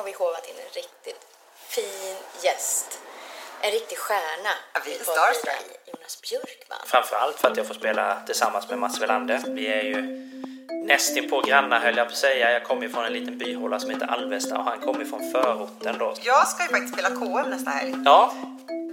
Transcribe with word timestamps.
har 0.00 0.04
vi 0.06 0.12
hovat 0.12 0.48
in 0.48 0.54
en 0.66 0.72
riktigt 0.74 1.26
fin 1.74 2.16
gäst. 2.42 3.00
En 3.60 3.70
riktig 3.70 3.98
stjärna. 3.98 4.52
Ja, 4.74 4.80
vi 4.84 4.94
är 4.94 5.00
i 5.00 5.04
starstruck. 5.04 5.66
Jonas 5.86 6.20
Björkman. 6.22 6.78
Framförallt 6.86 7.36
för 7.40 7.50
att 7.50 7.56
jag 7.56 7.66
får 7.66 7.74
spela 7.74 8.22
tillsammans 8.26 8.68
med 8.68 8.78
Mats 8.78 9.00
Welander. 9.00 9.42
Vi 9.46 9.66
är 9.66 9.82
ju 9.82 9.96
nästinpå 10.90 11.40
grannar 11.40 11.80
höll 11.80 11.96
jag 11.96 12.06
på 12.06 12.12
att 12.12 12.16
säga. 12.18 12.50
Jag 12.52 12.64
kommer 12.64 12.82
ju 12.82 12.88
från 12.88 13.04
en 13.04 13.12
liten 13.12 13.38
byhåla 13.38 13.78
som 13.80 13.90
heter 13.90 14.06
Alvesta 14.06 14.58
och 14.58 14.64
han 14.64 14.78
kommer 14.78 15.04
från 15.04 15.30
förorten 15.32 15.98
då. 15.98 16.14
Jag 16.24 16.48
ska 16.48 16.62
ju 16.62 16.68
faktiskt 16.68 16.92
spela 16.94 17.08
KM 17.08 17.50
nästa 17.50 17.70
helg. 17.70 17.94
Ja, 18.04 18.32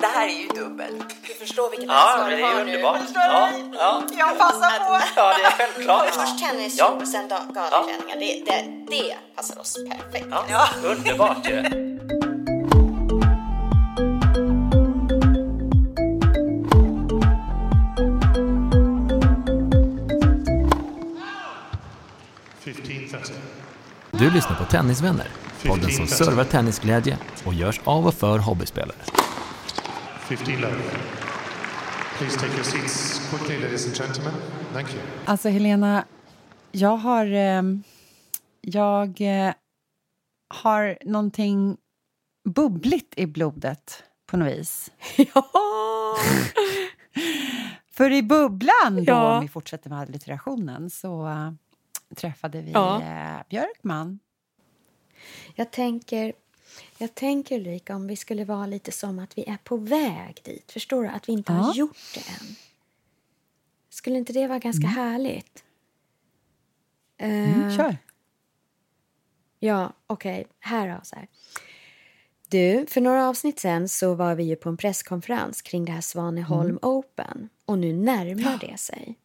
Det 0.02 0.08
här 0.08 0.28
är 0.28 0.32
ju 0.32 0.48
dubbel. 0.48 1.04
Du 1.28 1.34
förstår 1.34 1.70
vilket 1.70 1.88
ja 1.90 1.94
ansvar 2.12 2.30
du 2.30 2.36
det 2.36 2.42
är 2.42 2.46
har 2.46 2.60
ju 2.60 2.66
nu. 2.66 2.72
underbart. 2.72 3.00
Ja, 3.14 3.50
ja, 3.74 4.02
Jag 4.18 4.38
passar 4.38 4.80
på. 4.90 5.00
ja, 5.16 5.34
det 5.38 5.44
är 5.44 5.52
självklart. 5.52 6.06
Först 6.10 6.40
tennis 6.50 6.76
Ja. 6.80 6.88
och 6.88 7.08
sen 7.08 7.28
galaklänningar. 7.28 8.16
Det, 8.20 8.44
det, 8.46 8.86
det 8.96 9.16
passar 9.36 9.60
oss 9.60 9.76
perfekt. 9.90 10.28
Ja, 10.50 10.68
underbart 10.84 11.50
ju. 11.50 11.64
Du 24.12 24.32
lyssnar 24.32 24.56
på 24.56 24.64
Tennisvänner, 24.66 25.28
podden 25.68 25.92
som 25.92 26.08
servar 26.08 26.44
tennisglädje 26.44 27.18
och 27.46 27.54
görs 27.54 27.82
av 27.84 28.08
och 28.08 28.14
för 28.14 28.40
hobbyspelare. 28.40 28.98
15 30.20 30.54
love. 30.62 30.76
Please 32.18 32.40
take 32.40 32.54
your 32.54 32.64
seats 32.64 33.22
quickly, 33.30 33.60
ladies 33.60 33.86
and 33.86 33.96
gentlemen. 33.96 34.34
Thank 34.74 34.94
you. 34.94 35.02
Alltså 35.26 35.50
Helena, 35.50 36.04
jag 36.72 36.98
har... 36.98 37.26
ehm, 37.26 37.84
jag 38.62 39.22
eh, 39.22 39.54
har 40.54 40.98
någonting 41.06 41.78
bubbligt 42.50 43.14
i 43.18 43.26
blodet 43.26 44.04
på 44.32 44.38
något 44.38 44.48
vis. 44.54 44.92
Ja. 45.34 45.44
För 47.92 48.12
i 48.12 48.24
bubblan, 48.24 48.96
då, 48.96 49.04
Ja. 49.08 49.36
om 49.36 49.42
vi 49.42 49.48
fortsätter 49.48 49.90
med 49.90 50.00
allitterationen, 50.00 50.90
så 50.90 51.28
eh, 51.28 51.52
träffade 52.16 52.62
vi 52.62 52.72
Ja. 52.72 53.02
eh, 53.02 53.44
Björkman. 53.50 54.20
Jag 55.56 55.72
tänker, 55.72 56.34
jag 56.98 57.16
tänker 57.16 57.56
Ulrika, 57.60 57.96
om 57.96 58.08
vi 58.08 58.16
skulle 58.16 58.46
vara 58.46 58.66
lite 58.66 58.92
som 58.92 59.20
att 59.20 59.38
vi 59.38 59.50
är 59.50 59.58
på 59.64 59.78
väg 59.78 60.40
dit. 60.44 60.72
Förstår 60.72 61.04
du? 61.04 61.10
Att 61.10 61.30
vi 61.30 61.34
inte 61.34 61.52
har 61.54 61.68
Ja. 61.68 61.74
gjort 61.76 61.98
det 62.14 62.20
än. 62.30 62.56
Skulle 63.90 64.18
inte 64.18 64.34
det 64.34 64.48
vara 64.48 64.60
ganska 64.60 64.88
härligt? 64.88 65.64
Mm, 67.18 67.64
Eh, 67.68 67.78
kör. 67.78 67.98
Ja, 69.60 69.94
okej. 70.08 70.48
Här 70.60 70.88
då, 70.96 71.00
så 71.04 71.16
här. 71.16 71.28
Du, 72.50 72.86
för 72.90 73.02
några 73.02 73.30
avsnitt 73.30 73.60
sen 73.60 73.90
så 73.90 74.14
var 74.16 74.36
vi 74.36 74.44
ju 74.44 74.56
på 74.56 74.70
en 74.70 74.78
presskonferens 74.78 75.62
kring 75.62 75.86
det 75.86 75.92
här 75.92 76.02
Svaneholm 76.02 76.80
Open. 76.82 77.50
Och 77.66 77.80
nu 77.80 77.94
närmar 77.94 78.58
det 78.60 78.78
sig. 78.78 79.16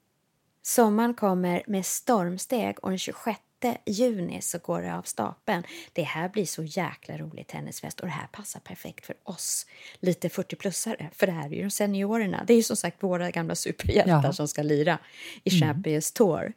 Sommaren 0.63 1.15
kommer 1.15 1.63
med 1.67 1.87
stormsteg 1.87 2.79
och 2.83 2.89
den 2.91 2.99
26 2.99 3.39
juni 3.87 4.43
så 4.43 4.59
går 4.59 4.83
det 4.83 4.95
av 4.95 5.03
stapeln. 5.03 5.63
Det 5.93 6.03
här 6.03 6.29
blir 6.29 6.47
så 6.47 6.63
jäkla 6.65 7.19
rolig 7.19 7.47
tennisfest 7.47 8.01
och 8.01 8.07
det 8.07 8.13
här 8.13 8.27
passar 8.27 8.61
perfekt 8.61 9.07
för 9.07 9.17
oss 9.25 9.67
lite 10.01 10.29
40-plussare. 10.29 11.09
För 11.13 11.27
det 11.27 11.33
här 11.33 11.45
är 11.53 11.57
ju 11.57 11.71
seniorerna. 11.71 12.45
Det 12.47 12.53
är 12.53 12.57
ju 12.57 12.63
som 12.63 12.77
sagt 12.77 13.03
våra 13.03 13.31
gamla 13.31 13.55
superhjältar 13.55 14.23
Ja. 14.25 14.33
som 14.33 14.49
ska 14.49 14.63
lira 14.63 14.99
i 15.45 15.51
Champions 15.61 16.13
Tour. 16.13 16.53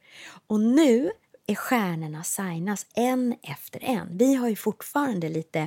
Och 0.47 0.59
nu 0.59 1.11
är 1.47 1.55
stjärnorna 1.55 2.23
signas 2.23 2.85
en 2.93 3.35
efter 3.43 3.83
en. 3.83 4.17
Vi 4.17 4.35
har 4.35 4.49
ju 4.49 4.55
fortfarande 4.55 5.29
lite, 5.29 5.59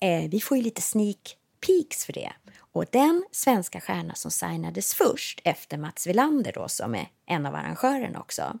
eh, 0.00 0.28
vi 0.30 0.40
får 0.40 0.56
ju 0.56 0.62
lite 0.62 0.82
sneak 0.82 1.36
peeks 1.66 2.04
för 2.04 2.12
det. 2.12 2.32
Och 2.76 2.86
den 2.90 3.24
svenska 3.30 3.80
stjärna 3.80 4.14
som 4.14 4.30
signades 4.30 4.94
först 4.94 5.40
efter 5.44 5.78
Mats 5.78 6.06
Wilander 6.06 6.52
då 6.52 6.68
som 6.68 6.94
är 6.94 7.08
en 7.26 7.46
av 7.46 7.54
arrangörerna 7.54 8.20
också. 8.20 8.58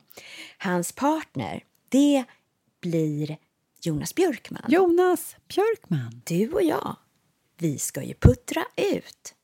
Hans 0.58 0.92
partner, 0.92 1.64
det 1.88 2.24
blir 2.80 3.36
Jonas 3.80 4.14
Björkman. 4.14 4.62
Jonas 4.68 5.36
Björkman. 5.48 6.22
Du 6.24 6.52
och 6.52 6.62
jag, 6.62 6.96
vi 7.58 7.78
ska 7.78 8.02
ju 8.02 8.14
puttra 8.14 8.62
ut 8.76 9.34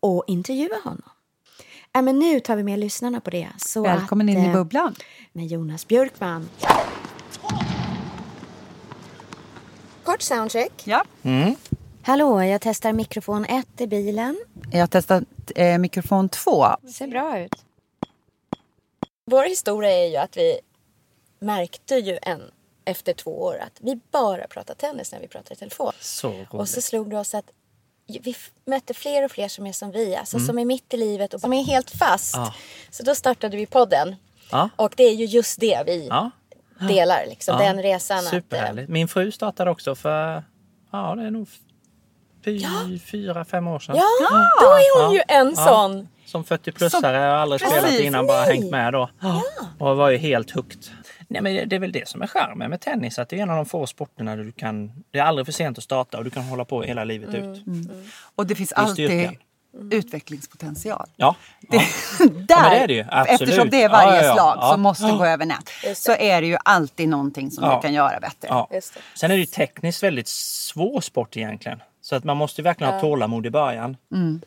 och 0.00 0.24
intervjua 0.26 0.76
honom. 0.84 1.10
Äh, 1.94 2.02
men 2.02 2.18
nu 2.18 2.40
tar 2.40 2.56
vi 2.56 2.62
med 2.62 2.78
lyssnarna 2.78 3.20
på 3.20 3.30
det. 3.30 3.48
Så 3.58 3.82
Välkommen 3.82 4.28
att, 4.28 4.34
in 4.34 4.42
i 4.44 4.46
eh, 4.46 4.52
bubblan. 4.52 4.94
med 5.32 5.46
Jonas 5.46 5.88
Björkman. 5.88 6.48
Kort 10.04 10.22
soundcheck. 10.22 10.82
Ja. 10.84 11.04
Hallå, 12.08 12.42
jag 12.42 12.60
testar 12.60 12.92
mikrofon 12.92 13.44
1 13.44 13.80
i 13.80 13.86
bilen. 13.86 14.38
Jag 14.70 14.80
har 14.80 14.86
testat 14.86 15.24
eh, 15.56 15.78
mikrofon 15.78 16.28
två. 16.28 16.66
Ser 16.94 17.06
bra 17.06 17.38
ut. 17.40 17.64
Vår 19.24 19.44
historia 19.44 19.90
är 19.90 20.06
ju 20.06 20.16
att 20.16 20.36
vi 20.36 20.60
märkte 21.38 21.94
ju 21.94 22.18
en 22.22 22.42
efter 22.84 23.12
två 23.12 23.42
år 23.42 23.58
att 23.58 23.78
vi 23.80 24.00
bara 24.10 24.46
pratar 24.46 24.74
tennis 24.74 25.12
när 25.12 25.20
vi 25.20 25.28
pratar 25.28 25.52
i 25.52 25.56
telefon. 25.56 25.92
Så 26.00 26.28
roligt. 26.28 26.48
Och 26.50 26.68
så 26.68 26.80
slog 26.80 27.10
det 27.10 27.18
oss 27.18 27.34
att 27.34 27.50
vi 28.06 28.36
mötte 28.64 28.94
fler 28.94 29.24
och 29.24 29.30
fler 29.30 29.48
som 29.48 29.66
är 29.66 29.72
som 29.72 29.90
vi, 29.90 30.16
alltså 30.16 30.38
som 30.38 30.58
är 30.58 30.64
mitt 30.64 30.94
i 30.94 30.96
livet 30.96 31.34
och 31.34 31.40
som 31.40 31.52
är 31.52 31.64
helt 31.64 31.90
fast. 31.90 32.34
Ja. 32.34 32.54
Så 32.90 33.02
då 33.02 33.14
startade 33.14 33.56
vi 33.56 33.66
podden. 33.66 34.16
Ja. 34.50 34.70
Och 34.76 34.92
det 34.96 35.04
är 35.04 35.14
ju 35.14 35.24
just 35.24 35.60
det 35.60 35.82
vi 35.86 36.06
Ja, 36.06 36.30
delar, 36.88 37.26
liksom, 37.26 37.58
den 37.58 37.82
resan. 37.82 38.18
Att, 38.18 38.24
eh, 38.24 38.30
superhärligt. 38.30 38.88
Min 38.88 39.08
fru 39.08 39.32
startade 39.32 39.70
också 39.70 39.94
för, 39.94 40.44
ja 40.90 41.14
det 41.14 41.22
är 41.22 41.30
nog 41.30 41.48
fy, 42.44 42.98
fyra, 43.10 43.44
fem 43.44 43.68
år 43.68 43.78
sedan. 43.78 43.96
ja, 43.96 44.28
då 44.60 44.66
är 44.66 45.04
hon 45.06 45.14
Ja. 45.14 45.22
ju 45.28 45.36
en 45.36 45.54
Ja. 45.56 45.64
sån. 45.66 46.08
Som 46.26 46.44
40-plussare 46.44 47.16
har 47.16 47.24
aldrig 47.26 47.60
spelat 47.60 47.84
Precis. 47.84 48.00
innan, 48.00 48.26
bara 48.26 48.42
hängt 48.42 48.70
med 48.70 48.92
då. 48.92 49.10
Och 49.78 49.96
var 49.96 50.10
ju 50.10 50.16
helt 50.18 50.50
hooked. 50.50 50.86
Nej, 51.28 51.42
men 51.42 51.68
det- 51.68 51.76
är 51.76 51.80
väl 51.80 51.92
det 51.92 52.08
som 52.08 52.22
är 52.22 52.26
charmen 52.26 52.70
med 52.70 52.80
tennis, 52.80 53.18
att 53.18 53.28
det 53.28 53.38
är 53.38 53.42
en 53.42 53.50
av 53.50 53.56
de 53.56 53.66
få 53.66 53.86
sporterna 53.86 54.36
där 54.36 54.44
du 54.44 54.52
kan... 54.52 54.92
Det 55.10 55.18
är 55.18 55.22
aldrig 55.22 55.46
för 55.46 55.52
sent 55.52 55.78
att 55.78 55.84
starta 55.84 56.18
och 56.18 56.24
du 56.24 56.30
kan 56.30 56.42
hålla 56.42 56.64
på 56.64 56.82
hela 56.82 57.04
livet 57.04 57.34
Mm. 57.34 57.52
ut. 57.52 57.62
Och 58.34 58.46
det 58.46 58.54
finns 58.54 58.70
Det 58.70 58.76
är 58.76 58.80
alltid 58.80 59.08
styrkan. 59.10 59.36
utvecklingspotential. 59.90 61.06
Ja. 61.16 61.34
Det, 61.60 61.76
ja. 61.76 61.82
där, 62.18 62.34
Ja, 62.48 62.62
men 62.62 62.70
det 62.70 62.76
är 62.78 62.86
det 62.86 62.94
ju. 62.94 63.04
Absolut. 63.10 63.40
Eftersom 63.40 63.70
det 63.70 63.82
är 63.82 63.88
varje 63.88 64.16
Ja, 64.16 64.22
ja, 64.22 64.26
ja. 64.26 64.34
slag 64.34 64.58
Ja. 64.60 64.72
som 64.72 64.80
måste 64.80 65.04
Ja. 65.06 65.16
gå 65.16 65.24
över 65.24 65.46
nät 65.46 65.70
så 65.98 66.12
är 66.12 66.40
det 66.40 66.46
ju 66.46 66.56
alltid 66.64 67.08
någonting 67.08 67.50
som 67.50 67.64
Ja. 67.64 67.74
du 67.76 67.82
kan 67.82 67.94
göra 67.94 68.20
bättre. 68.20 68.48
Ja. 68.48 68.68
Just 68.72 68.94
det. 68.94 69.00
Sen 69.14 69.30
är 69.30 69.34
det 69.34 69.40
ju 69.40 69.46
tekniskt 69.46 70.02
väldigt 70.02 70.28
svår 70.28 71.00
sport 71.00 71.36
egentligen. 71.36 71.80
Så 72.08 72.16
att 72.16 72.24
man 72.24 72.36
måste 72.36 72.60
ju 72.60 72.62
verkligen 72.62 72.92
ha 72.92 73.00
tålamod 73.00 73.46
i 73.46 73.50
början. 73.50 73.96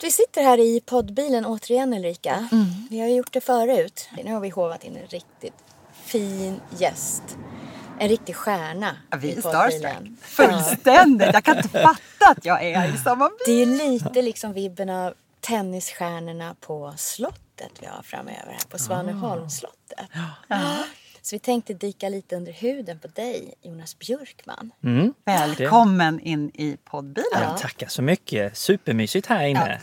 Vi 0.01 0.11
sitter 0.11 0.43
här 0.43 0.57
i 0.57 0.81
poddbilen 0.85 1.45
återigen 1.45 1.93
Ulrika. 1.93 2.47
Vi 2.89 2.99
har 2.99 3.07
gjort 3.07 3.33
det 3.33 3.41
förut. 3.41 4.09
Nu 4.23 4.33
har 4.33 4.39
vi 4.39 4.49
hovat 4.49 4.83
in 4.83 4.95
en 4.95 5.07
riktigt 5.07 5.53
fin 5.93 6.61
gäst. 6.77 7.37
En 7.99 8.09
riktig 8.09 8.35
stjärna 8.35 8.95
Ja, 9.09 9.17
Vi 9.17 9.27
i 9.27 9.35
är 9.35 9.39
starstruck. 9.39 10.19
Fullständigt. 10.21 11.29
Jag 11.33 11.43
kan 11.43 11.57
inte 11.57 11.69
fatta 11.69 12.31
att 12.31 12.45
jag 12.45 12.63
är 12.63 12.93
i 12.93 12.97
samma 12.97 13.29
bil. 13.45 13.77
Det 13.77 13.83
är 13.83 13.89
lite 13.89 14.21
liksom 14.21 14.53
vibben 14.53 14.89
av 14.89 15.13
tennisstjärnorna 15.41 16.55
på 16.59 16.93
slottet 16.97 17.71
vi 17.79 17.85
har 17.85 18.03
framöver 18.03 18.51
här 18.51 18.69
på 18.69 18.79
Svaneholmsslottet. 18.79 20.07
Så 21.23 21.35
vi 21.35 21.39
tänkte 21.39 21.73
dyka 21.73 22.09
lite 22.09 22.35
under 22.35 22.51
huden 22.51 22.99
på 22.99 23.07
dig, 23.07 23.53
Jonas 23.61 23.99
Björkman. 23.99 24.71
Välkommen 25.25 26.19
in 26.19 26.51
i 26.53 26.77
poddbilen. 26.85 27.25
Ja. 27.41 27.57
Tackar 27.57 27.87
så 27.87 28.01
mycket. 28.01 28.57
Supermysigt 28.57 29.27
här 29.27 29.45
inne. 29.45 29.79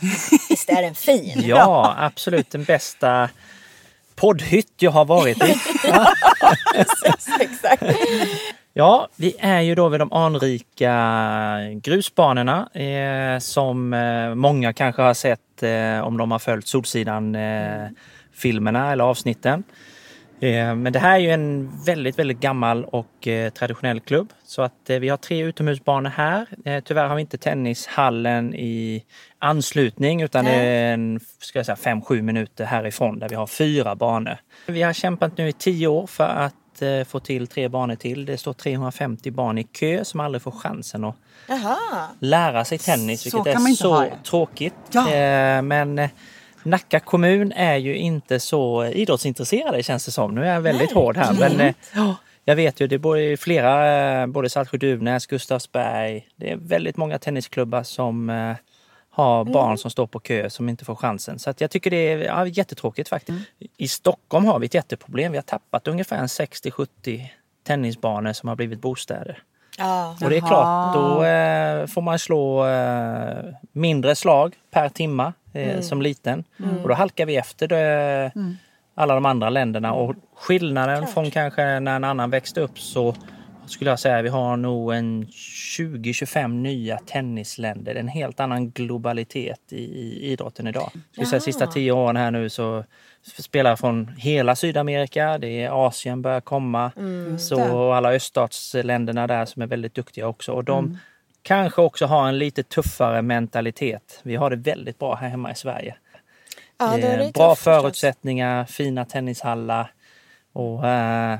Visst 0.49 0.69
är 0.69 0.81
den 0.81 0.95
fin? 0.95 1.33
Ja, 1.45 1.95
absolut 1.97 2.49
den 2.49 2.63
bästa 2.63 3.29
poddhytt 4.15 4.73
jag 4.77 4.91
har 4.91 5.05
varit 5.05 5.43
i. 5.43 5.49
Exakt. 7.39 7.83
Ja, 8.73 9.07
vi 9.15 9.35
är 9.39 9.61
ju 9.61 9.75
då 9.75 9.89
vid 9.89 9.99
de 9.99 10.13
anrika 10.13 10.93
grusbanorna 11.73 12.69
eh, 12.73 13.39
som 13.39 13.93
eh, 13.93 14.35
många 14.35 14.73
kanske 14.73 15.01
har 15.01 15.13
sett 15.13 15.63
eh, 15.63 15.99
om 15.99 16.17
de 16.17 16.31
har 16.31 16.39
följt 16.39 16.67
Solsidan-filmerna 16.67 18.91
eller 18.91 19.03
avsnitten. 19.03 19.63
Eh, 20.41 20.75
Men 20.75 20.93
det 20.93 20.99
här 20.99 21.15
är 21.15 21.19
ju 21.19 21.29
en 21.31 21.71
väldigt, 21.85 22.19
väldigt 22.19 22.39
gammal 22.39 22.85
och 22.85 23.27
eh, 23.27 23.49
traditionell 23.49 23.99
klubb. 23.99 24.33
Så 24.43 24.61
att 24.61 24.89
eh, 24.89 24.99
vi 24.99 25.09
har 25.09 25.17
tre 25.17 25.43
utomhusbanor 25.43 26.09
här. 26.09 26.47
Tyvärr 26.81 27.07
har 27.07 27.15
vi 27.15 27.21
inte 27.21 27.37
tennishallen 27.37 28.55
i 28.55 29.03
anslutning 29.39 30.21
utan 30.21 30.45
det 30.45 30.51
är 30.51 30.93
en, 30.93 31.19
ska 31.39 31.59
jag 31.59 31.65
säga, 31.65 31.75
fem, 31.75 32.01
sju 32.01 32.21
minuter 32.21 32.65
härifrån 32.65 33.19
där 33.19 33.29
vi 33.29 33.35
har 33.35 33.47
fyra 33.47 33.95
banor. 33.95 34.37
Vi 34.65 34.81
har 34.81 34.93
kämpat 34.93 35.37
nu 35.37 35.47
i 35.47 35.53
tio 35.53 35.87
år 35.87 36.07
för 36.07 36.27
att 36.27 36.55
få 37.07 37.19
till 37.19 37.47
tre 37.47 37.67
banor 37.67 37.95
till. 37.95 38.25
Det 38.25 38.37
står 38.37 38.53
350 38.53 39.31
barn 39.31 39.57
i 39.57 39.63
kö 39.63 40.05
som 40.05 40.19
aldrig 40.19 40.41
får 40.41 40.51
chansen 40.51 41.03
att 41.03 41.15
Jaha. 41.47 41.77
lära 42.19 42.65
sig 42.65 42.77
tennis, 42.77 43.25
vilket 43.25 43.47
är 43.47 43.75
så 43.75 44.05
tråkigt. 44.23 44.73
Ja. 44.91 45.61
Men 45.61 46.09
Nacka 46.69 46.99
kommun 46.99 47.51
är 47.51 47.75
ju 47.75 47.95
inte 47.97 48.39
så 48.39 48.85
idrottsintresserade 48.85 49.83
känns 49.83 50.05
det 50.05 50.11
som. 50.11 50.35
Nu 50.35 50.45
är 50.45 50.53
jag 50.53 50.61
väldigt 50.61 50.91
hård 50.91 51.17
här. 51.17 51.33
Men 51.39 51.59
eh, 51.59 51.73
ja, 51.95 52.15
jag 52.45 52.55
vet 52.55 52.79
ju, 52.79 52.87
det 52.87 52.95
är 52.95 53.37
flera, 53.37 54.21
eh, 54.21 54.27
både 54.27 54.49
Saltsjö-Duvnäs, 54.49 55.27
Gustavsberg. 55.27 56.27
Det 56.35 56.51
är 56.51 56.55
väldigt 56.55 56.97
många 56.97 57.19
tennisklubbar 57.19 57.83
som 57.83 58.29
eh, 58.29 58.55
har 59.09 59.41
Mm. 59.41 59.53
barn 59.53 59.77
som 59.77 59.91
står 59.91 60.07
på 60.07 60.19
kö 60.19 60.49
som 60.49 60.69
inte 60.69 60.85
får 60.85 60.95
chansen. 60.95 61.39
Så 61.39 61.53
jag 61.57 61.71
tycker 61.71 61.91
det 61.91 62.11
är 62.11 62.17
ja, 62.17 62.47
jättetråkigt 62.47 63.09
faktiskt. 63.09 63.29
Mm. 63.29 63.71
I 63.77 63.87
Stockholm 63.87 64.45
har 64.45 64.59
vi 64.59 64.65
ett 64.65 64.73
jätteproblem. 64.73 65.31
Vi 65.31 65.37
har 65.37 65.43
tappat 65.43 65.87
ungefär 65.87 66.17
en 66.17 66.27
60-70 66.27 67.25
tennisbanor 67.67 68.33
som 68.33 68.49
har 68.49 68.55
blivit 68.55 68.81
bostäder. 68.81 69.43
Ja. 69.79 70.15
Och 70.23 70.29
det 70.29 70.35
är 70.35 70.39
Jaha. 70.39 70.47
klart, 70.47 70.93
då 70.93 71.23
eh, 71.23 71.85
får 71.87 72.01
man 72.01 72.19
slå 72.19 72.65
eh, 72.67 73.53
mindre 73.71 74.15
slag 74.15 74.55
per 74.71 74.89
timma 74.89 75.33
eh, 75.53 75.69
Mm. 75.69 75.81
som 75.83 76.01
liten. 76.01 76.43
Och 76.83 76.87
då 76.89 76.93
halkar 76.93 77.25
vi 77.25 77.37
efter 77.37 77.67
det, 77.67 78.31
alla 78.95 79.13
de 79.13 79.25
andra 79.25 79.49
länderna. 79.49 79.93
Och 79.93 80.15
skillnaden 80.35 81.07
från 81.07 81.31
kanske 81.31 81.79
när 81.79 81.95
en 81.95 82.03
annan 82.03 82.29
växte 82.29 82.61
upp 82.61 82.79
så 82.79 83.15
skulle 83.69 83.89
jag 83.89 83.99
säga 83.99 84.21
vi 84.21 84.29
har 84.29 84.57
nog 84.57 84.93
en 84.93 85.25
20-25 85.25 86.47
nya 86.47 86.97
tennisländer. 86.97 87.93
Det 87.93 87.99
en 87.99 88.07
helt 88.07 88.39
annan 88.39 88.71
globalitet 88.71 89.61
i, 89.69 89.83
i 89.83 90.31
idrotten 90.31 90.67
idag. 90.67 90.91
Skulle 91.11 91.27
säga 91.27 91.39
sista 91.39 91.67
tio 91.67 91.91
åren 91.91 92.15
här 92.15 92.31
nu 92.31 92.49
så 92.49 92.83
spelar 93.21 93.75
från 93.75 94.07
hela 94.17 94.55
Sydamerika, 94.55 95.37
det 95.37 95.63
är 95.63 95.87
Asien 95.87 96.21
börjar 96.21 96.41
komma. 96.41 96.91
Så 97.39 97.77
och 97.77 97.95
alla 97.95 98.13
öststatsländerna 98.13 99.27
där 99.27 99.45
som 99.45 99.61
är 99.61 99.67
väldigt 99.67 99.95
duktiga 99.95 100.27
också. 100.27 100.51
Och 100.51 100.63
de 100.63 100.97
kanske 101.41 101.81
också 101.81 102.05
har 102.05 102.27
en 102.27 102.37
lite 102.37 102.63
tuffare 102.63 103.21
mentalitet. 103.21 104.19
Vi 104.23 104.35
har 104.35 104.49
det 104.49 104.55
väldigt 104.55 104.99
bra 104.99 105.15
här 105.15 105.29
hemma 105.29 105.51
i 105.51 105.55
Sverige. 105.55 105.95
Ja, 106.77 106.97
är 106.97 107.01
det 107.01 107.07
Eh, 107.07 107.19
tufft 107.19 107.33
bra 107.33 107.55
förstås. 107.55 107.63
förutsättningar, 107.63 108.65
fina 108.65 109.05
tennishallar. 109.05 109.91
Och 110.53 110.87
eh, 110.87 111.39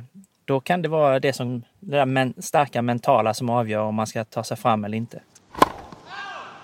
då 0.49 0.59
kan 0.59 0.81
det 0.81 0.89
vara 0.89 1.19
det, 1.19 1.33
som, 1.33 1.63
det 1.79 1.97
där 1.97 2.05
men, 2.05 2.33
starka 2.41 2.81
mentala 2.81 3.33
som 3.33 3.49
avgör 3.49 3.81
om 3.81 3.95
man 3.95 4.07
ska 4.07 4.25
ta 4.25 4.43
sig 4.43 4.57
fram 4.57 4.85
eller 4.85 4.97
inte. 4.97 5.21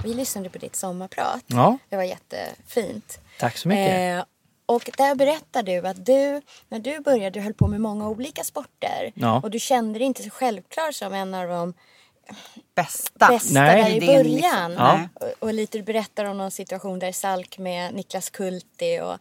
Vi 0.03 0.13
lyssnade 0.13 0.49
på 0.49 0.57
ditt 0.57 0.75
sommarprat. 0.75 1.43
Ja, 1.47 1.77
Det 1.89 1.95
var 1.95 2.03
jättefint. 2.03 3.19
tack 3.39 3.57
så 3.57 3.67
mycket. 3.67 4.17
Eh, 4.19 4.25
och 4.65 4.89
där 4.97 5.15
berättar 5.15 5.63
du 5.63 5.87
att 5.87 6.05
du, 6.05 6.41
när 6.69 6.79
du 6.79 6.99
började, 6.99 7.29
du 7.29 7.39
höll 7.43 7.53
på 7.53 7.67
med 7.67 7.81
många 7.81 8.09
olika 8.09 8.43
sporter. 8.43 9.11
Ja. 9.13 9.39
Och 9.43 9.51
du 9.51 9.59
kände 9.59 9.99
dig 9.99 10.05
inte 10.05 10.23
så 10.23 10.29
självklar 10.29 10.91
som 10.91 11.13
en 11.13 11.33
av 11.33 11.47
de 11.47 11.73
Bästa. 12.75 13.27
bästa 13.27 13.61
Nej. 13.61 13.83
där 13.83 13.89
i 13.89 14.07
början. 14.07 14.71
liksom. 14.71 14.73
Ja. 14.77 14.99
Och, 15.13 15.47
och 15.47 15.53
lite 15.53 15.77
du 15.77 15.83
berättar 15.83 16.25
om 16.25 16.37
någon 16.37 16.51
situation 16.51 16.99
där 16.99 17.11
Salk 17.11 17.57
med 17.57 17.93
Niklas 17.93 18.29
Kulti. 18.29 18.99
Och, 18.99 19.17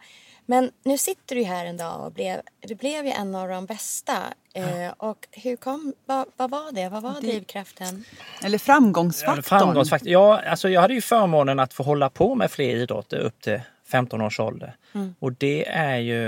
men 0.47 0.71
nu 0.85 0.99
sitter 0.99 1.37
du 1.37 1.45
här 1.45 1.67
en 1.67 1.77
dag 1.77 2.07
och 2.07 2.13
blev, 2.13 2.41
du 2.61 2.75
blev 2.75 3.07
ju 3.07 3.11
en 3.13 3.35
av 3.35 3.49
de 3.49 3.67
bästa. 3.67 4.17
Eh, 4.55 4.93
och 4.97 5.29
hur 5.31 5.57
kom, 5.57 5.95
vad, 6.07 6.27
vad 6.37 6.51
var 6.51 6.73
det? 6.73 6.89
Vad 6.89 7.03
var 7.03 7.21
drivkraften? 7.21 8.05
Eller 8.43 8.55
Ja, 8.55 8.59
framgångsfaktorn. 8.59 9.43
Framgångsfaktor. 9.43 10.13
Ja, 10.13 10.41
alltså 10.43 10.69
jag 10.69 10.81
hade 10.81 10.95
ju 10.95 11.01
förmånen 11.01 11.61
att 11.61 11.75
få 11.75 11.83
hålla 11.83 12.11
på 12.11 12.35
med 12.35 12.51
fler 12.51 12.77
idrotter 12.77 13.19
upp 13.19 13.41
till 13.41 13.61
15 13.87 14.21
års 14.21 14.41
ålder. 14.41 14.77
Och 15.19 15.33
det 15.33 15.69
är 15.69 15.97
ju... 15.97 16.21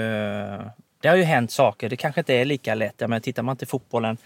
Det 1.00 1.08
har 1.08 1.16
ju 1.16 1.22
hänt 1.22 1.50
saker. 1.50 1.88
Det 1.88 1.96
kanske 1.96 2.20
inte 2.20 2.34
är 2.34 2.44
lika 2.44 2.74
lätt. 2.74 2.94
Jag 2.98 3.10
menar, 3.10 3.20
tittar 3.20 3.42
man 3.42 3.56
till 3.56 3.68
fotbollen 3.68 4.16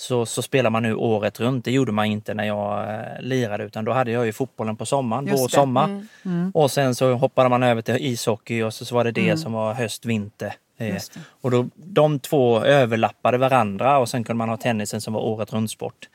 så, 0.00 0.26
så 0.26 0.42
spelar 0.42 0.70
man 0.70 0.82
nu 0.82 0.94
året 0.94 1.40
runt. 1.40 1.64
Det 1.64 1.72
gjorde 1.72 1.92
man 1.92 2.06
inte 2.06 2.34
när 2.34 2.44
jag 2.44 2.94
eh, 2.94 3.20
lirade 3.20 3.64
utan 3.64 3.84
då 3.84 3.92
hade 3.92 4.10
jag 4.10 4.26
ju 4.26 4.32
fotbollen 4.32 4.76
på 4.76 4.86
sommaren, 4.86 5.26
Just 5.26 5.40
vår 5.40 5.44
och 5.44 5.50
sommar. 5.50 6.06
Och 6.54 6.70
sen 6.70 6.94
så 6.94 7.14
hoppade 7.14 7.48
man 7.48 7.62
över 7.62 7.82
till 7.82 7.96
ishockey 7.96 8.62
och 8.62 8.74
så, 8.74 8.84
så 8.84 8.94
var 8.94 9.04
det 9.04 9.10
det 9.10 9.36
som 9.36 9.52
var 9.52 9.74
höst, 9.74 10.06
vinter. 10.06 10.54
Eh. 10.78 10.96
Och 11.40 11.50
då, 11.50 11.68
de 11.74 12.18
två 12.18 12.60
överlappade 12.60 13.38
varandra 13.38 13.98
och 13.98 14.08
sen 14.08 14.24
kunde 14.24 14.38
man 14.38 14.48
ha 14.48 14.56
tennisen 14.56 15.00
som 15.00 15.14
var 15.14 15.20
året 15.20 15.52
runt 15.52 15.70
sport. 15.70 16.08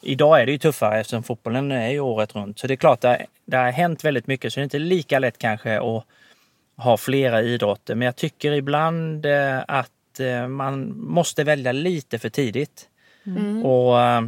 Idag 0.00 0.40
är 0.40 0.46
det 0.46 0.52
ju 0.52 0.58
tuffare 0.58 1.00
eftersom 1.00 1.22
fotbollen 1.22 1.72
är 1.72 1.90
ju 1.90 2.00
året 2.00 2.34
runt. 2.34 2.58
Så 2.58 2.66
det 2.66 2.74
är 2.74 2.76
klart, 2.76 3.00
det, 3.00 3.26
det 3.44 3.56
har 3.56 3.70
hänt 3.70 4.04
väldigt 4.04 4.26
mycket 4.26 4.52
så 4.52 4.60
det 4.60 4.62
är 4.62 4.64
inte 4.64 4.78
lika 4.78 5.18
lätt 5.18 5.38
kanske 5.38 5.80
att 5.80 6.04
ha 6.76 6.96
flera 6.96 7.42
idrotter. 7.42 7.94
Men 7.94 8.06
jag 8.06 8.16
tycker 8.16 8.52
ibland 8.52 9.26
eh, 9.26 9.58
att 9.68 9.90
man 10.48 10.98
måste 10.98 11.44
välja 11.44 11.72
lite 11.72 12.18
för 12.18 12.28
tidigt. 12.28 12.89
Och 13.64 14.00
eh, 14.00 14.22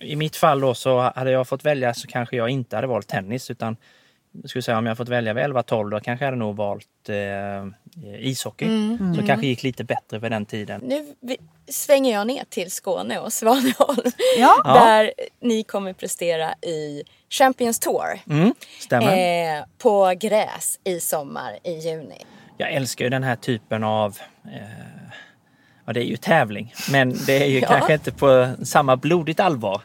i 0.00 0.16
mitt 0.16 0.36
fall 0.36 0.60
då 0.60 0.74
så 0.74 1.00
hade 1.16 1.30
jag 1.30 1.48
fått 1.48 1.64
välja 1.64 1.94
så 1.94 2.06
kanske 2.06 2.36
jag 2.36 2.48
inte 2.48 2.76
hade 2.76 2.88
valt 2.88 3.08
tennis 3.08 3.50
utan 3.50 3.76
skulle 4.44 4.62
säga 4.62 4.78
om 4.78 4.86
jag 4.86 4.96
fått 4.96 5.08
välja 5.08 5.32
vid 5.32 5.44
11-12 5.44 5.90
då 5.90 6.00
kanske 6.00 6.24
jag 6.24 6.30
hade 6.30 6.38
nog 6.38 6.56
valt 6.56 7.08
eh, 7.08 7.66
ishockey. 8.18 8.66
Som 8.98 9.26
kanske 9.26 9.46
gick 9.46 9.62
lite 9.62 9.84
bättre 9.84 10.18
vid 10.18 10.30
den 10.30 10.46
tiden. 10.46 10.80
Nu 10.84 11.14
svänger 11.68 12.12
jag 12.12 12.26
ner 12.26 12.44
till 12.48 12.70
Skåne 12.70 13.18
och 13.18 13.32
Svaneholm. 13.32 14.10
Ja. 14.38 14.62
Där 14.64 15.12
ni 15.40 15.62
kommer 15.62 15.92
prestera 15.92 16.52
i 16.52 17.02
Champions 17.30 17.78
Tour. 17.78 18.20
Mm, 18.30 18.54
stämmer. 18.80 19.56
Eh, 19.58 19.64
på 19.78 20.14
gräs 20.20 20.80
i 20.84 21.00
sommar 21.00 21.58
i 21.64 21.72
juni. 21.72 22.24
Jag 22.56 22.72
älskar 22.72 23.04
ju 23.04 23.10
den 23.10 23.22
här 23.22 23.36
typen 23.36 23.84
av 23.84 24.18
eh, 24.44 24.60
Ja, 25.84 25.92
det 25.92 26.00
är 26.00 26.04
ju 26.04 26.16
tävling, 26.16 26.74
men 26.92 27.14
det 27.26 27.42
är 27.42 27.46
ju 27.46 27.58
Ja. 27.60 27.66
kanske 27.68 27.94
inte 27.94 28.12
på 28.12 28.54
samma 28.62 28.96
blodigt 28.96 29.40
allvar. 29.40 29.82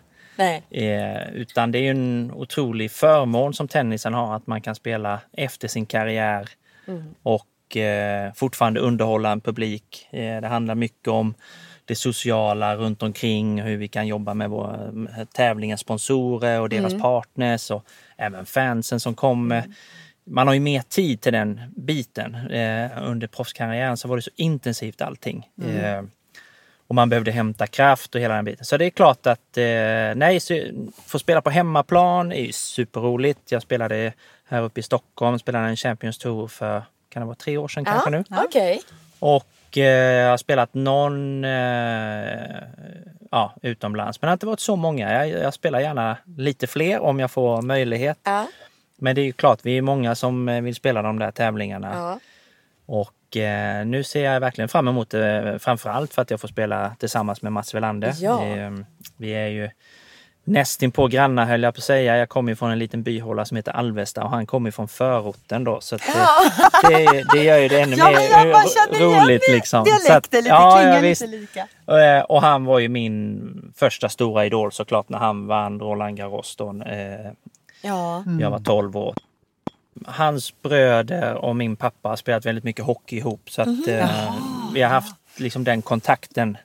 Eh, 0.69 1.29
utan 1.33 1.71
det 1.71 1.77
är 1.79 1.81
ju 1.81 1.89
en 1.89 2.31
otrolig 2.35 2.91
förmån 2.91 3.53
som 3.53 3.67
tennisen 3.67 4.13
har 4.13 4.35
att 4.35 4.47
man 4.47 4.61
kan 4.61 4.75
spela 4.75 5.19
efter 5.33 5.67
sin 5.67 5.85
karriär 5.85 6.49
och 7.23 7.77
eh, 7.77 8.33
fortfarande 8.33 8.79
underhålla 8.79 9.31
en 9.31 9.41
publik. 9.41 10.07
Eh, 10.11 10.41
det 10.41 10.47
handlar 10.47 10.75
mycket 10.75 11.07
om 11.07 11.33
det 11.85 11.95
sociala 11.95 12.75
runt 12.75 13.03
omkring, 13.03 13.61
hur 13.61 13.77
vi 13.77 13.87
kan 13.87 14.07
jobba 14.07 14.33
med 14.33 14.49
våra 14.49 14.91
tävlingens 15.33 15.81
sponsorer 15.81 16.61
och 16.61 16.69
deras 16.69 17.01
partners 17.01 17.71
och 17.71 17.85
även 18.17 18.45
fansen 18.45 18.99
som 18.99 19.15
kommer. 19.15 19.63
Man 20.29 20.47
har 20.47 20.53
ju 20.53 20.59
mer 20.59 20.81
tid 20.81 21.21
till 21.21 21.33
den 21.33 21.61
biten. 21.75 22.35
Eh, 22.35 22.91
under 23.03 23.27
proffskarriären 23.27 23.97
så 23.97 24.07
var 24.07 24.15
det 24.15 24.21
så 24.21 24.31
intensivt 24.35 25.01
allting. 25.01 25.47
Eh, 25.61 26.03
och 26.87 26.95
man 26.95 27.09
behövde 27.09 27.31
hämta 27.31 27.67
kraft 27.67 28.15
och 28.15 28.21
hela 28.21 28.35
den 28.35 28.45
biten. 28.45 28.65
Så 28.65 28.77
det 28.77 28.85
är 28.85 28.89
klart 28.89 29.27
att 29.27 29.57
eh, 29.57 29.63
nej, 30.15 30.39
så, 30.39 30.61
få 31.05 31.19
spela 31.19 31.41
på 31.41 31.49
hemmaplan 31.49 32.31
är 32.31 32.41
ju 32.45 32.51
superroligt. 32.51 33.51
Jag 33.51 33.61
spelade 33.61 34.13
här 34.45 34.61
uppe 34.61 34.79
i 34.79 34.83
Stockholm, 34.83 35.39
spelade 35.39 35.67
en 35.67 35.75
Champions 35.75 36.17
Tour 36.17 36.47
för, 36.47 36.83
kan 37.09 37.21
det 37.21 37.25
vara 37.25 37.35
tre 37.35 37.57
år 37.57 37.67
sedan 37.67 37.85
kanske 37.85 38.09
nu? 38.09 38.23
Okej. 38.29 38.81
Och 39.19 39.77
eh, 39.77 39.83
jag 40.23 40.29
har 40.29 40.37
spelat 40.37 40.73
någon 40.73 41.43
eh, 41.43 41.51
ja, 43.31 43.53
utomlands. 43.61 44.21
Men 44.21 44.27
det 44.27 44.29
har 44.29 44.33
inte 44.33 44.45
varit 44.45 44.59
så 44.59 44.75
många. 44.75 45.25
Jag, 45.27 45.43
jag 45.43 45.53
spelar 45.53 45.79
gärna 45.79 46.17
lite 46.37 46.67
fler 46.67 46.99
om 46.99 47.19
jag 47.19 47.31
får 47.31 47.61
möjlighet. 47.61 48.17
Ja. 48.23 48.47
Men 48.99 49.15
det 49.15 49.21
är 49.21 49.25
ju 49.25 49.31
klart, 49.33 49.59
vi 49.63 49.77
är 49.77 49.81
många 49.81 50.15
som 50.15 50.49
eh, 50.49 50.61
vill 50.61 50.75
spela 50.75 51.01
de 51.01 51.19
där 51.19 51.31
tävlingarna. 51.31 51.91
Ja. 51.95 52.19
Och 52.85 53.37
eh, 53.37 53.85
nu 53.85 54.03
ser 54.03 54.23
jag 54.33 54.39
verkligen 54.39 54.69
fram 54.69 54.87
emot 54.87 55.09
det. 55.09 55.59
Framförallt 55.61 56.13
för 56.13 56.21
att 56.21 56.31
jag 56.31 56.41
får 56.41 56.47
spela 56.47 56.95
tillsammans 56.99 57.41
med 57.41 57.51
Mats 57.51 57.75
Welander. 57.75 58.13
Ja. 58.19 58.45
Eh, 58.45 58.71
vi 59.17 59.31
är 59.31 59.47
ju 59.47 59.69
nästinpå 60.43 61.07
grannar 61.07 61.45
höll 61.45 61.63
jag 61.63 61.73
på 61.73 61.79
att 61.79 61.83
säga. 61.83 62.17
Jag 62.17 62.29
kommer 62.29 62.51
ju 62.51 62.55
från 62.55 62.71
en 62.71 62.79
liten 62.79 63.03
byhåla 63.03 63.45
som 63.45 63.57
heter 63.57 63.71
Alvesta 63.71 64.23
och 64.23 64.29
han 64.29 64.45
kommer 64.45 64.71
från 64.71 64.87
förorten 64.87 65.63
då. 65.63 65.81
Så 65.81 65.95
eh, 65.95 66.01
det, 66.89 67.23
det 67.33 67.43
gör 67.43 67.57
ju 67.57 67.67
det 67.67 67.81
ännu 67.81 67.95
Ja, 67.95 68.05
mer 68.11 68.99
roligt. 69.23 69.43
Liksom. 69.49 69.85
Så 69.85 69.93
att- 69.95 70.01
Dialekter 70.31 70.37
lite, 70.37 70.49
ja, 70.49 70.83
ja, 70.95 71.01
lite 71.01 71.27
lika. 71.27 71.67
Eh, 71.97 72.23
Och 72.23 72.41
han 72.41 72.65
var 72.65 72.79
ju 72.79 72.89
min 72.89 73.73
första 73.77 74.09
stora 74.09 74.45
idol 74.45 74.71
såklart 74.71 75.09
när 75.09 75.17
han 75.17 75.47
vann 75.47 75.79
Roland 75.79 76.17
Garros 76.17 76.55
då. 76.55 76.67
Eh, 76.69 77.31
Ja. 77.81 78.23
jag 78.39 78.51
var 78.51 78.59
12 78.59 78.97
år. 78.97 79.15
Hans 80.05 80.61
bröder 80.61 81.35
och 81.35 81.55
min 81.55 81.75
pappa 81.75 82.09
har 82.09 82.15
spelat 82.15 82.45
väldigt 82.45 82.63
mycket 82.63 82.85
hockey 82.85 83.17
ihop 83.17 83.49
så 83.51 83.61
att 83.61 83.87
eh, 83.87 84.35
vi 84.73 84.81
har 84.81 84.89
haft 84.89 85.15
liksom 85.37 85.63
den 85.63 85.81
kontakten 85.81 86.57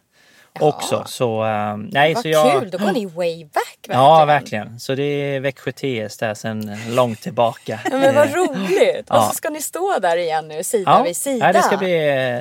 också. 0.61 1.03
Så, 1.07 1.45
eh, 1.45 1.77
nej, 1.77 2.15
Vad 2.15 2.23
så 2.23 2.29
jag, 2.29 2.61
kul, 2.61 2.71
då 2.71 2.79
går 2.79 2.93
ni 2.93 3.07
way 3.07 3.45
back 3.45 3.75
verkligen. 3.89 4.01
Ja, 4.01 4.25
verkligen. 4.25 4.81
Så 4.81 4.95
det 4.95 5.03
är 5.03 5.41
Växjö 5.41 5.73
TS 5.73 6.17
där 6.17 6.35
sedan 6.35 6.77
långt 6.89 7.21
tillbaka. 7.21 7.81
Men 7.91 8.15
vad 8.15 8.29
Eh, 8.29 8.35
roligt! 8.35 9.11
Och 9.11 9.23
så 9.23 9.35
ska 9.35 9.51
ni 9.51 9.61
stå 9.61 9.99
där 9.99 10.17
igen 10.17 10.49
nu, 10.49 10.65
sida 10.65 10.91
Ja, 10.91 11.03
vid 11.03 11.17
sida. 11.17 11.47
ja, 11.47 11.53
det, 11.53 11.63
ska 11.63 11.77
bli, 11.77 11.93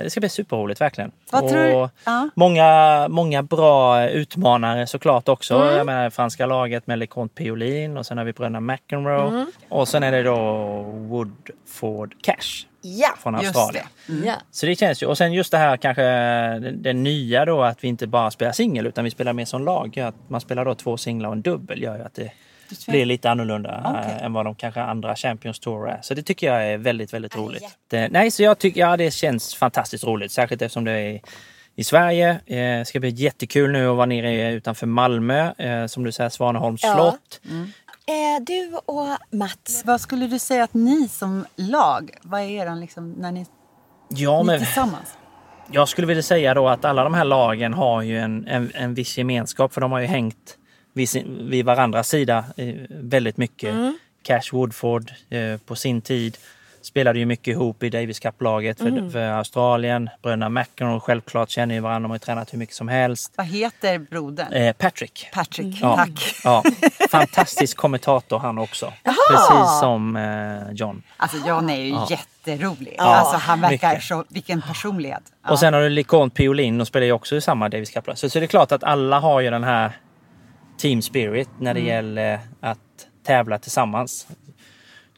det 0.04 0.10
ska 0.10 0.20
bli 0.20 0.30
superroligt 0.30 0.82
verkligen. 0.82 1.12
Vad 1.32 1.50
tror 1.50 1.90
ja. 2.06 2.30
många, 2.36 3.08
många 3.10 3.44
bra 3.44 4.10
utmanare 4.10 4.88
såklart 4.88 5.30
också. 5.30 5.56
Mm. 5.56 5.76
Jag 5.76 5.86
menar 5.86 6.10
franska 6.10 6.46
laget 6.46 6.88
med 6.88 7.00
LeConte 7.00 7.36
Piolin 7.36 7.98
och 7.98 8.06
sen 8.06 8.18
har 8.18 8.26
vi 8.26 8.34
bröderna 8.34 8.60
McEnroe. 8.60 9.28
Mm. 9.28 9.52
Och 9.70 9.88
sen 9.88 10.04
är 10.04 10.12
det 10.12 10.24
då 10.24 10.38
Woodford 10.84 12.16
Cash 12.22 12.66
Ja, 12.86 13.14
från 13.24 13.36
Australien. 13.36 13.86
det. 14.08 14.26
ja. 14.26 14.34
Så 14.52 14.66
det 14.66 14.76
känns 14.76 15.04
ju. 15.04 15.08
Och 15.08 15.18
sen 15.18 15.34
just 15.34 15.52
det 15.52 15.58
här 15.58 15.78
kanske 15.78 16.04
det, 16.72 16.94
nya 16.94 17.46
då 17.46 17.64
att 17.64 17.84
vi 17.84 17.88
inte 17.88 18.08
bara 18.08 18.32
spelar 18.32 18.52
singel 18.52 18.88
utan 18.88 19.04
vi 19.04 19.12
spelar 19.12 19.34
mer 19.34 19.46
som 19.46 19.66
lag. 19.66 20.00
Att 20.00 20.16
man 20.30 20.42
spelar 20.42 20.66
då 20.66 20.76
två 20.76 20.98
singlar 20.98 21.30
och 21.30 21.36
en 21.36 21.42
dubbel 21.42 21.82
gör 21.82 21.98
ju 21.98 22.04
att 22.04 22.14
det 22.14 22.32
blir 22.88 23.06
lite 23.06 23.30
annorlunda 23.32 24.04
eh, 24.06 24.24
än 24.26 24.34
vad 24.34 24.46
de 24.46 24.56
kanske 24.56 24.82
andra 24.82 25.16
Champions 25.16 25.60
Tour 25.60 25.90
är. 25.90 26.00
Så 26.02 26.14
det 26.14 26.24
tycker 26.24 26.48
jag 26.48 26.68
är 26.68 26.78
väldigt, 26.78 27.14
väldigt 27.14 27.36
roligt. 27.38 27.78
Det, 27.88 28.08
nej, 28.12 28.32
så 28.32 28.44
jag 28.44 28.58
tycker 28.60 28.82
ja, 28.82 28.98
det 28.98 29.12
känns 29.12 29.56
fantastiskt 29.56 30.04
roligt. 30.04 30.32
Särskilt 30.32 30.62
eftersom 30.62 30.84
det 30.84 30.92
är 30.92 31.22
i 31.76 31.84
Sverige. 31.84 32.30
Eh, 32.30 32.56
Det 32.56 32.86
ska 32.88 33.00
bli 33.00 33.10
jättekul 33.10 33.72
nu 33.72 33.88
att 33.90 33.96
vara 33.96 34.06
nere 34.06 34.52
utanför 34.54 34.88
Malmö. 34.88 35.52
Eh, 35.58 35.86
som 35.86 36.04
du 36.04 36.12
säger, 36.12 36.30
Svaneholms 36.30 36.84
Ja. 36.84 36.94
slott. 36.96 37.42
Eh, 38.06 38.44
du 38.44 38.78
och 38.86 39.08
Mats, 39.32 39.84
Vad 39.86 40.02
skulle 40.02 40.28
du 40.28 40.40
säga 40.40 40.64
att 40.64 40.74
ni 40.74 41.08
som 41.08 41.46
lag, 41.56 42.18
vad 42.22 42.42
är 42.42 42.46
er 42.46 42.76
liksom 42.76 43.12
när 43.12 43.32
ni, 43.32 43.46
Ja, 44.10 44.40
ni 44.42 44.48
men 44.48 44.60
tillsammans? 44.60 45.18
Jag 45.72 45.90
skulle 45.90 46.08
vilja 46.08 46.24
säga 46.24 46.54
då 46.54 46.70
att 46.70 46.86
alla 46.86 47.04
de 47.04 47.14
här 47.14 47.26
lagen 47.26 47.74
har 47.74 48.02
ju 48.02 48.20
en, 48.20 48.48
en, 48.48 48.72
en 48.74 48.94
viss 48.94 49.18
gemenskap 49.18 49.74
för 49.74 49.82
de 49.82 49.92
har 49.92 50.00
ju 50.00 50.06
hängt 50.06 50.58
vid, 50.94 51.10
sin, 51.10 51.50
vid 51.50 51.66
varandras 51.66 52.10
sida 52.10 52.46
eh, 52.58 52.76
väldigt 52.90 53.38
mycket. 53.38 53.76
Cash 54.24 54.52
Woodford 54.52 55.12
eh, 55.30 55.58
på 55.58 55.76
sin 55.76 56.02
tid 56.02 56.38
spelade 56.86 57.20
ju 57.20 57.26
mycket 57.26 57.48
ihop 57.48 57.84
i 57.84 57.90
Davis 57.90 58.20
Cup-laget 58.20 58.78
för, 58.78 59.10
för 59.10 59.20
Australien. 59.30 60.10
Bröderna 60.22 60.50
McEnroe 60.50 61.00
självklart 61.00 61.50
känner 61.50 61.76
ju 61.76 61.82
varandra, 61.82 62.00
de 62.06 62.12
har 62.12 62.16
ju 62.16 62.20
tränat 62.20 62.54
hur 62.54 62.58
mycket 62.58 62.76
som 62.76 62.88
helst. 62.88 63.34
Vad 63.38 63.46
heter 63.48 63.98
brodern? 64.00 64.54
Eh, 64.54 64.74
Patrick. 64.74 65.28
Patrick, 65.34 65.78
Ja. 65.82 65.96
tack. 65.96 66.36
Ja, 66.44 66.64
fantastisk 67.10 67.78
kommentator 67.78 68.40
han 68.40 68.58
också. 68.58 68.94
Precis 69.04 69.80
som 69.80 70.16
eh, 70.16 70.72
John. 70.74 71.04
Alltså 71.18 71.38
John 71.48 71.70
är 71.70 71.78
ju 71.82 71.90
Ja. 71.90 72.08
jätterolig. 72.10 72.96
Ja, 72.98 73.04
alltså 73.04 73.38
han 73.38 73.62
verkar 73.62 73.90
mycket. 73.90 74.04
så, 74.04 74.24
vilken 74.30 74.62
personlighet. 74.62 75.24
Ja. 75.44 75.52
Och 75.52 75.60
sen 75.60 75.74
har 75.74 75.82
du 75.82 75.90
LeConte 75.90 76.36
Piolin, 76.36 76.78
de 76.78 76.86
spelar 76.86 77.06
ju 77.06 77.12
också 77.12 77.36
i 77.36 77.42
samma 77.42 77.70
Davis 77.70 77.90
Cup. 77.90 78.10
Så, 78.16 78.30
så 78.30 78.40
det 78.40 78.46
är 78.46 78.48
klart 78.48 78.72
att 78.72 78.84
alla 78.84 79.20
har 79.20 79.42
ju 79.42 79.50
den 79.50 79.64
här 79.64 79.92
team 80.78 81.02
spirit 81.02 81.50
när 81.60 81.74
det 81.74 81.80
gäller 81.80 82.40
att 82.62 82.78
tävla 83.26 83.60
tillsammans. 83.60 84.28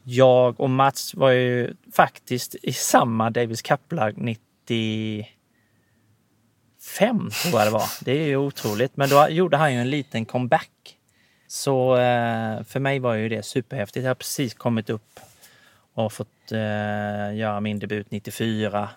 Jag 0.08 0.60
och 0.60 0.70
Mats 0.70 1.14
var 1.14 1.30
ju 1.30 1.74
faktiskt 1.92 2.54
i 2.62 2.72
samma 2.72 3.30
Davis 3.30 3.62
Cup-lag 3.62 4.14
95 4.16 5.30
tror 7.42 7.60
jag 7.60 7.66
det 7.66 7.70
var. 7.70 8.04
Det 8.04 8.12
är 8.12 8.26
ju 8.26 8.36
otroligt. 8.36 8.96
Men 8.96 9.08
då 9.08 9.28
gjorde 9.28 9.56
han 9.56 9.74
ju 9.74 9.80
en 9.80 9.90
liten 9.90 10.24
comeback. 10.24 10.98
Så 11.46 11.96
eh, 11.96 12.62
för 12.62 12.80
mig 12.80 12.98
var 12.98 13.14
ju 13.14 13.28
det 13.28 13.42
superhäftigt. 13.42 14.04
Jag 14.04 14.10
har 14.10 14.14
precis 14.14 14.54
kommit 14.54 14.90
upp 14.90 15.20
och 15.94 16.12
fått 16.12 16.52
eh, 16.52 16.58
göra 17.34 17.60
min 17.60 17.78
debut 17.78 18.10
94. 18.10 18.88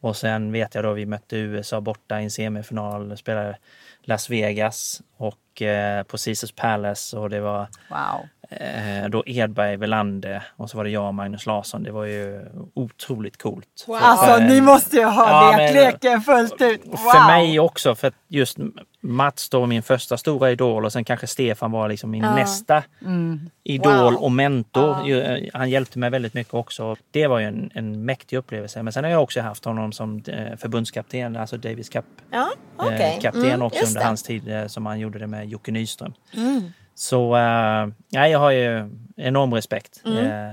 Och 0.00 0.16
sen 0.16 0.52
vet 0.52 0.74
jag 0.74 0.84
då 0.84 0.92
vi 0.92 1.06
mötte 1.06 1.36
USA 1.36 1.80
borta 1.80 2.20
i 2.20 2.24
en 2.24 2.30
semifinal, 2.30 3.16
spelade 3.16 3.58
Las 4.02 4.30
Vegas 4.30 5.02
och 5.16 5.38
eh, 5.60 6.02
på 6.02 6.16
Caesars 6.24 6.52
Palace 6.52 7.16
och 7.18 7.30
det 7.30 7.40
var 7.40 7.66
Wow. 7.90 8.26
eh, 8.60 9.08
då 9.08 9.22
Edberg, 9.26 9.76
Velander 9.76 10.42
och 10.56 10.70
så 10.70 10.76
var 10.76 10.84
det 10.84 10.90
jag 10.90 11.06
och 11.06 11.14
Magnus 11.14 11.46
Larsson. 11.46 11.82
Det 11.82 11.90
var 11.92 12.04
ju 12.04 12.40
otroligt 12.74 13.42
coolt. 13.42 13.66
För- 13.86 13.98
Alltså 14.00 14.36
ni 14.38 14.60
måste 14.60 14.96
ju 14.96 15.04
ha 15.04 15.28
Ja, 15.52 15.56
lekt 15.58 15.74
men- 15.74 15.84
leken 15.84 16.20
fullt 16.20 16.60
ut. 16.62 16.80
Wow. 16.86 16.92
och 16.94 16.98
För 17.00 17.26
mig 17.26 17.60
också, 17.60 17.94
för 17.94 18.12
just 18.28 18.58
Mats 19.04 19.48
då 19.48 19.60
var 19.60 19.66
min 19.66 19.82
första 19.82 20.16
stora 20.16 20.50
idol 20.50 20.84
och 20.84 20.92
sen 20.92 21.04
kanske 21.04 21.26
Stefan 21.26 21.70
var 21.70 21.88
liksom 21.88 22.10
min 22.10 22.22
nästa 22.22 22.82
idol 23.64 23.92
Wow. 24.12 24.22
och 24.22 24.32
mentor. 24.32 24.96
Ju, 25.06 25.20
eh, 25.20 25.48
Han 25.54 25.70
hjälpte 25.70 25.98
mig 25.98 26.10
väldigt 26.10 26.34
mycket 26.34 26.54
också. 26.54 26.96
Det 27.10 27.26
var 27.26 27.38
ju 27.38 27.46
en, 27.46 27.70
en 27.74 28.04
mäktig 28.04 28.36
upplevelse. 28.36 28.82
Men 28.82 28.92
sen 28.92 29.04
har 29.04 29.10
jag 29.10 29.22
också 29.22 29.40
haft 29.40 29.64
honom 29.64 29.92
som 29.92 30.22
eh, 30.28 30.56
förbundskapten, 30.56 31.36
alltså 31.36 31.56
Davis 31.56 31.88
Cup 31.88 32.04
ja 32.30 32.48
okej. 32.76 33.14
eh, 33.16 33.20
kapten 33.20 33.44
Mm, 33.44 33.62
också 33.62 33.86
under 33.86 34.00
det. 34.00 34.06
hans 34.06 34.22
tid 34.22 34.48
eh, 34.48 34.66
som 34.66 34.86
han 34.86 34.98
gjorde 35.00 35.18
det 35.18 35.26
med 35.26 35.41
Jocke 35.44 35.72
Nyström. 35.72 36.14
Så 36.94 37.36
eh, 37.36 37.42
ja, 38.10 38.28
jag 38.28 38.38
har 38.38 38.50
ju 38.50 38.90
enorm 39.16 39.54
respekt 39.54 40.02
eh, 40.06 40.48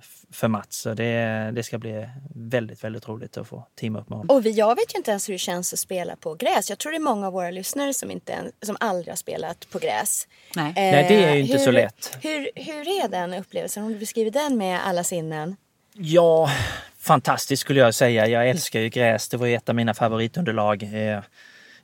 f- 0.00 0.22
för 0.32 0.48
Mats. 0.48 0.76
Så 0.76 0.94
det, 0.94 1.50
det 1.54 1.62
ska 1.62 1.78
bli 1.78 2.08
väldigt, 2.34 2.84
väldigt 2.84 3.08
roligt 3.08 3.36
att 3.36 3.48
få 3.48 3.66
teama 3.80 4.00
upp 4.00 4.08
med 4.08 4.18
honom. 4.18 4.36
Och 4.36 4.46
vi, 4.46 4.50
jag 4.50 4.76
vet 4.76 4.94
ju 4.94 4.98
inte 4.98 5.10
ens 5.10 5.28
hur 5.28 5.32
det 5.34 5.38
känns 5.38 5.72
att 5.72 5.78
spela 5.78 6.16
på 6.16 6.34
gräs. 6.34 6.70
Jag 6.70 6.78
tror 6.78 6.92
det 6.92 6.98
är 6.98 7.00
många 7.00 7.26
av 7.26 7.32
våra 7.32 7.50
lyssnare 7.50 7.94
som, 7.94 8.10
inte, 8.10 8.34
som 8.62 8.76
aldrig 8.80 9.08
har 9.12 9.16
spelat 9.16 9.66
på 9.70 9.78
gräs. 9.78 10.28
Nej. 10.56 10.68
Eh, 10.68 10.72
Nej, 10.74 11.06
det 11.08 11.24
är 11.24 11.34
ju 11.34 11.40
inte 11.40 11.58
hur, 11.58 11.64
så 11.64 11.70
lätt. 11.70 12.18
Hur, 12.22 12.48
hur 12.54 13.04
är 13.04 13.08
den 13.08 13.34
upplevelsen? 13.34 13.82
Om 13.84 13.92
du 13.92 13.98
beskriver 13.98 14.30
den 14.30 14.56
med 14.58 14.86
alla 14.86 15.04
sinnen. 15.04 15.56
Ja, 15.94 16.50
fantastiskt 16.98 17.60
skulle 17.60 17.80
jag 17.80 17.94
säga. 17.94 18.26
Jag 18.26 18.48
älskar 18.50 18.80
ju 18.80 18.88
gräs. 18.88 19.28
Det 19.28 19.36
var 19.36 19.46
ju 19.46 19.54
ett 19.54 19.68
av 19.68 19.74
mina 19.74 19.94
favoritunderlag. 19.94 20.82
Eh, 20.82 21.20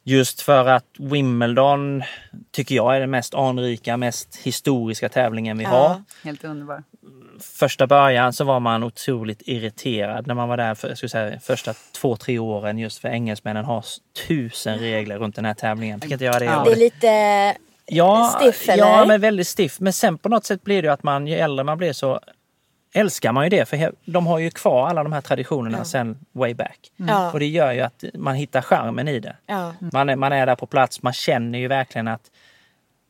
Just 0.04 0.40
för 0.40 0.68
att 0.68 0.86
Wimbledon 0.98 2.02
tycker 2.50 2.74
jag 2.74 2.96
är 2.96 3.00
den 3.00 3.10
mest 3.10 3.34
anrika, 3.34 3.96
mest 3.96 4.36
historiska 4.36 5.08
tävlingen 5.08 5.58
vi 5.58 5.64
har. 5.64 6.02
Helt 6.24 6.44
underbar. 6.44 6.82
Första 7.40 7.86
början 7.86 8.32
så 8.32 8.44
var 8.44 8.60
man 8.60 8.82
otroligt 8.82 9.42
irriterad 9.46 10.26
när 10.26 10.34
man 10.34 10.48
var 10.48 10.56
där 10.56 10.74
för 10.74 10.88
jag 10.88 10.96
skulle 10.96 11.10
säga, 11.10 11.40
första 11.40 11.74
två, 12.00 12.16
tre 12.16 12.38
åren 12.38 12.78
just 12.78 12.98
för 12.98 13.08
engelsmännen 13.08 13.64
har 13.64 13.84
tusen 14.28 14.78
regler 14.78 15.18
runt 15.18 15.36
den 15.36 15.44
här 15.44 15.54
tävlingen. 15.54 16.00
Fick 16.00 16.12
inte 16.12 16.24
göra 16.24 16.38
det. 16.38 16.44
Ja. 16.44 16.64
Det 16.64 16.72
är 16.72 16.76
lite 16.76 17.56
Ja, 17.86 18.38
stiff, 18.40 18.68
eller? 18.68 18.84
Ja, 18.84 19.04
men 19.06 19.20
väldigt 19.20 19.48
stiff. 19.48 19.80
Men 19.80 19.92
sen 19.92 20.18
på 20.18 20.28
något 20.28 20.44
sätt 20.44 20.64
blir 20.64 20.82
det 20.82 20.86
ju 20.86 20.92
att 20.92 21.02
man, 21.02 21.26
ju 21.26 21.34
äldre 21.34 21.64
man 21.64 21.78
blir 21.78 21.92
så 21.92 22.20
älskar 22.94 23.32
man 23.32 23.44
ju 23.44 23.50
det. 23.50 23.68
För 23.68 23.92
de 24.04 24.26
har 24.26 24.38
ju 24.38 24.50
kvar 24.50 24.88
alla 24.88 25.02
de 25.02 25.12
här 25.12 25.20
traditionerna 25.20 25.84
sen 25.84 26.18
way 26.32 26.54
back. 26.54 26.78
Ja. 26.96 27.32
Och 27.32 27.38
det 27.40 27.46
gör 27.46 27.72
ju 27.72 27.80
att 27.80 28.04
man 28.14 28.34
hittar 28.34 28.62
charmen 28.62 29.08
i 29.08 29.20
det. 29.20 29.36
Ja. 29.46 29.74
Man 29.92 30.08
är, 30.08 30.16
man 30.16 30.32
är 30.32 30.46
där 30.46 30.56
på 30.56 30.66
plats, 30.66 31.02
man 31.02 31.12
känner 31.12 31.58
ju 31.58 31.68
verkligen 31.68 32.08
att 32.08 32.20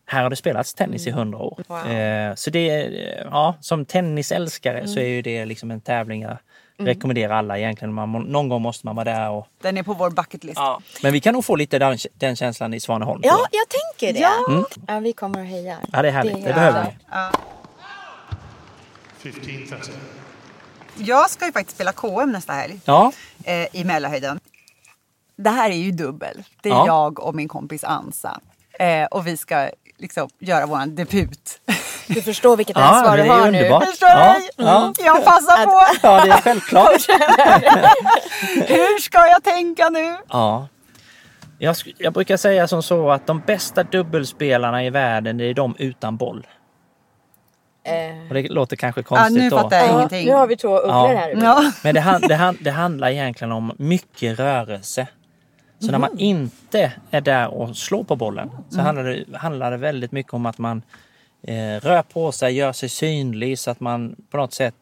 här 0.07 0.23
har 0.23 0.31
det 0.31 0.37
spelats 0.37 0.75
tennis 0.75 1.07
i 1.07 1.11
hundra 1.11 1.39
år. 1.39 1.59
Wow. 1.69 1.91
Eh, 1.91 2.35
så 2.35 2.51
det, 2.51 2.71
är- 2.71 3.29
ja, 3.31 3.55
som 3.61 3.85
tennisälskare 3.85 4.89
så 4.89 5.01
är 5.01 5.07
ju 5.09 5.23
det 5.23 5.45
liksom 5.45 5.71
en 5.71 5.81
tävling 5.81 6.23
jag 6.23 6.37
rekommenderar 6.79 7.35
alla 7.35 7.59
egentligen. 7.59 7.95
Man, 7.95 8.13
någon 8.13 8.49
gång 8.49 8.63
måste 8.63 8.87
man 8.87 8.97
vara 8.97 9.05
där. 9.05 9.31
Och, 9.31 9.47
Den 9.63 9.79
är 9.79 9.83
på 9.83 9.95
vår 9.95 10.11
bucket 10.11 10.45
list. 10.45 10.57
ja. 10.59 10.81
Men 11.03 11.13
vi 11.13 11.21
kan 11.21 11.35
nog 11.35 11.45
få 11.45 11.57
lite 11.57 11.79
den, 11.79 11.99
den 12.15 12.37
känslan 12.37 12.75
i 12.75 12.81
Svaneholm. 12.81 13.21
Ja, 13.25 13.39
jag. 13.51 13.67
tänker 13.69 14.21
det. 14.21 14.29
Ja. 14.89 14.99
vi 15.01 15.13
kommer 15.13 15.39
och 15.41 15.47
hejar. 15.47 15.77
ja, 15.93 16.03
det 16.03 16.09
är 16.09 16.13
härligt. 16.13 16.35
Det, 16.35 16.41
helt 16.41 16.55
behöver 16.55 16.83
vi. 16.85 16.91
15.30. 19.23 19.91
Jag 20.97 21.31
ska 21.31 21.47
ju 21.47 21.53
faktiskt 21.53 21.75
spela 21.77 21.93
KM 21.93 22.33
nästa 22.33 22.53
helg 22.53 22.81
Ja, 22.85 23.13
eh, 23.45 23.77
i 23.77 23.85
Mälarhöjden. 23.85 24.41
Det 25.37 25.51
här 25.51 25.71
är 25.71 25.75
ju 25.75 25.91
dubbel. 25.91 26.43
Det 26.63 26.69
är 26.69 26.73
Ja. 26.73 26.87
jag 26.87 27.21
och 27.21 27.35
min 27.35 27.49
kompis 27.49 27.85
Ansa. 27.85 28.41
Eh, 28.79 29.05
och 29.11 29.27
vi 29.27 29.37
ska 29.37 29.69
liksom 29.99 30.29
göra 30.39 30.67
vår 30.67 30.87
debut. 30.87 31.61
Du 32.07 32.23
förstår 32.23 32.57
vilket 32.57 32.77
Ja, 32.81 32.83
ansvar 32.83 33.17
du 33.17 33.23
har 33.31 33.47
underbart. 33.47 33.83
nu. 33.83 33.87
Förstår 33.91 34.09
Ja, 34.09 34.37
du? 34.57 34.65
ja. 34.65 34.93
Jag 34.99 35.25
passar 35.25 35.65
på. 35.67 35.97
ja, 36.03 36.25
det 36.25 36.31
är 36.31 36.41
självklart. 36.41 36.91
Hur 38.69 39.01
ska 39.01 39.27
jag 39.27 39.43
tänka 39.45 39.89
nu? 39.89 40.17
Ja. 40.29 40.69
Jag, 41.59 41.77
jag 41.99 42.13
brukar 42.13 42.37
säga 42.37 42.69
som 42.69 42.83
så 42.83 43.11
att 43.11 43.27
de 43.27 43.41
bästa 43.41 43.83
dubbelspelarna 43.83 44.85
i 44.85 44.91
världen 44.91 45.39
det 45.39 45.45
är 45.45 45.55
de 45.55 45.75
utan 45.79 46.17
boll. 46.17 46.47
Eh, 47.85 48.29
Och 48.29 48.35
det 48.35 48.49
låter 48.49 48.77
kanske 48.77 49.01
Ja, 49.01 49.05
konstigt 49.05 49.43
nu 49.43 49.51
då. 49.51 49.59
fattar 49.59 49.77
jag 49.77 49.89
ja, 49.89 49.93
ingenting. 49.97 50.27
nu 50.27 50.33
har 50.33 50.47
vi 50.47 50.57
två 50.57 50.79
ugglor 50.79 50.95
Ja. 51.13 51.19
här. 51.19 51.37
Ja. 51.43 51.73
Men 51.85 51.95
det, 51.95 52.01
han, 52.01 52.21
det, 52.21 52.35
han, 52.35 52.57
det 52.61 52.71
handlar 52.71 53.11
egentligen 53.11 53.53
om 53.53 53.73
mycket 53.77 54.39
rörelse. 54.39 55.07
Så 55.79 55.91
när 55.91 55.99
man 55.99 56.19
inte 56.19 56.93
är 57.11 57.21
där 57.21 57.49
och 57.49 57.77
slår 57.77 58.05
på 58.05 58.17
bollen 58.17 58.51
så 58.71 58.81
handlar, 58.81 59.05
det, 59.05 59.37
handlar 59.39 59.71
det 59.71 59.77
väldigt 59.77 60.13
mycket 60.13 60.35
om 60.35 60.47
att 60.47 60.59
man 60.59 60.83
eh, 61.43 61.55
rör 61.81 62.03
på 62.03 62.33
sig, 62.33 62.55
gör 62.55 62.73
sig 62.73 62.89
synlig 62.89 63.59
så 63.59 63.71
att 63.71 63.81
man 63.81 64.17
på 64.31 64.37
något 64.37 64.53
sätt 64.55 64.75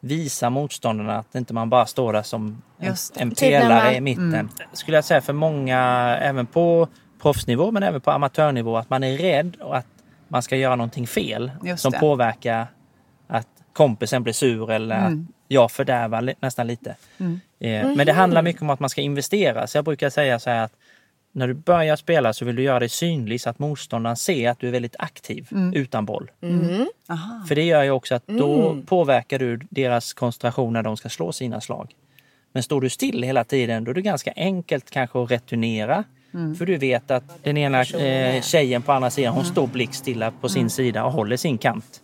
visar 0.00 0.50
motståndarna 0.50 1.18
att 1.18 1.34
inte 1.34 1.54
man 1.54 1.70
bara 1.70 1.86
står 1.86 2.12
där 2.12 2.22
som 2.22 2.62
en, 2.78 2.94
en 3.16 3.30
Typ 3.30 3.38
pelare 3.38 3.84
man- 3.84 3.94
i 3.94 4.00
mitten. 4.00 4.48
Skulle 4.72 4.96
jag 4.96 5.04
säga 5.04 5.20
för 5.20 5.32
många, 5.32 5.78
även 6.22 6.46
på 6.46 6.88
proffsnivå 7.22 7.70
men 7.70 7.82
även 7.82 8.00
på 8.00 8.10
amatörnivå, 8.10 8.76
att 8.76 8.90
man 8.90 9.04
är 9.04 9.16
rädd 9.18 9.56
och 9.60 9.76
att 9.76 9.86
man 10.34 10.42
ska 10.42 10.56
göra 10.56 10.76
någonting 10.76 11.06
fel 11.06 11.50
Just 11.64 11.82
som 11.82 11.92
det. 11.92 11.98
påverkar 11.98 12.66
att 13.26 13.48
kompisen 13.72 14.22
blir 14.22 14.32
sur 14.32 14.70
eller 14.70 14.96
att 14.96 15.12
jag 15.48 15.70
fördärvar 15.70 16.20
li- 16.22 16.34
nästan 16.40 16.66
lite. 16.66 16.96
Eh, 17.60 17.86
Men 17.96 18.06
det 18.06 18.12
handlar 18.12 18.42
mycket 18.42 18.62
om 18.62 18.70
att 18.70 18.80
man 18.80 18.90
ska 18.90 19.00
investera. 19.00 19.66
Så 19.66 19.78
jag 19.78 19.84
brukar 19.84 20.10
säga 20.10 20.38
så 20.38 20.50
här 20.50 20.64
att 20.64 20.72
när 21.32 21.48
du 21.48 21.54
börjar 21.54 21.96
spela 21.96 22.32
så 22.32 22.44
vill 22.44 22.56
du 22.56 22.62
göra 22.62 22.78
dig 22.78 22.88
synlig 22.88 23.40
så 23.40 23.50
att 23.50 23.58
motståndaren 23.58 24.16
ser 24.16 24.50
att 24.50 24.60
du 24.60 24.68
är 24.68 24.72
väldigt 24.72 24.96
aktiv 24.98 25.48
utan 25.74 26.04
boll. 26.06 26.30
För 27.48 27.54
det 27.54 27.62
gör 27.64 27.82
ju 27.82 27.90
också 27.90 28.14
att 28.14 28.26
då 28.26 28.76
påverkar 28.86 29.38
du 29.38 29.60
deras 29.70 30.12
koncentration 30.12 30.72
när 30.72 30.82
de 30.82 30.96
ska 30.96 31.08
slå 31.08 31.32
sina 31.32 31.60
slag. 31.60 31.92
Men 32.52 32.62
står 32.62 32.80
du 32.80 32.88
still 32.90 33.22
hela 33.22 33.44
tiden 33.44 33.84
då 33.84 33.90
är 33.90 33.94
det 33.94 34.02
ganska 34.02 34.32
enkelt 34.36 34.90
kanske 34.90 35.22
att 35.22 35.30
returnera. 35.30 36.04
För 36.58 36.66
du 36.66 36.76
vet 36.76 37.10
att 37.10 37.24
den 37.42 37.56
ena 37.56 37.80
eh, 37.82 38.42
tjejen 38.42 38.82
på 38.82 38.92
andra 38.92 39.10
sidan 39.10 39.34
hon 39.34 39.44
står 39.44 39.66
blickstilla 39.66 40.30
på 40.40 40.48
sin 40.48 40.70
sida 40.70 41.04
och 41.04 41.12
håller 41.12 41.36
sin 41.36 41.58
kant. 41.58 42.00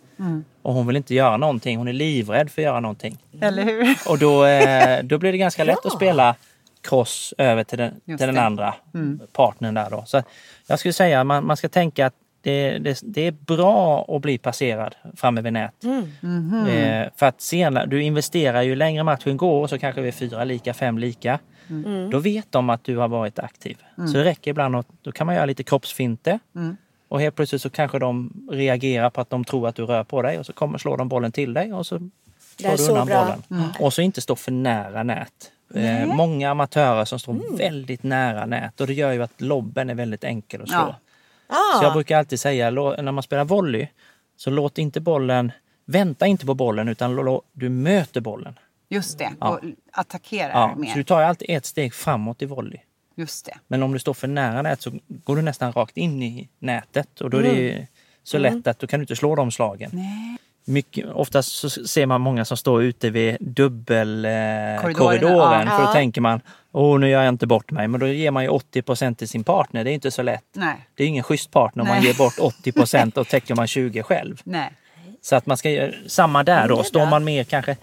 Och 0.61 0.73
hon 0.73 0.87
vill 0.87 0.95
inte 0.95 1.15
göra 1.15 1.37
någonting, 1.37 1.77
hon 1.77 1.87
är 1.87 1.93
livrädd 1.93 2.51
för 2.51 2.61
att 2.61 2.65
göra 2.65 2.79
någonting. 2.79 3.17
Eller 3.41 3.63
hur? 3.63 3.97
Och 4.07 4.19
då, 4.19 4.45
eh, 4.45 5.03
då 5.03 5.17
blir 5.17 5.31
det 5.31 5.37
ganska 5.37 5.63
lätt 5.63 5.85
att 5.85 5.93
spela 5.93 6.35
cross 6.81 7.33
över 7.37 7.63
till 7.63 7.77
den, 7.77 7.93
till 8.05 8.17
den 8.27 8.37
andra 8.37 8.73
partnern 9.33 9.73
där 9.73 9.89
då. 9.89 10.03
Så 10.05 10.23
jag 10.67 10.79
skulle 10.79 10.93
säga 10.93 11.19
att 11.19 11.27
man, 11.27 11.45
man 11.45 11.57
ska 11.57 11.69
tänka 11.69 12.05
att 12.05 12.13
det, 12.41 12.77
det, 12.77 12.99
det 13.03 13.27
är 13.27 13.31
bra 13.31 14.05
att 14.15 14.21
bli 14.21 14.37
passerad 14.37 14.95
framme 15.15 15.41
vid 15.41 15.53
nät. 15.53 15.83
Eh, 16.67 17.09
för 17.15 17.25
att 17.25 17.41
senare, 17.41 17.85
du 17.85 18.03
investerar 18.03 18.61
ju 18.61 18.75
längre 18.75 19.03
matchen 19.03 19.37
går 19.37 19.67
så 19.67 19.77
kanske 19.79 20.01
vi 20.01 20.07
är 20.07 20.11
fyra 20.11 20.43
lika, 20.43 20.73
fem 20.73 20.97
lika. 20.97 21.39
Då 22.11 22.19
vet 22.19 22.51
de 22.51 22.69
att 22.69 22.83
du 22.83 22.97
har 22.97 23.07
varit 23.07 23.39
aktiv. 23.39 23.77
Så 23.95 24.17
det 24.17 24.23
räcker 24.23 24.51
ibland 24.51 24.75
att 24.75 24.87
då 25.01 25.11
kan 25.11 25.25
man 25.27 25.35
göra 25.35 25.45
lite 25.45 25.63
kroppsfinter. 25.63 26.39
Och 27.07 27.21
helt 27.21 27.35
plötsligt 27.35 27.61
så 27.61 27.69
kanske 27.69 27.99
de 27.99 28.33
reagerar 28.51 29.09
på 29.09 29.21
att 29.21 29.29
de 29.29 29.43
tror 29.45 29.67
att 29.67 29.75
du 29.75 29.85
rör 29.85 30.03
på 30.03 30.21
dig 30.21 30.39
och 30.39 30.45
så 30.45 30.53
kommer 30.53 30.77
slår 30.77 30.97
de 30.97 31.09
bollen 31.09 31.31
till 31.31 31.53
dig 31.53 31.73
och 31.73 31.85
så 31.85 31.99
slår 32.57 32.77
du 32.77 32.83
undan 32.89 33.07
bra. 33.07 33.21
bollen. 33.49 33.63
Och 33.79 33.93
så 33.93 34.01
inte 34.01 34.21
stå 34.21 34.35
för 34.35 34.51
nära 34.51 35.03
nät. 35.03 35.51
Eh, 35.73 36.05
många 36.15 36.51
amatörer 36.51 37.05
som 37.05 37.19
står 37.19 37.57
väldigt 37.57 38.03
nära 38.03 38.45
nät 38.45 38.81
och 38.81 38.87
det 38.87 38.93
gör 38.93 39.11
ju 39.11 39.23
att 39.23 39.41
lobben 39.41 39.89
är 39.89 39.95
väldigt 39.95 40.23
enkel 40.23 40.61
att 40.61 40.69
slå. 40.69 40.77
Ja. 40.77 40.95
Ah, 41.47 41.79
Så 41.79 41.85
jag 41.85 41.93
brukar 41.93 42.17
alltid 42.17 42.39
säga 42.39 42.69
när 42.71 43.11
man 43.11 43.23
spelar 43.23 43.45
volley 43.45 43.87
så 44.37 44.49
låt 44.49 44.77
inte 44.77 44.99
bollen, 45.01 45.51
vänta 45.85 46.27
inte 46.27 46.45
på 46.45 46.53
bollen 46.53 46.87
utan 46.87 47.39
du 47.53 47.69
möter 47.69 48.21
bollen. 48.21 48.59
Just 48.91 49.17
det, 49.17 49.31
Ja. 49.39 49.49
och 49.49 49.59
attackerar 49.91 50.49
Ja, 50.49 50.75
mer. 50.75 50.91
så 50.91 50.97
du 50.97 51.03
tar 51.03 51.21
alltid 51.21 51.49
ett 51.49 51.65
steg 51.65 51.93
framåt 51.93 52.41
i 52.41 52.45
volley. 52.45 52.79
Just 53.15 53.45
det. 53.45 53.57
Men 53.67 53.83
om 53.83 53.93
du 53.93 53.99
står 53.99 54.13
för 54.13 54.27
nära 54.27 54.61
nät 54.61 54.81
så 54.81 54.91
går 55.07 55.35
du 55.35 55.41
nästan 55.41 55.71
rakt 55.73 55.97
in 55.97 56.23
i 56.23 56.49
nätet 56.59 57.21
och 57.21 57.29
då 57.29 57.37
är 57.37 57.41
det 57.43 57.49
ju 57.53 57.85
så 58.23 58.37
lätt 58.37 58.67
att 58.67 58.79
då 58.79 58.87
kan 58.87 58.99
du 58.99 59.03
inte 59.03 59.15
slå 59.15 59.35
de 59.35 59.51
slagen. 59.51 59.89
Nej. 59.93 60.37
Mycket, 60.65 61.05
oftast 61.13 61.51
så 61.51 61.69
ser 61.69 62.05
man 62.05 62.21
många 62.21 62.45
som 62.45 62.57
står 62.57 62.83
ute 62.83 63.09
vid 63.09 63.37
dubbelkorridoren. 63.39 65.67
Eh, 65.67 65.73
ja. 65.73 65.77
För 65.77 65.83
då 65.83 65.89
Ja. 65.89 65.93
tänker 65.93 66.21
man, 66.21 66.41
åh 66.71 66.99
nu 66.99 67.09
gör 67.09 67.23
jag 67.23 67.29
inte 67.33 67.47
bort 67.47 67.71
mig. 67.71 67.87
Men 67.87 67.99
då 67.99 68.07
ger 68.07 68.31
man 68.31 68.43
ju 68.43 68.49
80% 68.49 69.17
till 69.17 69.27
sin 69.29 69.43
partner. 69.43 69.83
Det 69.83 69.91
är 69.91 69.93
inte 69.93 70.11
så 70.11 70.21
lätt. 70.21 70.45
Nej. 70.53 70.75
Det 70.95 71.03
är 71.03 71.07
ingen 71.07 71.23
schysst 71.23 71.51
partner 71.51 71.83
om 71.83 71.87
man 71.89 72.01
ger 72.03 72.13
bort 72.13 72.33
80% 72.65 73.17
och 73.17 73.27
täcker 73.27 73.55
man 73.55 73.67
20 73.67 74.03
själv. 74.03 74.41
Nej. 74.43 74.71
Så 75.21 75.35
att 75.35 75.45
man 75.45 75.57
ska 75.57 75.69
göra 75.69 75.91
samma 76.07 76.43
där 76.43 76.67
då. 76.67 76.83
Står 76.83 77.05
man 77.05 77.23
mer 77.23 77.43
kanske 77.43 77.77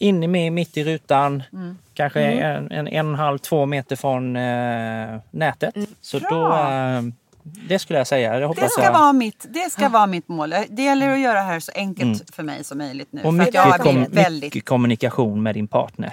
inne 0.00 0.26
med 0.28 0.52
mitt 0.52 0.76
i 0.76 0.84
rutan, 0.84 1.42
Mm. 1.52 1.78
kanske 1.94 2.20
en, 2.22 2.70
en, 2.72 2.88
en 2.88 3.06
och 3.06 3.12
en 3.12 3.18
halv, 3.18 3.38
två 3.38 3.66
meter 3.66 3.96
från 3.96 4.36
eh, 4.36 5.20
nätet. 5.30 5.74
Så 6.00 6.18
då, 6.18 6.52
eh, 6.52 7.02
det 7.42 7.78
skulle 7.78 7.98
jag 7.98 8.06
säga. 8.06 8.46
Hoppas 8.46 8.64
Det 8.64 8.70
ska, 8.70 8.82
jag. 8.82 8.92
vara 8.92 9.12
mitt, 9.12 9.46
det 9.48 9.70
ska 9.72 9.88
vara 9.88 10.06
mitt 10.06 10.28
mål. 10.28 10.54
Det 10.68 10.82
gäller 10.82 11.12
att 11.12 11.20
göra 11.20 11.34
det 11.34 11.40
här 11.44 11.60
så 11.60 11.72
enkelt 11.74 12.34
för 12.34 12.42
mig 12.42 12.64
som 12.64 12.78
möjligt 12.78 13.08
nu. 13.10 13.20
Mm. 13.20 13.28
Och 13.28 13.34
mycket, 13.34 13.54
jag 13.54 13.80
kom, 13.80 14.06
väldigt... 14.10 14.42
mycket 14.54 14.64
kommunikation 14.68 15.42
med 15.42 15.54
din 15.54 15.68
partner. 15.68 16.12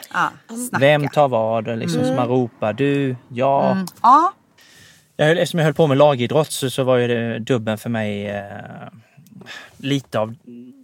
Snacka. 0.70 0.86
Vem 0.86 1.08
tar 1.10 1.27
vad? 1.27 1.77
Liksom, 1.79 2.06
Så 2.06 2.13
man 2.13 2.27
ropar 2.27 2.74
du, 2.74 3.15
jag. 3.29 3.77
Ja, 4.01 4.34
jag. 5.17 5.25
höll- 5.25 5.38
Eftersom 5.38 5.58
jag 5.60 5.65
höll 5.65 5.74
på 5.74 5.88
med 5.88 5.98
lagidrott 5.98 6.51
så, 6.51 6.70
så 6.70 6.84
var 6.84 6.98
ju 6.98 7.08
det 7.08 7.39
dubben 7.39 7.77
för 7.77 7.89
mig 7.89 8.27
eh, 8.29 8.44
lite 9.77 10.20
av 10.20 10.36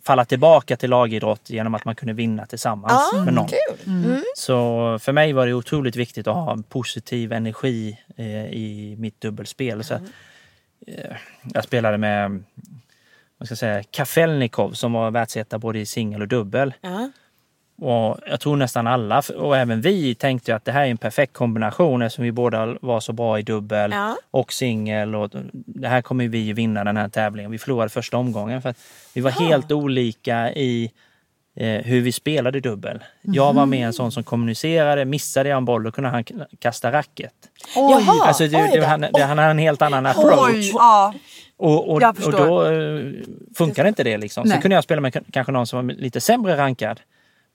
falla 0.04 0.26
tillbaka 0.26 0.76
till 0.78 0.90
lagidrott 0.90 1.50
genom 1.50 1.76
att 1.76 1.86
man 1.86 1.96
kunde 1.96 2.14
vinna 2.14 2.46
tillsammans 2.46 3.14
Ah, 3.14 3.24
med 3.24 3.34
någon. 3.34 3.48
kul. 3.48 4.22
Så 4.36 5.00
för 5.02 5.12
mig 5.12 5.34
var 5.34 5.48
det 5.48 5.54
otroligt 5.54 5.96
viktigt 5.96 6.28
att 6.28 6.36
ha 6.36 6.52
en 6.52 6.64
positiv 6.64 7.32
energi 7.34 8.00
eh, 8.18 8.46
i 8.46 8.96
mitt 9.00 9.22
dubbelspel. 9.22 9.84
Så, 9.84 9.94
eh, 9.94 11.16
jag 11.54 11.64
spelade 11.64 11.98
med 11.98 12.44
vad 13.38 13.48
ska 13.48 13.52
jag 13.52 13.58
säga, 13.60 13.84
Kafelnikov 13.92 14.72
som 14.72 14.94
var 14.94 15.12
världsetta 15.12 15.58
både 15.60 15.80
i 15.80 15.86
singel 15.86 16.22
och 16.22 16.28
dubbel. 16.28 16.74
Ja. 16.82 17.12
Och 17.82 18.18
jag 18.30 18.40
tror 18.40 18.56
nästan 18.58 18.88
alla, 18.88 19.22
och 19.38 19.58
även 19.58 19.82
vi, 19.82 20.16
tänkte 20.16 20.56
att 20.56 20.66
det 20.66 20.72
här 20.72 20.86
är 20.86 20.90
en 20.90 20.98
perfekt 20.98 21.34
kombination 21.34 22.02
eftersom 22.02 22.24
vi 22.26 22.32
båda 22.32 22.78
var 22.82 23.00
så 23.00 23.14
bra 23.14 23.40
i 23.40 23.42
dubbel 23.42 23.92
Ja. 23.92 24.18
och 24.32 24.54
singel. 24.54 25.16
Och 25.16 25.30
det 25.54 25.88
här 25.88 26.02
kommer 26.02 26.28
vi 26.28 26.54
vinna 26.54 26.84
den 26.84 26.98
här 26.98 27.10
tävlingen. 27.10 27.52
Vi 27.52 27.58
förlorade 27.58 27.90
första 27.90 28.18
omgången 28.18 28.62
för 28.62 28.70
att 28.70 28.78
vi 29.14 29.22
var 29.22 29.32
helt 29.32 29.72
olika 29.72 30.52
i 30.54 30.92
eh, 31.56 31.68
hur 31.68 32.02
vi 32.02 32.12
spelade 32.12 32.60
dubbel. 32.60 33.04
Jag 33.22 33.54
var 33.54 33.66
mer 33.66 33.86
en 33.86 33.94
sån 33.94 34.12
som 34.12 34.24
kommunicerade. 34.24 35.06
Missade 35.06 35.50
jag 35.50 35.58
en 35.58 35.66
boll 35.66 35.84
då 35.84 35.92
kunde 35.92 36.10
han 36.10 36.24
kasta 36.60 36.92
racket. 36.92 37.34
Jaha, 37.76 38.28
Alltså 38.28 38.48
det, 38.48 38.58
oj 38.58 38.70
det, 38.80 38.86
han, 38.86 39.02
det, 39.02 39.24
han 39.24 39.38
hade 39.38 39.52
en 39.52 39.58
helt 39.58 39.82
annan 39.82 40.06
approach. 40.06 40.50
oj, 40.50 40.72
ja. 40.74 41.14
Och, 41.58 41.90
och, 41.90 42.04
och 42.26 42.32
då 42.32 42.66
eh, 42.66 43.00
funkar 43.58 43.86
inte 43.86 44.04
det 44.04 44.18
liksom. 44.18 44.48
Sen 44.48 44.62
kunde 44.62 44.76
jag 44.76 44.84
spela 44.84 45.02
med 45.02 45.24
kanske 45.32 45.52
någon 45.52 45.68
som 45.68 45.88
var 45.88 45.94
lite 45.94 46.22
sämre 46.22 46.58
rankad. 46.58 47.00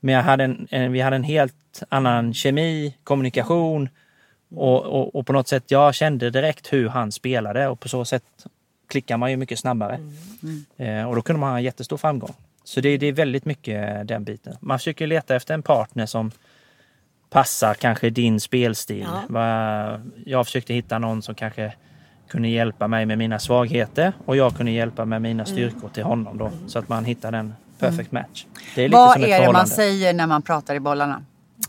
Men 0.01 0.15
jag 0.15 0.23
hade 0.23 0.45
en, 0.45 0.69
en, 0.71 0.93
vi 0.93 1.01
hade 1.01 1.17
en 1.17 1.25
helt 1.25 1.83
annan 1.89 2.35
kemi, 2.35 2.95
kommunikation 3.05 3.89
och, 4.55 4.85
och, 4.85 5.15
och 5.15 5.27
på 5.27 5.33
något 5.33 5.49
sätt, 5.49 5.65
jag 5.67 5.95
kände 5.95 6.31
direkt 6.31 6.73
hur 6.73 6.89
han 6.89 7.13
spelade 7.13 7.69
och 7.69 7.81
på 7.81 7.89
så 7.89 8.05
sätt 8.05 8.25
klickar 8.89 9.17
man 9.17 9.31
ju 9.31 9.37
mycket 9.37 9.59
snabbare. 9.59 9.99
Eh, 10.77 11.09
och 11.09 11.17
då 11.17 11.23
kunde 11.23 11.41
man 11.41 11.51
ha 11.51 11.59
en 11.59 11.65
jättestor 11.65 11.97
framgång. 11.97 12.35
Så 12.65 12.81
det, 12.81 12.97
det 12.97 13.07
är 13.07 13.13
väldigt 13.13 13.45
mycket 13.45 14.09
den 14.09 14.25
biten. 14.25 14.57
Man 14.61 14.79
försöker 14.79 15.07
leta 15.07 15.37
efter 15.37 15.55
en 15.55 15.63
partner 15.63 16.07
som 16.07 16.31
passar 17.31 17.75
kanske 17.75 18.11
din 18.11 18.41
spelstil. 18.41 19.07
Ja. 19.29 20.01
Jag 20.25 20.47
försökte 20.47 20.75
hitta 20.75 20.99
någon 20.99 21.23
som 21.23 21.35
kanske 21.35 21.73
kunde 22.29 22.49
hjälpa 22.49 22.89
mig 22.89 23.07
med 23.07 23.19
mina 23.19 23.39
svagheter 23.39 24.13
och 24.27 24.37
jag 24.37 24.57
kunde 24.57 24.73
hjälpa 24.73 25.05
med 25.05 25.23
mina 25.23 25.45
styrkor 25.45 25.89
till 25.89 26.03
honom 26.03 26.39
då. 26.39 26.51
Så 26.67 26.79
att 26.79 26.89
man 26.89 27.05
hittar 27.05 27.33
en 27.33 27.55
perfect 27.79 28.13
match. 28.13 28.47
Det 28.75 28.85
är 28.85 28.89
Vad 28.89 29.23
är 29.25 29.41
det 29.47 29.53
man 29.53 29.67
säger 29.67 30.13
när 30.13 30.27
man 30.27 30.43
pratar 30.43 30.75
i 30.75 30.81
bollarna? 30.81 31.23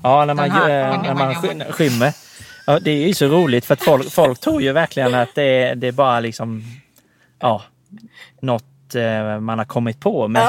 Ja, 0.04 0.26
när 0.26 0.34
man, 0.34 0.48
gör- 0.48 0.98
när 1.04 1.13
man 1.13 1.34
sk- 1.34 1.72
skymmer. 1.72 2.13
Ja, 2.67 2.80
det 2.80 2.91
är 2.91 3.08
ju 3.08 3.13
så 3.13 3.26
roligt 3.28 3.65
för 3.65 3.74
att 3.74 3.82
folk, 3.84 4.12
folk 4.12 4.39
tror 4.39 4.62
ju 4.62 4.72
verkligen 4.72 5.15
att 5.15 5.30
det 5.36 5.43
är, 5.43 5.76
det 5.76 5.88
är 5.88 5.91
bara 5.91 6.19
liksom 6.19 6.63
ja, 7.39 7.62
något 8.41 8.95
eh, 8.95 9.39
man 9.39 9.58
har 9.58 9.65
kommit 9.65 10.00
på. 10.00 10.28
Men, 10.28 10.48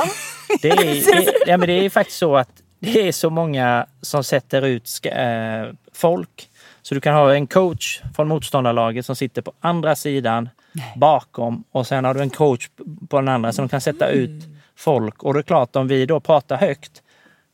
det, 0.62 0.70
är, 0.70 0.76
det, 1.16 1.32
ja, 1.46 1.56
men 1.56 1.68
det 1.68 1.72
är 1.84 1.90
faktiskt 1.90 2.18
så 2.18 2.36
att 2.36 2.50
det 2.80 3.08
är 3.08 3.12
så 3.12 3.30
många 3.30 3.86
som 4.02 4.24
sätter 4.24 4.62
ut 4.66 4.88
ska, 4.88 5.08
eh, 5.08 5.66
folk. 5.94 6.49
Så 6.90 6.94
du 6.94 7.00
kan 7.00 7.14
ha 7.14 7.34
en 7.34 7.46
coach 7.46 8.00
från 8.16 8.28
motståndarlaget 8.28 9.06
som 9.06 9.16
sitter 9.16 9.42
på 9.42 9.52
andra 9.60 9.96
sidan 9.96 10.48
bakom 10.96 11.64
och 11.70 11.86
sen 11.86 12.04
har 12.04 12.14
du 12.14 12.20
en 12.20 12.30
coach 12.30 12.68
på 13.08 13.16
den 13.16 13.28
andra 13.28 13.52
som 13.52 13.68
kan 13.68 13.80
sätta 13.80 14.08
ut 14.08 14.44
folk. 14.76 15.22
Och 15.22 15.34
det 15.34 15.40
är 15.40 15.42
klart 15.42 15.76
om 15.76 15.88
vi 15.88 16.06
då 16.06 16.20
pratar 16.20 16.56
högt, 16.56 17.02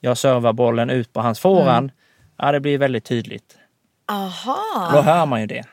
jag 0.00 0.18
servar 0.18 0.52
bollen 0.52 0.90
ut 0.90 1.12
på 1.12 1.20
hans 1.20 1.40
forehand, 1.40 1.90
ja 2.36 2.52
det 2.52 2.60
blir 2.60 2.78
väldigt 2.78 3.04
tydligt. 3.04 3.56
Aha. 4.08 4.90
Då 4.92 5.00
hör 5.00 5.26
man 5.26 5.40
ju 5.40 5.46
det. 5.46 5.64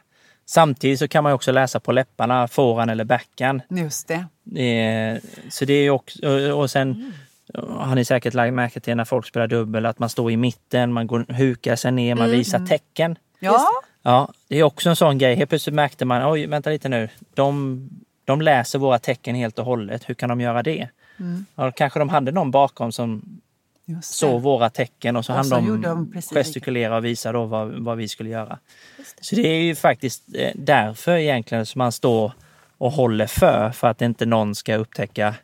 Samtidigt 0.46 1.00
så 1.00 1.08
kan 1.08 1.24
man 1.24 1.34
också 1.34 1.52
läsa 1.52 1.80
på 1.80 1.92
läpparna, 1.92 2.48
forehand 2.48 2.92
eller 2.92 3.04
backhand. 3.06 3.62
Just 3.70 4.08
det. 4.08 4.62
Eh, 4.64 5.18
så 5.50 5.66
det 5.66 5.74
är 5.74 5.90
också, 5.90 6.28
och- 6.54 6.72
sen 6.72 7.14
har 7.70 7.96
ni 7.96 8.06
säkert 8.06 8.34
lagt 8.34 8.54
märke 8.54 8.80
till 8.80 8.96
när 8.98 9.06
folk 9.06 9.28
spelar 9.28 9.48
dubbel 9.48 9.86
att 9.86 10.00
man 10.00 10.10
står 10.10 10.32
i 10.32 10.38
mitten, 10.38 10.94
man 10.94 11.08
går, 11.08 11.26
hukar 11.30 11.76
sig 11.76 11.92
ner, 11.92 12.16
man 12.16 12.30
visar 12.32 12.66
tecken. 12.66 13.16
Ja, 13.44 13.68
Ja, 14.06 14.34
det 14.48 14.60
är 14.60 14.64
också 14.64 14.90
en 14.90 14.96
sån 14.96 15.18
grej. 15.18 15.36
Helt 15.36 15.50
plötsligt 15.50 15.76
märkte 15.76 16.06
man, 16.06 16.32
oj 16.32 16.46
vänta 16.46 16.70
lite 16.70 16.90
nu, 16.90 17.10
de, 17.34 17.90
de 18.26 18.42
läser 18.42 18.80
våra 18.80 19.00
tecken 19.00 19.36
helt 19.36 19.60
och 19.60 19.66
hållet. 19.66 20.10
Hur 20.10 20.14
kan 20.14 20.30
de 20.30 20.42
göra 20.42 20.64
det? 20.64 20.90
Ja, 21.56 21.72
kanske 21.72 22.00
de 22.00 22.10
hade 22.10 22.32
någon 22.32 22.52
bakom 22.52 22.92
som 22.92 23.40
det. 23.86 24.06
såg 24.06 24.42
våra 24.42 24.70
tecken 24.70 25.16
och 25.16 25.26
så 25.26 25.34
Och 25.34 25.38
hann 25.38 25.50
de, 25.50 25.82
de 25.82 26.22
gestikulera 26.22 26.98
och 26.98 27.06
visa 27.06 27.32
då 27.32 27.46
vad, 27.46 27.72
vad 27.72 27.98
vi 27.98 28.08
skulle 28.08 28.30
göra. 28.30 28.60
Så 29.22 29.36
det 29.36 29.48
är 29.48 29.62
ju 29.62 29.76
faktiskt 29.76 30.24
eh, 30.36 30.52
därför 30.56 31.18
egentligen 31.18 31.66
som 31.66 31.80
man 31.80 31.92
står 31.92 32.32
och 32.78 32.92
håller 32.92 33.28
för, 33.28 33.72
för 33.72 33.88
att 33.88 34.02
inte 34.02 34.26
någon 34.26 34.56
ska 34.56 34.76
upptäcka 34.76 35.36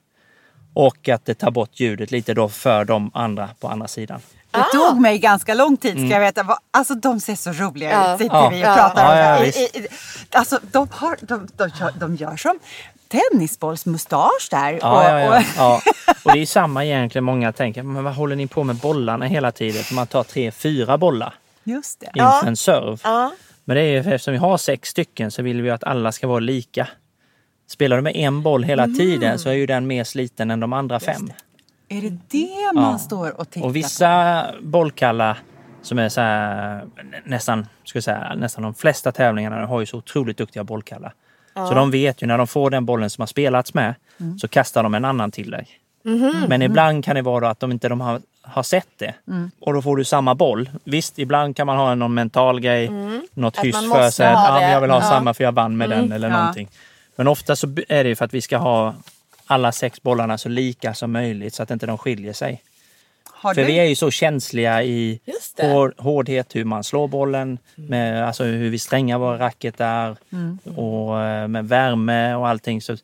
och 0.74 1.10
att 1.10 1.26
det 1.26 1.34
tar 1.34 1.52
bort 1.52 1.80
ljudet 1.80 2.12
lite 2.12 2.34
då 2.34 2.50
för 2.50 2.86
de 2.86 3.12
andra 3.14 3.50
på 3.60 3.68
andra 3.68 3.88
sidan. 3.88 4.20
Det 4.52 4.64
tog 4.72 5.02
mig 5.02 5.20
ganska 5.20 5.54
lång 5.54 5.78
tid 5.78 5.92
ska 5.92 6.08
jag 6.08 6.20
veta. 6.20 6.44
Vad- 6.44 6.58
Alltså 6.72 6.96
de 6.96 7.20
ser 7.20 7.36
så 7.36 7.52
roliga 7.52 7.92
Ja. 7.92 8.14
ut. 8.14 8.20
Sitter 8.22 8.36
Ja. 8.36 8.50
vi 8.50 8.56
och 8.64 8.68
Ja. 8.68 8.76
pratar 8.76 9.12
om. 9.12 9.18
Ja, 9.18 9.46
ja, 9.74 9.82
alltså 10.32 10.60
de, 10.72 10.88
har, 10.92 11.18
de, 11.22 11.48
de, 11.58 11.70
gör, 11.80 11.92
de 12.00 12.16
gör 12.16 12.38
som 12.38 12.60
tennisbollsmustasch 13.08 14.48
där. 14.52 14.80
Ja, 14.82 14.98
och, 14.98 15.04
ja, 15.04 15.20
ja. 15.20 15.38
Och, 15.38 15.44
ja. 15.58 15.82
Och 16.26 16.32
det 16.34 16.40
är 16.42 16.46
samma 16.46 16.86
egentligen. 16.86 17.24
Många 17.24 17.52
tänker, 17.52 17.84
men 17.84 18.04
vad 18.04 18.14
håller 18.16 18.36
ni 18.36 18.48
på 18.48 18.64
med 18.64 18.76
bollarna 18.76 19.26
hela 19.26 19.52
tiden? 19.52 19.84
För 19.84 19.96
man 19.96 20.08
tar 20.08 20.24
tre, 20.24 20.52
fyra 20.52 20.98
bollar 20.98 21.34
just 21.64 22.00
det. 22.00 22.06
inför 22.16 22.48
en 22.48 22.58
serve. 22.58 22.98
Ja. 23.04 23.32
Men 23.66 23.76
det 23.76 23.82
är 23.82 23.86
ju, 23.86 23.98
eftersom 24.00 24.32
vi 24.32 24.38
har 24.38 24.58
sex 24.58 24.90
stycken 24.90 25.32
så 25.32 25.42
vill 25.42 25.62
vi 25.62 25.70
att 25.70 25.84
alla 25.84 26.12
ska 26.12 26.28
vara 26.28 26.40
lika. 26.40 26.88
Spelar 27.68 27.96
du 27.96 28.02
med 28.02 28.16
en 28.16 28.42
boll 28.42 28.64
hela 28.64 28.86
tiden 28.88 29.40
så 29.40 29.50
är 29.50 29.54
ju 29.54 29.66
den 29.66 29.88
mer 29.88 30.04
sliten 30.04 30.52
än 30.52 30.60
de 30.60 30.74
andra 30.74 31.00
fem. 31.00 31.32
Är 31.90 32.02
det 32.02 32.18
det 32.28 32.72
man 32.74 32.92
Ja. 32.92 32.98
står 32.98 33.40
och 33.40 33.50
tittar 33.50 33.68
Och 33.68 33.76
vissa 33.76 34.46
bollkallar 34.62 35.38
som 35.82 36.00
är 36.00 36.10
så 36.10 36.22
här, 36.22 36.82
nästan, 37.26 37.68
ska 37.84 37.98
jag 37.98 38.04
säga, 38.04 38.34
nästan 38.36 38.64
de 38.64 38.74
flesta 38.74 39.12
tävlingarna 39.12 39.66
har 39.66 39.80
ju 39.80 39.86
så 39.86 39.98
otroligt 39.98 40.38
duktiga 40.38 40.64
bollkallar. 40.64 41.14
Så 41.54 41.74
de 41.74 41.92
vet 41.92 42.24
ju 42.24 42.28
när 42.28 42.38
de 42.38 42.48
får 42.48 42.70
den 42.70 42.86
bollen 42.86 43.10
som 43.10 43.22
har 43.22 43.28
spelats 43.28 43.74
med 43.74 43.96
så 44.42 44.48
kastar 44.48 44.84
de 44.84 44.94
en 44.96 45.06
annan 45.06 45.32
till 45.32 45.52
dig. 45.52 45.68
Men 46.48 46.62
ibland 46.62 47.04
kan 47.06 47.16
det 47.16 47.22
vara 47.22 47.50
att 47.50 47.60
de 47.60 47.72
inte 47.72 47.90
de 47.90 48.02
har, 48.02 48.22
har 48.42 48.64
sett 48.64 48.88
det. 48.98 49.14
Och 49.62 49.74
då 49.74 49.82
får 49.82 49.98
du 49.98 50.04
samma 50.06 50.36
boll. 50.36 50.70
Visst, 50.84 51.20
ibland 51.20 51.56
kan 51.56 51.68
man 51.68 51.78
ha 51.78 51.96
någon 51.96 52.14
mental 52.14 52.60
grej, 52.60 52.90
något 53.34 53.58
Att 53.58 53.66
hyss 53.66 53.76
för 53.94 54.10
sig. 54.10 54.26
Ja, 54.32 54.48
men 54.54 54.62
det. 54.62 54.72
jag 54.72 54.82
vill 54.82 54.90
ha 54.90 54.98
Ja. 54.98 55.10
samma 55.10 55.34
för 55.34 55.44
jag 55.44 55.52
vann 55.52 55.78
med 55.78 55.90
den 55.90 56.12
eller 56.12 56.30
Ja. 56.30 56.38
någonting. 56.38 56.68
Men 57.16 57.28
ofta 57.28 57.56
så 57.56 57.68
är 57.90 58.04
det 58.04 58.10
ju 58.10 58.16
för 58.16 58.26
att 58.26 58.34
vi 58.34 58.42
ska 58.42 58.58
ha 58.58 58.94
alla 59.50 59.72
sex 59.72 60.02
bollarna 60.02 60.38
så 60.38 60.50
lika 60.50 60.94
som 60.94 61.12
möjligt 61.12 61.54
så 61.54 61.64
att 61.64 61.72
inte 61.72 61.86
de 61.86 61.98
skiljer 61.98 62.34
sig. 62.34 62.64
Har 63.26 63.54
För 63.54 63.62
du, 63.62 63.68
vi 63.68 63.80
är 63.80 63.84
ju 63.84 63.96
så 63.96 64.12
känsliga 64.12 64.84
i 64.84 65.20
hår, 65.62 65.94
hårdhet, 65.98 66.56
hur 66.56 66.66
man 66.66 66.84
slår 66.84 67.08
bollen, 67.08 67.58
med, 67.76 68.28
alltså 68.28 68.44
hur 68.44 68.70
vi 68.70 68.80
strängar 68.80 69.18
våra 69.18 69.40
racketar 69.40 70.18
och 70.76 71.22
eh, 71.22 71.48
med 71.48 71.68
värme 71.68 72.36
och 72.36 72.48
allting. 72.48 72.82
Så 72.82 72.96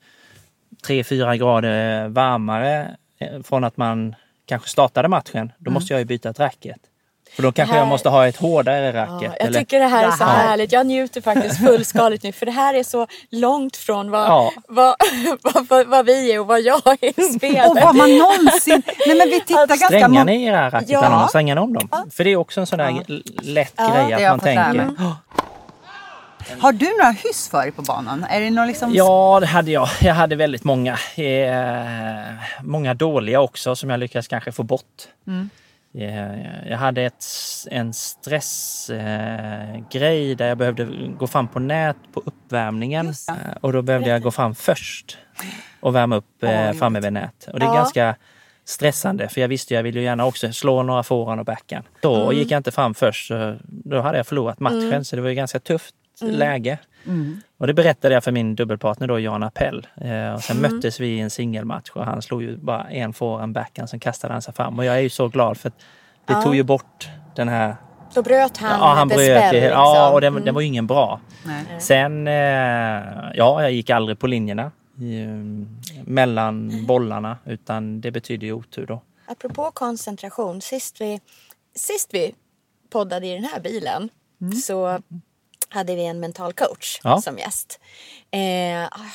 3-4 0.88 1.36
grader 1.36 2.08
varmare 2.08 2.96
eh, 3.20 3.42
från 3.44 3.64
att 3.64 3.78
man 3.78 4.16
kanske 4.46 4.70
startade 4.70 5.08
matchen, 5.08 5.52
då 5.58 5.72
måste 5.72 5.94
jag 5.94 6.00
ju 6.00 6.06
byta 6.06 6.30
ett 6.30 6.40
racket. 6.40 6.80
För 7.36 7.44
då 7.44 7.52
kanske 7.52 7.74
här- 7.74 7.80
jag 7.82 7.88
måste 7.88 8.10
ha 8.10 8.28
ett 8.28 8.38
hårdare 8.38 8.94
racket. 8.94 9.22
Ja, 9.22 9.36
jag 9.40 9.48
eller- 9.48 9.60
tycker 9.60 9.80
det 9.80 9.88
här 9.88 10.08
är 10.08 10.12
så 10.12 10.24
härligt. 10.24 10.72
Jag 10.72 10.86
njuter 10.88 11.22
faktiskt 11.22 11.60
fullskaligt 11.66 12.24
nu 12.24 12.32
för 12.32 12.46
det 12.46 12.52
här 12.52 12.74
är 12.74 12.84
så 12.84 13.08
långt 13.32 13.78
från 13.78 14.12
vad, 14.12 14.28
Ja. 14.28 14.52
vad, 14.68 14.96
vad, 15.42 15.68
vad, 15.68 15.88
vad 15.88 16.06
vi 16.06 16.32
är 16.34 16.40
och 16.40 16.48
vad 16.48 16.62
jag 16.62 16.82
är 17.02 17.20
i 17.20 17.24
spelet. 17.34 17.70
och 17.70 17.78
vad 17.82 17.96
man 17.96 18.18
någonsin... 18.18 18.84
Nej 19.08 19.18
men 19.18 19.30
vi 19.30 19.40
tittar 19.42 19.68
ganska... 19.68 19.88
Strängar 19.88 20.08
må- 20.10 20.24
ni 20.24 20.44
era 20.46 20.70
racketar 20.70 20.94
Ja. 21.04 21.10
ja. 21.22 21.28
strängar 21.28 21.56
ni 21.56 21.62
om 21.62 21.74
dem? 21.74 21.90
För 22.12 22.24
det 22.24 22.30
är 22.30 22.36
också 22.36 22.60
en 22.60 22.68
sån 22.68 22.80
där 22.80 23.06
lätt 23.44 23.74
Ja, 23.78 24.08
grej 24.10 24.14
att 24.26 24.32
man 24.32 24.40
tänker. 24.40 24.74
mig. 24.74 24.86
Har 26.60 26.72
du 26.72 26.86
några 26.98 27.12
hyss 27.12 27.50
för 27.50 27.62
dig 27.62 27.72
på 27.72 27.82
banan? 27.82 28.26
Är 28.30 28.42
det 28.42 28.50
någon 28.52 28.68
liksom... 28.68 28.94
Ja, 28.94 29.38
det 29.42 29.48
hade 29.48 29.72
jag. 29.72 29.90
Jag 30.02 30.14
hade 30.14 30.36
väldigt 30.36 30.64
många. 30.64 30.98
Eh, 31.16 32.34
många 32.64 32.94
dåliga 32.94 33.42
också 33.42 33.76
som 33.76 33.90
jag 33.90 34.00
lyckades 34.00 34.28
kanske 34.28 34.52
få 34.52 34.64
bort. 34.64 34.82
Eh, 35.28 35.34
jag 36.70 36.78
hade 36.78 37.02
ett, 37.02 37.26
en 37.72 37.94
stressgrej 37.94 40.32
eh, 40.32 40.38
där 40.38 40.48
jag 40.48 40.58
behövde 40.58 40.88
gå 41.20 41.28
fram 41.28 41.48
på 41.48 41.60
nät 41.60 41.96
på 42.14 42.22
uppvärmningen. 42.26 43.08
Eh, 43.08 43.34
och 43.62 43.74
då 43.74 43.82
behövde 43.82 44.10
jag 44.10 44.22
gå 44.22 44.32
fram 44.32 44.56
först 44.56 45.18
och 45.80 45.96
värma 45.96 46.16
upp 46.16 46.44
eh, 46.44 46.72
framme 46.72 47.00
vid 47.00 47.14
nät. 47.14 47.48
Och 47.54 47.60
det 47.60 47.66
är 47.66 47.70
Ja. 47.70 47.76
ganska 47.76 48.16
stressande 48.66 49.30
för 49.30 49.42
jag 49.42 49.48
visste 49.48 49.74
jag 49.74 49.84
ville 49.84 50.00
ju 50.00 50.06
gärna 50.06 50.26
också 50.26 50.54
slå 50.54 50.84
några 50.84 51.04
forehand 51.04 51.40
och 51.40 51.46
backhand. 51.46 51.86
Då 52.02 52.24
Mm. 52.24 52.38
gick 52.38 52.52
jag 52.52 52.60
inte 52.60 52.72
fram 52.72 52.94
först 52.94 53.28
så 53.28 53.58
då 53.68 54.02
hade 54.02 54.18
jag 54.18 54.28
förlorat 54.28 54.60
matchen 54.60 55.06
så 55.06 55.16
det 55.16 55.22
var 55.22 55.30
ju 55.30 55.36
ganska 55.36 55.60
tufft 55.60 55.96
Mm. 56.22 56.36
läge. 56.36 56.78
Och 57.66 57.68
det 57.68 57.74
berättade 57.74 58.14
jag 58.14 58.24
för 58.24 58.32
min 58.32 58.56
dubbelpartner 58.56 59.08
då, 59.08 59.20
Jan 59.20 59.44
Appell. 59.44 59.88
Eh, 60.02 60.34
och 60.34 60.42
sen 60.44 60.62
möttes 60.62 61.00
vi 61.00 61.08
i 61.08 61.20
en 61.20 61.30
singelmatch 61.30 61.90
och 61.90 62.06
han 62.06 62.22
slog 62.22 62.42
ju 62.42 62.58
bara 62.58 62.84
en 62.90 63.14
forehand 63.14 63.54
backhand, 63.54 63.90
sen 63.90 64.00
kastade 64.00 64.34
han 64.34 64.42
sig 64.42 64.54
fram. 64.54 64.80
Och 64.80 64.86
jag 64.86 64.96
är 64.96 65.00
ju 65.00 65.10
så 65.10 65.28
glad 65.28 65.58
för 65.58 65.70
att 65.70 65.78
det 66.26 66.34
Ja. 66.34 66.42
tog 66.42 66.56
ju 66.56 66.64
bort 66.64 67.10
den 67.36 67.48
här... 67.48 67.76
Då 68.14 68.22
bröt 68.22 68.58
han, 68.58 68.80
ja, 68.80 68.94
han 68.94 69.08
bröt 69.08 69.20
spell, 69.20 69.54
det. 69.56 69.62
liksom. 69.62 69.80
Ja, 69.80 70.12
och 70.12 70.22
den, 70.22 70.46
den 70.46 70.54
var 70.54 70.62
ju 70.62 70.68
ingen 70.68 70.88
bra. 70.88 71.20
Nej. 71.46 71.66
Sen, 71.80 72.28
eh, 72.28 72.34
ja, 73.36 73.62
jag 73.62 73.72
gick 73.72 73.90
aldrig 73.90 74.20
på 74.20 74.28
linjerna 74.28 74.72
i, 75.00 75.22
eh, 75.24 75.30
mellan 76.04 76.86
bollarna 76.86 77.38
utan 77.46 78.02
det 78.02 78.12
betyder 78.12 78.48
ju 78.48 78.54
otur 78.54 78.86
då. 78.86 79.02
Apropå 79.28 79.72
koncentration, 79.74 80.62
sist 80.62 81.02
vi, 81.02 81.20
sist 81.76 82.10
vi 82.14 82.36
poddade 82.90 83.28
i 83.28 83.34
den 83.34 83.44
här 83.44 83.60
bilen 83.60 84.10
så 84.64 85.00
hade 85.70 85.96
vi 85.96 86.06
en 86.06 86.20
mental 86.20 86.54
coach 86.54 87.00
Ja. 87.04 87.22
som 87.22 87.38
gäst. 87.38 87.80
Eh, 88.32 88.40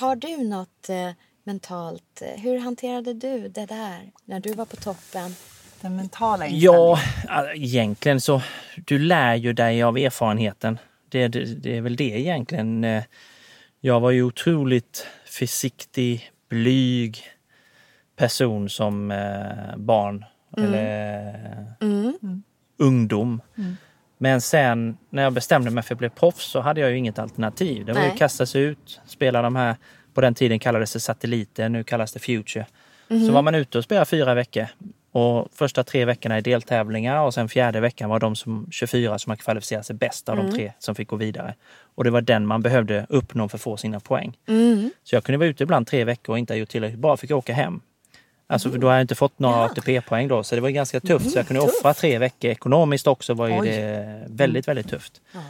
har 0.01 0.17
du 0.17 0.37
något 0.45 0.89
eh, 0.89 1.11
mentalt, 1.45 2.23
eh, 2.23 2.41
hur 2.43 2.59
hanterade 2.59 3.15
du 3.15 3.49
det 3.49 3.67
där 3.67 4.11
när 4.25 4.41
du 4.41 4.53
var 4.53 4.65
på 4.65 4.77
toppen? 4.77 5.35
Den 5.81 5.97
mentala 5.97 6.47
inställningen. 6.47 6.73
Ja, 6.75 6.99
alltså, 7.29 7.55
egentligen 7.55 8.21
så 8.21 8.43
du 8.87 8.99
lär 8.99 9.35
ju 9.35 9.53
dig 9.53 9.83
av 9.83 9.99
erfarenheten. 9.99 10.79
Det, 11.09 11.29
det, 11.29 11.45
det 11.45 11.77
är 11.77 11.81
väl 11.81 11.97
det 11.97 12.05
egentligen. 12.21 12.85
Eh, 12.85 13.03
Jag 13.81 14.01
var 14.01 14.11
ju 14.11 14.23
otroligt 14.23 15.07
försiktig, 15.25 16.31
blyg 16.49 17.23
person 18.17 18.69
som 18.69 19.11
eh, 19.11 19.77
barn 19.77 20.25
eller 20.57 21.75
ungdom. 22.77 23.41
Men 24.23 24.41
sen 24.41 24.97
när 25.11 25.23
jag 25.23 25.33
bestämde 25.33 25.71
mig 25.71 25.83
för 25.83 25.95
att 25.95 25.99
bli 25.99 26.09
proffs 26.09 26.51
så 26.51 26.61
hade 26.61 26.81
jag 26.81 26.91
ju 26.91 26.97
inget 26.97 27.19
alternativ. 27.19 27.85
Det 27.85 27.93
var 27.93 28.01
ju 28.01 28.07
Nej. 28.07 28.13
att 28.13 28.19
kasta 28.19 28.47
sig 28.47 28.63
ut, 28.63 29.01
spela 29.07 29.43
de 29.43 29.57
här, 29.57 29.77
på 30.15 30.21
den 30.21 30.35
tiden 30.35 30.59
kallades 30.59 30.93
det 30.93 31.01
satelliter, 31.01 31.69
nu 31.69 31.85
kallas 31.85 32.13
det 32.13 32.19
Future. 32.19 32.67
Så 33.09 33.33
var 33.33 33.43
man 33.43 33.55
ute 33.55 33.79
och 33.79 33.85
spelade 33.85 34.07
fyra 34.07 34.35
veckor. 34.35 34.67
Och 35.13 35.49
första 35.53 35.85
tre 35.85 36.05
veckorna 36.05 36.39
i 36.39 36.41
deltävlingar 36.41 37.23
och 37.23 37.35
sen 37.35 37.49
fjärde 37.49 37.81
veckan 37.81 38.11
var 38.11 38.21
de 38.21 38.37
som 38.37 38.69
24 38.71 39.19
som 39.19 39.31
har 39.31 39.37
kvalificerat 39.37 39.87
sig 39.87 39.97
bäst 39.97 40.29
av 40.29 40.37
de 40.37 40.53
tre 40.53 40.73
som 40.79 40.95
fick 40.95 41.09
gå 41.09 41.17
vidare. 41.17 41.55
Och 41.95 42.05
det 42.05 42.11
var 42.11 42.21
den 42.21 42.47
man 42.47 42.63
behövde 42.63 43.07
uppnå 43.09 43.49
för 43.49 43.57
att 43.57 43.63
få 43.63 43.77
sina 43.77 44.01
poäng. 44.01 44.37
Så 45.05 45.15
jag 45.15 45.25
kunde 45.25 45.39
vara 45.39 45.49
ute 45.49 45.63
ibland 45.63 45.87
tre 45.87 46.05
veckor 46.05 46.33
och 46.33 46.39
inte 46.39 46.53
ha 46.53 46.59
gjort 46.59 46.69
tillräckligt 46.69 47.01
bra, 47.01 47.17
fick 47.17 47.31
jag 47.31 47.39
åka 47.39 47.53
hem. 47.53 47.81
Alltså 48.51 48.69
då 48.69 48.87
har 48.87 48.95
jag 48.95 49.01
inte 49.01 49.15
fått 49.15 49.39
några 49.39 49.65
ATP-poäng 49.65 50.29
då, 50.29 50.43
så 50.43 50.55
det 50.55 50.61
var 50.61 50.71
ganska 50.71 51.01
tufft. 51.01 51.31
Så 51.31 51.39
jag 51.39 51.47
kunde 51.47 51.61
offra 51.63 51.95
tre 51.95 52.19
veckor. 52.19 52.51
Ekonomiskt 52.51 53.07
också 53.07 53.35
var 53.35 53.49
ju 53.49 53.61
Oj. 53.61 53.69
det 53.69 54.25
väldigt, 54.27 54.69
väldigt 54.69 54.89
tufft. 54.89 55.21
Ja. 55.33 55.41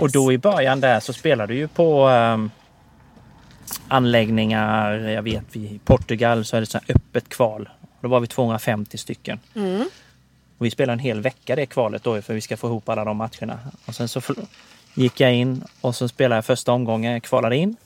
Och 0.00 0.10
då 0.10 0.32
i 0.32 0.38
början 0.38 0.80
där 0.80 1.00
så 1.00 1.12
spelade 1.12 1.52
du 1.52 1.58
ju 1.58 1.68
på 1.68 2.08
ehm, 2.08 2.50
anläggningar, 3.88 4.92
jag 4.92 5.22
vet 5.22 5.56
i 5.56 5.80
Portugal 5.84 6.44
så 6.44 6.56
är 6.56 6.60
det 6.60 6.66
så 6.66 6.78
här 6.78 6.94
öppet 6.94 7.28
kval. 7.28 7.68
Då 8.00 8.08
var 8.08 8.20
vi 8.20 8.26
250 8.26 8.98
stycken. 8.98 9.40
Och 10.58 10.66
vi 10.66 10.70
spelade 10.70 10.92
en 10.92 10.98
hel 10.98 11.20
vecka 11.20 11.56
det 11.56 11.66
kvalet 11.66 12.02
då 12.02 12.22
för 12.22 12.34
vi 12.34 12.40
ska 12.40 12.56
få 12.56 12.66
ihop 12.66 12.88
alla 12.88 13.04
de 13.04 13.16
matcherna. 13.16 13.58
Och 13.86 13.94
sen 13.94 14.08
så 14.08 14.20
gick 14.94 15.20
jag 15.20 15.34
in 15.34 15.64
och 15.80 15.94
så 15.94 16.08
spelade 16.08 16.36
jag 16.36 16.44
första 16.44 16.72
omgången, 16.72 17.20
kvalade 17.20 17.56
in. 17.56 17.76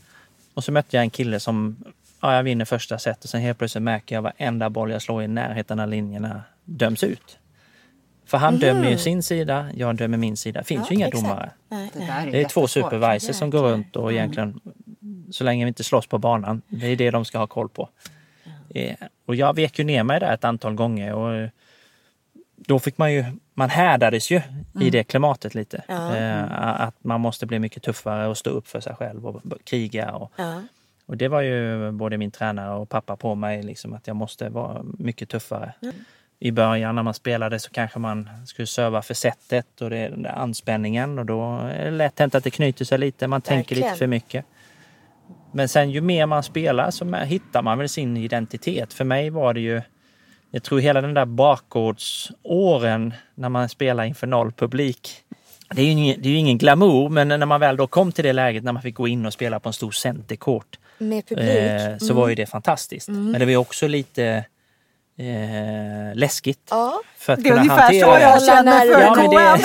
Och 0.55 0.65
så 0.65 0.73
mötte 0.73 0.97
jag 0.97 1.03
en 1.03 1.11
kille 1.11 1.41
som, 1.41 1.77
ja 2.23 2.35
jag 2.37 2.43
vinner 2.43 2.65
första 2.65 2.99
set 2.99 3.25
och 3.25 3.31
sen 3.31 3.41
helt 3.41 3.59
plötsligt 3.59 3.83
märker 3.83 4.15
jag 4.15 4.23
varenda 4.23 4.71
boll 4.71 4.91
jag 4.91 5.03
slår 5.03 5.23
i 5.23 5.29
närheten 5.29 5.81
av 5.81 5.89
linjerna 5.89 6.43
döms 6.65 7.05
ut. 7.05 7.39
För 8.27 8.39
han 8.39 8.59
dömer 8.59 8.91
ju 8.91 8.99
sin 8.99 9.23
sida, 9.23 9.69
jag 9.75 9.97
dömer 9.97 10.19
min 10.19 10.37
sida. 10.37 10.61
Det 10.61 10.67
finns 10.67 10.81
Ja, 10.81 10.87
ju 10.91 10.97
inga 10.97 11.07
exakt. 11.09 11.25
domare. 11.25 11.51
Nej, 11.69 11.91
Det 11.95 12.03
är 12.03 12.31
Det 12.31 12.41
är 12.41 12.49
två 12.49 12.67
supervisors 12.69 13.37
som 13.37 13.51
går 13.51 13.63
runt 13.63 13.97
och 13.97 14.13
egentligen, 14.13 14.61
så 15.31 15.45
länge 15.45 15.65
vi 15.65 15.69
inte 15.69 15.85
slåss 15.85 16.07
på 16.07 16.19
banan, 16.19 16.63
det 16.69 16.87
är 16.87 16.97
det 16.97 17.11
de 17.11 17.25
ska 17.25 17.39
ha 17.39 17.47
koll 17.47 17.69
på. 17.69 17.89
Eh, 18.75 18.95
Och 19.27 19.35
jag 19.35 19.57
vek 19.57 19.79
ju 19.79 19.85
ner 19.85 20.03
mig 20.03 20.21
där 20.21 20.35
ett 20.35 20.45
antal 20.45 20.75
gånger 20.75 21.13
och 21.15 21.35
eh, 21.35 21.49
då 22.57 22.79
fick 22.79 22.99
man 22.99 23.13
ju, 23.13 23.25
man 23.55 23.71
härdades 23.71 24.31
ju 24.31 24.41
i 24.81 24.91
det 24.91 25.05
klimatet 25.05 25.55
lite. 25.55 25.83
Ja. 25.89 26.17
Eh, 26.17 26.81
Att 26.83 26.95
man 27.05 27.21
måste 27.21 27.47
bli 27.47 27.59
mycket 27.59 27.83
tuffare 27.83 28.27
och 28.27 28.39
stå 28.39 28.51
upp 28.51 28.69
för 28.69 28.81
sig 28.81 28.95
själv 28.95 29.27
och 29.27 29.43
kriga. 29.65 30.13
Och, 30.13 30.33
Ja. 30.37 30.63
Och 31.13 31.19
det 31.19 31.29
var 31.29 31.41
ju 31.41 31.91
både 31.91 32.19
min 32.19 32.31
tränare 32.31 32.75
och 32.75 32.89
pappa 32.89 33.17
på 33.17 33.35
mig, 33.35 33.63
liksom, 33.63 33.93
att 33.93 34.07
jag 34.07 34.17
måste 34.17 34.49
vara 34.49 34.83
mycket 34.99 35.29
tuffare. 35.29 35.73
I 36.39 36.53
början 36.53 36.95
när 36.95 37.03
man 37.03 37.15
spelade 37.15 37.59
så 37.59 37.71
kanske 37.71 37.99
man 37.99 38.29
skulle 38.47 38.67
serva 38.67 39.03
för 39.03 39.15
sättet 39.15 39.81
och 39.81 39.91
det 39.91 40.09
den 40.09 40.27
anspänningen 40.27 41.19
och 41.19 41.27
då 41.27 41.59
är 41.59 41.85
det 41.85 41.91
lätt 41.91 42.19
hänt 42.19 42.35
att 42.35 42.45
det 42.45 42.51
knyter 42.51 42.85
sig 42.85 42.99
lite. 42.99 43.27
Man 43.27 43.41
tänker 43.43 43.77
lite 43.77 43.95
för 43.95 44.07
mycket. 44.07 44.45
Men 45.53 45.69
sen 45.69 45.91
ju 45.91 46.01
mer 46.01 46.27
man 46.27 46.43
spelar 46.43 46.91
så 46.91 47.15
hittar 47.15 47.63
man 47.63 47.79
väl 47.79 47.89
sin 47.89 48.17
identitet. 48.17 48.93
För 48.93 49.05
mig 49.05 49.31
var 49.31 49.55
det 49.55 49.61
ju, 49.61 49.83
jag 50.51 50.63
tror 50.63 50.81
hela 50.81 51.01
den 51.01 51.15
där 51.15 51.27
bakgårdsåren 51.27 53.15
när 53.35 53.49
man 53.49 53.69
spelar 53.69 54.05
inför 54.05 54.27
noll 54.27 54.53
publik. 54.53 55.11
Det 55.71 55.83
är 55.83 55.87
ju 55.87 55.91
ingen, 55.91 56.23
det 56.23 56.29
är 56.29 56.37
ingen 56.37 56.59
glamour, 56.59 57.09
men 57.09 57.29
när 57.29 57.47
man 57.47 57.61
väl 57.61 57.77
då 57.77 57.87
kom 57.87 58.13
till 58.13 58.25
det 58.25 58.33
läget 58.33 58.65
när 58.65 58.73
man 58.73 58.83
fick 58.83 58.95
gå 58.95 59.09
in 59.09 59.27
och 59.27 59.33
spela 59.33 59.61
på 59.61 59.69
en 59.69 59.73
stor 59.73 59.91
centercourt 59.91 60.79
Med 60.99 61.27
publik. 61.29 61.49
eh, 61.49 61.99
så 61.99 62.15
var 62.15 62.29
ju 62.29 62.35
det 62.35 62.47
fantastiskt. 62.47 63.09
Men 63.09 63.33
det 63.33 63.45
var 63.45 63.51
ju 63.51 63.57
också 63.57 63.87
lite 63.89 64.45
eh, 65.19 66.15
läskigt. 66.15 66.67
Ja. 66.71 67.01
För 67.19 67.33
att 67.33 67.43
Det 67.43 67.49
är 67.49 67.51
kunna 67.51 67.61
ungefär 67.63 67.83
hantera 67.83 68.07
så 68.07 68.15
det. 68.15 68.21
jag 68.23 68.45
känner 68.45 68.81
för 68.81 69.01
Ja, 69.01 69.15
men 69.15 69.31
KM. 69.31 69.61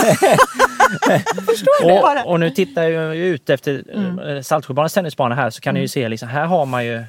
det, 1.81 1.87
bara. 2.01 2.23
och, 2.23 2.31
och 2.31 2.39
nu 2.39 2.49
tittar 2.49 2.83
jag 2.83 3.15
ju 3.15 3.25
ut 3.25 3.49
efter 3.49 3.83
mm. 3.93 4.43
Saltsjöbadens 4.43 4.93
tennisbana 4.93 5.35
här 5.35 5.49
så 5.49 5.61
kan 5.61 5.73
ni 5.73 5.79
ju 5.79 5.87
se 5.87 6.09
liksom, 6.09 6.29
här 6.29 6.45
har 6.45 6.65
man 6.65 6.85
ju 6.85 7.03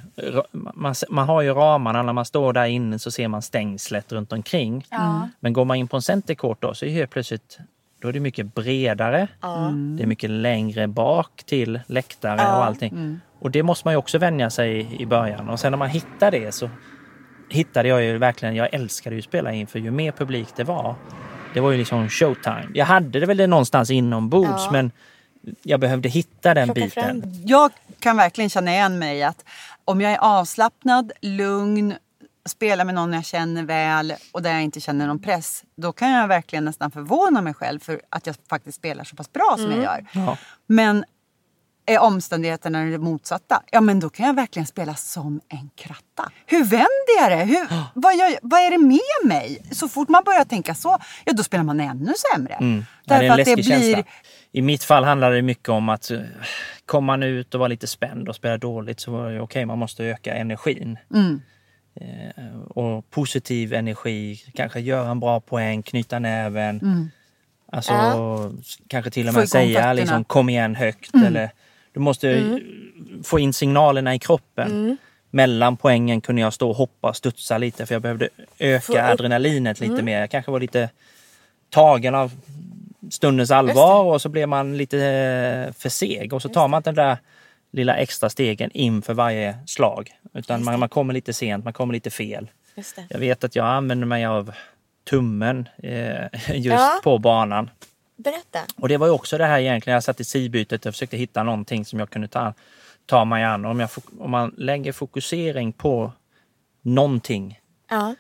man, 0.53 0.95
man 1.09 1.29
har 1.29 1.43
ju 1.43 1.55
ramarna 1.55 2.03
när 2.03 2.13
man 2.13 2.25
står 2.25 2.53
där 2.53 2.65
inne 2.67 2.99
så 2.99 3.11
ser 3.11 3.29
man 3.29 3.43
stängslet 3.43 4.13
runt 4.13 4.33
omkring. 4.33 4.87
Men 5.41 5.53
går 5.53 5.65
man 5.65 5.77
in 5.77 5.89
på 5.89 5.97
en 5.97 6.03
centercourt 6.03 6.63
då 6.63 6.75
så 6.75 6.85
är 6.85 6.91
helt 6.91 7.11
plötsligt 7.11 7.59
då 8.01 8.09
är 8.09 8.13
det 8.13 8.21
mycket 8.21 8.55
bredare. 8.55 9.29
Det 9.97 10.03
är 10.03 10.07
mycket 10.07 10.31
längre 10.31 10.87
bak 10.89 11.43
till 11.47 11.81
läktare 11.87 12.41
och 12.41 12.65
allting. 12.65 13.21
Och 13.41 13.51
det 13.51 13.63
måste 13.63 13.87
man 13.87 13.95
ju 13.95 13.99
också 13.99 14.19
vänja 14.19 14.51
sig 14.51 14.97
i 15.03 15.07
början. 15.07 15.49
Och 15.49 15.61
sen 15.61 15.73
när 15.73 15.79
man 15.79 15.89
hittar 15.89 16.31
det 16.31 16.55
så 16.55 16.71
hittade 17.49 17.89
jag 17.89 18.03
ju 18.05 18.19
verkligen, 18.19 18.55
jag 18.57 18.75
älskade 18.75 19.17
ju 19.17 19.19
att 19.21 19.25
spela 19.25 19.53
inför 19.53 19.79
ju 19.79 19.91
mer 19.91 20.13
publik 20.13 20.49
det 20.57 20.65
var. 20.65 20.95
Det 21.55 21.61
var 21.61 21.71
ju 21.71 21.79
liksom 21.79 22.09
showtime. 22.09 22.67
Jag 22.75 22.87
hade 22.87 23.21
det 23.21 23.27
väl 23.27 23.49
någonstans 23.49 23.91
inombords 23.91 24.49
Ja. 24.65 24.69
men 24.73 24.93
jag 25.63 25.81
behövde 25.81 26.09
hitta 26.09 26.55
den 26.55 26.69
Plocka 26.69 26.81
biten. 26.81 27.23
fram. 27.23 27.33
Jag 27.45 27.73
kan 28.01 28.17
verkligen 28.17 28.51
känna 28.51 28.71
igen 28.71 28.99
mig 28.99 29.23
att 29.23 29.45
om 29.85 30.01
jag 30.01 30.13
är 30.13 30.19
avslappnad, 30.19 31.13
lugn, 31.21 31.95
spelar 32.49 32.85
med 32.85 32.95
någon 32.95 33.13
jag 33.13 33.25
känner 33.25 33.63
väl 33.63 34.15
och 34.33 34.43
där 34.43 34.53
jag 34.53 34.63
inte 34.63 34.81
känner 34.81 35.07
någon 35.07 35.19
press, 35.19 35.65
då 35.77 35.93
kan 35.93 36.11
jag 36.11 36.29
verkligen 36.29 36.65
nästan 36.65 36.91
förvåna 36.91 37.41
mig 37.43 37.55
själv 37.55 37.81
för 37.81 38.01
att 38.11 38.27
jag 38.27 38.37
faktiskt 38.51 38.79
spelar 38.79 39.05
så 39.05 39.17
pass 39.17 39.33
bra 39.33 39.55
som 39.59 39.71
jag 39.71 39.83
gör. 39.83 40.07
Ja. 40.13 40.37
Men 40.67 41.05
är 41.89 41.99
omständigheterna 41.99 42.85
det 42.85 42.99
motsatta, 42.99 43.63
ja 43.71 43.81
men 43.81 44.01
då 44.01 44.11
kan 44.11 44.27
jag 44.27 44.35
verkligen 44.35 44.67
spela 44.67 44.95
som 44.95 45.41
en 45.49 45.71
kratta. 45.77 46.31
Hur 46.47 46.65
vänder 46.65 47.21
jag 47.21 47.31
det? 47.39 47.45
Hur, 47.45 47.67
vad, 47.95 48.17
gör, 48.17 48.39
vad 48.43 48.61
är 48.61 48.71
det 48.71 48.79
med 48.79 49.29
mig? 49.37 49.63
Så 49.73 49.89
fort 49.89 50.09
man 50.09 50.23
börjar 50.25 50.45
tänka 50.45 50.75
så, 50.75 50.99
ja 51.25 51.33
då 51.33 51.43
spelar 51.43 51.65
man 51.65 51.81
ännu 51.81 52.13
sämre. 52.35 52.55
Mm. 52.55 52.85
Ja, 53.05 53.15
Därför 53.15 53.23
det 53.23 53.27
är 53.27 53.33
en 53.35 53.41
att 53.41 53.45
det 53.45 53.57
läskig 53.57 53.65
blir... 53.81 53.95
känsla. 53.95 54.13
I 54.53 54.63
mitt 54.63 54.85
fall 54.85 55.05
handlar 55.05 55.33
det 55.33 55.43
mycket 55.43 55.69
om 55.69 55.89
att 55.89 56.11
eh, 56.11 56.21
kommer 56.87 57.07
man 57.07 57.23
ut 57.23 57.55
och 57.55 57.59
vara 57.61 57.69
lite 57.69 57.87
spänd 57.87 58.29
och 58.29 58.37
spela 58.37 58.59
dåligt 58.59 59.01
så 59.01 59.11
var 59.11 59.31
det 59.31 59.41
okej, 59.41 59.67
man 59.67 59.79
måste 59.79 60.05
öka 60.05 60.35
energin. 60.35 60.99
Mm. 61.15 61.41
Eh, 62.01 62.61
och 62.61 63.11
positiv 63.11 63.73
energi, 63.75 64.41
kanske 64.55 64.81
göra 64.81 65.11
en 65.11 65.21
bra 65.21 65.41
poäng, 65.41 65.83
knyta 65.83 66.19
näven. 66.19 67.11
Alltså 67.73 67.93
Ja. 67.93 68.51
kanske 68.89 69.11
till 69.11 69.29
och 69.29 69.35
med 69.35 69.49
säga 69.49 69.93
liksom, 69.93 70.25
kom 70.25 70.49
igen 70.49 70.75
högt. 70.75 71.15
Eller, 71.27 71.51
du 71.99 72.03
måste 72.03 72.61
få 73.25 73.39
in 73.39 73.53
signalerna 73.53 74.15
i 74.15 74.19
kroppen. 74.19 74.97
Mellan 75.31 75.77
poängen 75.77 76.21
kunde 76.21 76.43
jag 76.43 76.53
stå 76.53 76.71
och 76.71 76.77
hoppa 76.77 77.09
och 77.09 77.17
studsa 77.17 77.59
lite 77.59 77.87
för 77.87 77.95
jag 77.95 78.03
behövde 78.03 78.29
öka 78.59 78.93
upp- 78.93 79.21
adrenalinet 79.21 79.81
lite 79.81 80.03
mer. 80.03 80.21
Jag 80.21 80.31
kanske 80.31 80.51
var 80.51 80.61
lite 80.61 80.91
tagen 81.71 82.15
av 82.15 82.33
stundens 83.11 83.51
allvar 83.51 84.03
och 84.05 84.23
så 84.23 84.29
blev 84.29 84.49
man 84.49 84.77
lite 84.77 84.99
eh, 84.99 85.73
för 85.73 85.89
seg 85.89 86.33
och 86.33 86.43
så 86.43 86.49
tar 86.49 86.69
man 86.69 86.79
inte 86.79 86.91
den 86.91 87.07
där 87.07 87.17
lilla 87.73 87.97
extra 87.97 88.31
stegen 88.31 88.71
inför 88.75 89.15
varje 89.15 89.59
slag. 89.67 90.11
Utan 90.35 90.65
man, 90.65 90.81
man 90.81 90.89
kommer 90.89 91.15
lite 91.15 91.33
sent, 91.33 91.65
man 91.65 91.73
kommer 91.73 91.95
lite 91.95 92.11
fel. 92.11 92.51
Jag 93.09 93.19
vet 93.19 93.45
att 93.45 93.57
jag 93.57 93.67
använder 93.67 94.07
mig 94.07 94.25
av 94.27 94.53
tummen 95.11 95.69
eh, 95.83 96.27
just 96.55 96.67
Ja. 96.67 97.01
på 97.05 97.19
banan. 97.19 97.71
Berätta. 98.19 98.59
Och 98.77 98.89
det 98.89 98.97
var 98.97 99.07
ju 99.07 99.13
också 99.13 99.39
det 99.39 99.45
här 99.47 99.59
egentligen, 99.59 99.95
jag 99.95 100.05
satt 100.05 100.21
i 100.21 100.25
sidbytet 100.25 100.87
och 100.87 100.93
försökte 100.95 101.17
hitta 101.17 101.43
någonting 101.43 101.85
som 101.85 101.99
jag 101.99 102.11
kunde 102.11 102.29
ta, 102.29 102.55
ta 103.07 103.25
mig 103.25 103.45
an. 103.45 103.65
Om, 103.65 103.81
jag, 103.81 103.89
om 104.19 104.31
man 104.31 104.55
lägger 104.57 104.93
fokusering 104.93 105.73
på 105.73 106.13
någonting. 106.83 107.59
Ja. 107.91 108.15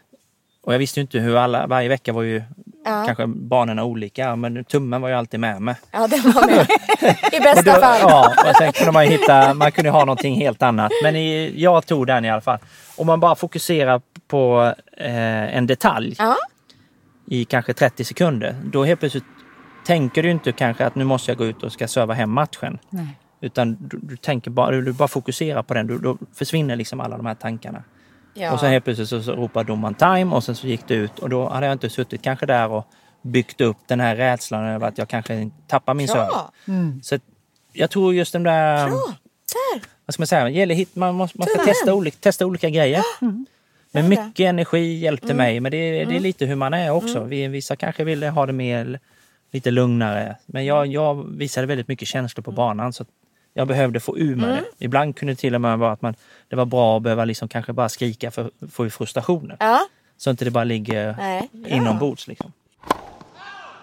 Och 0.62 0.74
jag 0.74 0.78
visste 0.78 1.00
ju 1.00 1.02
inte 1.02 1.18
hur 1.18 1.36
alla, 1.36 1.66
varje 1.66 1.88
vecka 1.88 2.12
var 2.12 2.22
ju 2.22 2.42
Ja. 2.84 3.02
kanske 3.06 3.26
banorna 3.26 3.84
olika, 3.84 4.36
men 4.36 4.64
tummen 4.64 5.00
var 5.02 5.08
ju 5.08 5.14
alltid 5.14 5.40
med 5.40 5.62
mig. 5.62 5.74
ja, 5.90 6.06
den 6.06 6.20
var 6.32 6.46
med. 6.46 6.66
I 7.32 7.40
bästa 7.40 7.62
då, 7.74 7.80
fall. 7.80 8.00
ja, 8.00 8.34
och 8.50 8.56
sen 8.56 8.72
kunde 8.72 8.92
man 8.92 9.04
ju 9.04 9.10
hitta, 9.10 9.54
man 9.54 9.72
kunde 9.72 9.90
ha 9.90 10.00
någonting 10.00 10.34
helt 10.34 10.62
annat. 10.62 10.92
Men 11.02 11.16
i, 11.16 11.52
jag 11.56 11.86
tog 11.86 12.06
den 12.06 12.24
i 12.24 12.30
alla 12.30 12.40
fall. 12.40 12.58
Om 12.96 13.06
man 13.06 13.20
bara 13.20 13.34
fokuserar 13.36 14.00
på 14.28 14.74
eh, 14.96 15.56
en 15.56 15.66
detalj 15.66 16.14
Ja. 16.18 16.36
i 17.26 17.44
kanske 17.44 17.74
30 17.74 18.04
sekunder, 18.04 18.56
då 18.64 18.84
helt 18.84 19.00
plötsligt 19.00 19.24
tänker 19.88 20.22
du 20.22 20.30
inte 20.30 20.52
kanske 20.52 20.86
att 20.86 20.94
nu 20.94 21.04
måste 21.04 21.30
jag 21.30 21.38
gå 21.38 21.44
ut 21.46 21.62
och 21.62 21.72
ska 21.72 21.88
serva 21.88 22.14
hem 22.14 22.30
matchen. 22.30 22.78
Nej. 22.90 23.06
Utan 23.40 23.76
du, 23.80 23.98
du 24.02 24.16
tänker 24.16 24.50
bara, 24.50 24.80
du 24.80 24.92
bara 24.92 25.08
fokuserar 25.08 25.62
på 25.62 25.74
den, 25.74 25.86
du, 25.86 25.98
då 25.98 26.18
försvinner 26.34 26.76
liksom 26.76 27.00
alla 27.00 27.16
de 27.16 27.26
här 27.26 27.34
tankarna. 27.34 27.82
Ja. 28.34 28.52
Och 28.52 28.60
sen 28.60 28.70
helt 28.70 28.84
plötsligt 28.84 29.08
så, 29.08 29.22
så 29.22 29.32
ropar 29.32 29.64
domaren 29.64 29.94
time 29.94 30.34
och 30.34 30.44
sen 30.44 30.54
så 30.56 30.66
gick 30.66 30.88
det 30.88 30.94
ut 30.94 31.18
och 31.18 31.28
då 31.28 31.48
hade 31.48 31.66
jag 31.66 31.72
inte 31.72 31.90
suttit 31.90 32.22
kanske 32.22 32.46
där 32.46 32.68
och 32.68 32.86
byggt 33.22 33.60
upp 33.60 33.76
den 33.86 34.00
här 34.00 34.16
rädslan 34.16 34.64
över 34.64 34.88
att 34.88 34.98
jag 34.98 35.08
kanske 35.08 35.50
tappar 35.66 35.94
min 35.94 36.08
serve. 36.08 36.26
Bra. 36.26 36.52
Så 37.02 37.18
jag 37.72 37.90
tror 37.90 38.14
just 38.14 38.32
den 38.32 38.42
där, 38.42 38.88
Bra. 38.88 38.96
Där. 39.74 39.82
vad 40.06 40.14
ska 40.14 40.20
man 40.20 40.26
säga, 40.26 40.48
gäller 40.48 40.74
hit, 40.74 40.96
man, 40.96 41.14
måste, 41.14 41.38
man 41.38 41.48
ska 41.48 41.64
testa 41.64 41.94
olika, 41.94 42.16
testa 42.20 42.46
olika 42.46 42.70
grejer. 42.70 43.02
Men 43.20 43.46
Gör 43.92 44.02
det. 44.02 44.08
mycket 44.08 44.44
energi 44.44 44.98
hjälpte 44.98 45.34
mig, 45.34 45.60
men 45.60 45.70
det, 45.72 45.76
är- 45.76 46.06
det 46.06 46.16
är 46.16 46.20
lite 46.20 46.46
hur 46.46 46.56
man 46.56 46.74
är 46.74 46.90
också. 46.90 47.24
Vi, 47.24 47.48
vissa 47.48 47.76
kanske 47.76 48.04
ville 48.04 48.28
ha 48.28 48.46
det 48.46 48.52
mer 48.52 49.00
lite 49.50 49.70
lugnare. 49.70 50.36
Men 50.46 50.64
jag, 50.64 50.86
jag 50.86 51.14
visade 51.36 51.66
väldigt 51.66 51.88
mycket 51.88 52.08
känslor 52.08 52.42
på 52.42 52.52
banan 52.52 52.92
så 52.92 53.04
jag 53.54 53.68
behövde 53.68 54.00
få 54.00 54.18
ur 54.18 54.36
mig 54.36 54.50
det. 54.50 54.64
Ibland 54.84 55.16
kunde 55.16 55.32
det 55.32 55.36
till 55.36 55.54
och 55.54 55.60
med 55.60 55.78
vara 55.78 55.92
att 55.92 56.02
man, 56.02 56.14
det 56.48 56.56
var 56.56 56.64
bra 56.64 56.96
att 56.96 57.02
behöva 57.02 57.24
liksom 57.24 57.48
kanske 57.48 57.72
bara 57.72 57.88
skrika 57.88 58.30
för 58.30 58.44
att 58.62 58.72
få 58.72 58.86
ur 58.86 58.90
frustrationen. 58.90 59.56
Ja. 59.60 59.80
Så 60.16 60.30
inte 60.30 60.44
det 60.44 60.50
bara 60.50 60.64
ligger 60.64 61.14
Nej, 61.18 61.48
inombords. 61.66 62.28
Liksom. 62.28 62.52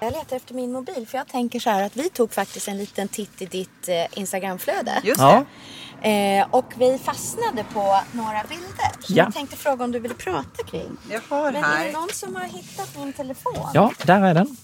Jag 0.02 0.14
letar 0.14 0.36
efter 0.36 0.54
min 0.54 0.72
mobil 0.72 1.08
för 1.08 1.18
jag 1.18 1.28
tänker 1.28 1.60
så 1.60 1.70
här 1.70 1.84
att 1.84 1.96
vi 1.98 2.10
tog 2.10 2.34
faktiskt 2.34 2.68
en 2.68 2.78
liten 2.78 3.08
titt 3.08 3.42
i 3.42 3.46
ditt 3.46 3.88
eh, 3.88 4.20
Instagramflöde. 4.20 5.02
Just 5.04 5.22
Ja, 5.22 5.46
det. 6.02 6.38
Eh, 6.40 6.48
och 6.52 6.74
vi 6.78 6.98
fastnade 6.98 7.64
på 7.74 7.98
några 8.12 8.44
bilder. 8.50 8.92
Så 9.00 9.14
Ja. 9.14 9.24
jag 9.24 9.34
tänkte 9.34 9.56
fråga 9.56 9.84
om 9.84 9.92
du 9.92 10.00
ville 10.00 10.14
prata 10.14 10.64
kring. 10.68 10.98
Jag 11.12 11.22
har 11.30 11.52
Men 11.52 11.56
är 11.56 11.62
det 11.62 11.68
här. 11.68 11.92
någon 11.92 12.10
som 12.14 12.36
har 12.36 12.44
hittat 12.44 12.98
min 12.98 13.14
telefon? 13.14 13.70
ja, 13.74 13.92
där 14.06 14.22
är 14.24 14.34
den. 14.34 14.58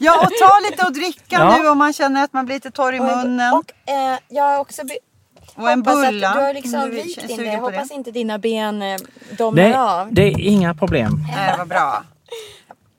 Ja, 0.00 0.20
och 0.20 0.30
ta 0.40 0.58
lite 0.70 0.82
att 0.86 0.94
dricka 0.94 1.20
Ja. 1.28 1.56
nu 1.62 1.68
om 1.68 1.78
man 1.78 1.92
känner 1.92 2.24
att 2.24 2.32
man 2.32 2.44
blir 2.46 2.56
lite 2.56 2.70
torr 2.70 2.92
i 2.94 3.00
munnen. 3.00 3.52
Och, 3.52 3.58
och 3.58 3.92
eh, 3.92 4.18
jag 4.28 4.44
har 4.44 4.58
också 4.58 4.82
Och 5.54 5.70
en 5.70 5.78
hoppas 5.78 5.94
bulla. 5.94 6.28
Att 6.28 6.34
du 6.34 6.40
har 6.40 6.48
om 6.48 6.54
liksom 6.54 6.80
du 6.80 6.90
vikt 6.90 7.30
in. 7.30 7.36
Jag 7.44 7.54
det. 7.54 7.56
hoppas 7.56 7.90
inte 7.90 8.10
dina 8.10 8.38
ben 8.38 8.82
eh, 8.82 8.96
domnar 9.38 9.62
Nej, 9.62 9.74
av. 9.74 10.08
det 10.14 10.22
är 10.22 10.40
inga 10.40 10.74
problem. 10.74 11.10
Nej, 11.36 11.54
vad 11.58 11.68
bra. 11.68 12.02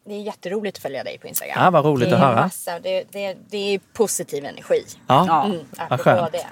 Det 0.10 0.16
är 0.16 0.22
jätteroligt 0.22 0.78
att 0.78 0.82
följa 0.82 1.04
dig 1.04 1.18
på 1.18 1.28
Instagram. 1.28 1.64
Ja, 1.64 1.70
vad 1.70 1.86
roligt 1.86 2.10
det 2.10 2.16
att 2.16 2.22
är 2.22 2.28
höra. 2.28 2.42
Massa, 2.42 2.80
det, 2.80 3.04
det, 3.12 3.38
det 3.50 3.76
är 3.76 3.80
positiv 3.94 4.46
energi. 4.46 4.84
Ja. 5.08 5.46
Mm, 5.46 5.60
vad 5.90 6.00
skönt. 6.00 6.32
det. 6.32 6.46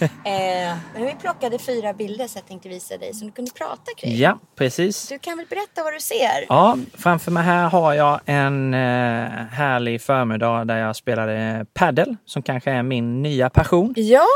Eh, 0.24 0.76
men 0.94 1.04
vi 1.04 1.14
plockade 1.20 1.58
fyra 1.58 1.92
bilder 1.92 2.26
så 2.26 2.38
jag 2.38 2.46
tänkte 2.46 2.68
visa 2.68 2.96
dig 2.96 3.14
som 3.14 3.26
du 3.26 3.32
kunde 3.32 3.50
prata 3.50 3.92
kring. 3.96 4.16
Ja, 4.16 4.38
precis. 4.56 5.08
Du 5.08 5.18
kan 5.18 5.36
väl 5.36 5.46
berätta 5.46 5.82
vad 5.84 5.92
du 5.92 6.00
ser? 6.00 6.46
Ja, 6.48 6.78
framför 6.94 7.30
mig 7.30 7.42
här 7.42 7.68
har 7.68 7.94
jag 7.94 8.20
en 8.24 8.74
eh, 8.74 9.30
härlig 9.50 10.02
förmiddag 10.02 10.64
där 10.64 10.78
jag 10.78 10.96
spelade 10.96 11.66
paddel 11.74 12.16
som 12.24 12.42
kanske 12.42 12.70
är 12.70 12.82
min 12.82 13.22
nya 13.22 13.50
passion. 13.50 13.94
Ja, 13.96 14.26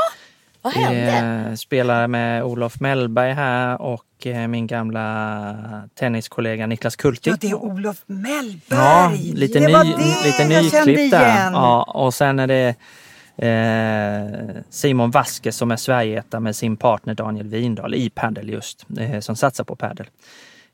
vad 0.63 0.73
hände? 0.73 1.49
Eh, 1.49 1.55
spelar 1.55 2.07
med 2.07 2.45
Olof 2.45 2.81
Mellberg 2.81 3.33
här 3.33 3.83
och 3.83 4.05
eh, 4.27 4.49
min 4.49 4.67
gamla 4.67 5.55
tenniskollega 5.95 6.67
Niklas 6.67 6.97
Kulti. 6.97 7.31
Ja, 7.31 7.37
det 7.41 7.51
är 7.51 7.55
Olof 7.55 8.03
Mellberg. 8.07 8.61
Ja, 8.69 9.13
lite, 9.35 9.59
det 9.59 9.67
ny, 9.67 9.73
var 9.73 9.85
det 9.85 9.91
lite 10.27 10.43
jag 10.55 10.71
kände 10.71 10.93
där. 10.93 11.27
igen. 11.37 11.53
Ja, 11.53 11.83
och 11.83 12.15
sen 12.15 12.39
är 12.39 12.47
det 12.47 12.75
eh, 13.37 14.63
Simon 14.71 15.11
Vasquez 15.11 15.57
som 15.57 15.71
är 15.71 15.77
Sverigeetta 15.77 16.41
med 16.41 16.57
sin 16.57 16.77
partner 16.77 17.15
Daniel 17.15 17.47
Windahl 17.49 17.95
i 17.95 18.11
padel 18.11 18.49
just, 18.51 18.87
eh, 18.99 19.21
som 19.21 19.37
satsar 19.37 19.65
på 19.65 19.77
padel. 19.77 20.07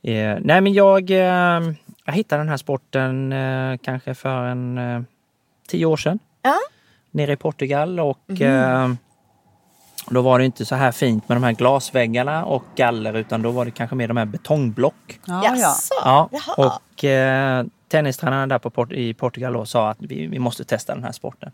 Eh, 0.03 0.37
nej 0.41 0.61
men 0.61 0.73
jag, 0.73 1.11
eh, 1.11 1.61
jag 2.05 2.13
hittade 2.13 2.41
den 2.41 2.49
här 2.49 2.57
sporten 2.57 3.33
eh, 3.33 3.77
kanske 3.83 4.15
för 4.15 4.45
en 4.45 4.79
eh, 4.79 5.01
tio 5.69 5.87
år 5.87 5.97
sedan 5.97 6.19
Ja. 6.43 6.55
nere 7.11 7.33
i 7.33 7.37
Portugal 7.37 8.01
och 8.01 8.41
eh, 8.41 8.91
då 10.11 10.23
var 10.23 10.39
det 10.39 10.45
inte 10.45 10.65
så 10.65 10.75
här 10.75 10.93
fint 10.93 11.29
med 11.29 11.37
de 11.37 11.45
här 11.45 11.53
glasväggarna 11.53 12.45
och 12.45 12.65
galler 12.77 13.17
utan 13.17 13.43
då 13.43 13.51
var 13.51 13.65
det 13.65 13.71
kanske 13.71 13.97
mer 13.97 14.09
de 14.09 14.17
här 14.17 14.25
betongblock. 14.25 15.21
Ja, 16.05 16.31
ja. 16.37 16.55
Och 16.57 17.05
eh, 17.05 17.65
tennistränaren 17.89 18.49
där 18.49 18.59
på 18.59 18.71
Port- 18.71 18.93
i 18.93 19.15
Portugal 19.15 19.53
då 19.53 19.67
sa 19.67 19.91
att 19.91 19.97
vi, 20.01 20.27
vi 20.27 20.39
måste 20.39 20.65
testa 20.65 20.95
den 20.95 21.05
här 21.05 21.13
sporten. 21.13 21.53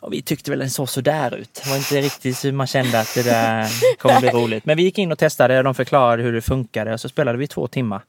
Och 0.00 0.12
vi 0.12 0.22
tyckte 0.22 0.50
väl 0.50 0.58
den 0.60 0.70
såg 0.70 0.88
sådär 0.88 1.34
ut. 1.34 1.60
Det 1.64 1.70
var 1.70 1.76
inte 1.76 2.00
riktigt 2.00 2.36
så 2.36 2.52
man 2.52 2.66
kände 2.66 3.00
att 3.00 3.14
det 3.14 3.22
där 3.22 3.68
kommer 3.98 4.20
bli 4.20 4.30
roligt. 4.30 4.66
Men 4.66 4.76
vi 4.76 4.82
gick 4.82 4.98
in 4.98 5.12
och 5.12 5.18
testade 5.18 5.58
och 5.58 5.64
de 5.64 5.74
förklarade 5.74 6.22
hur 6.22 6.32
det 6.32 6.42
funkade 6.42 6.92
och 6.92 7.00
så 7.00 7.08
spelade 7.08 7.38
vi 7.38 7.46
två 7.46 7.66
timmar. 7.66 8.02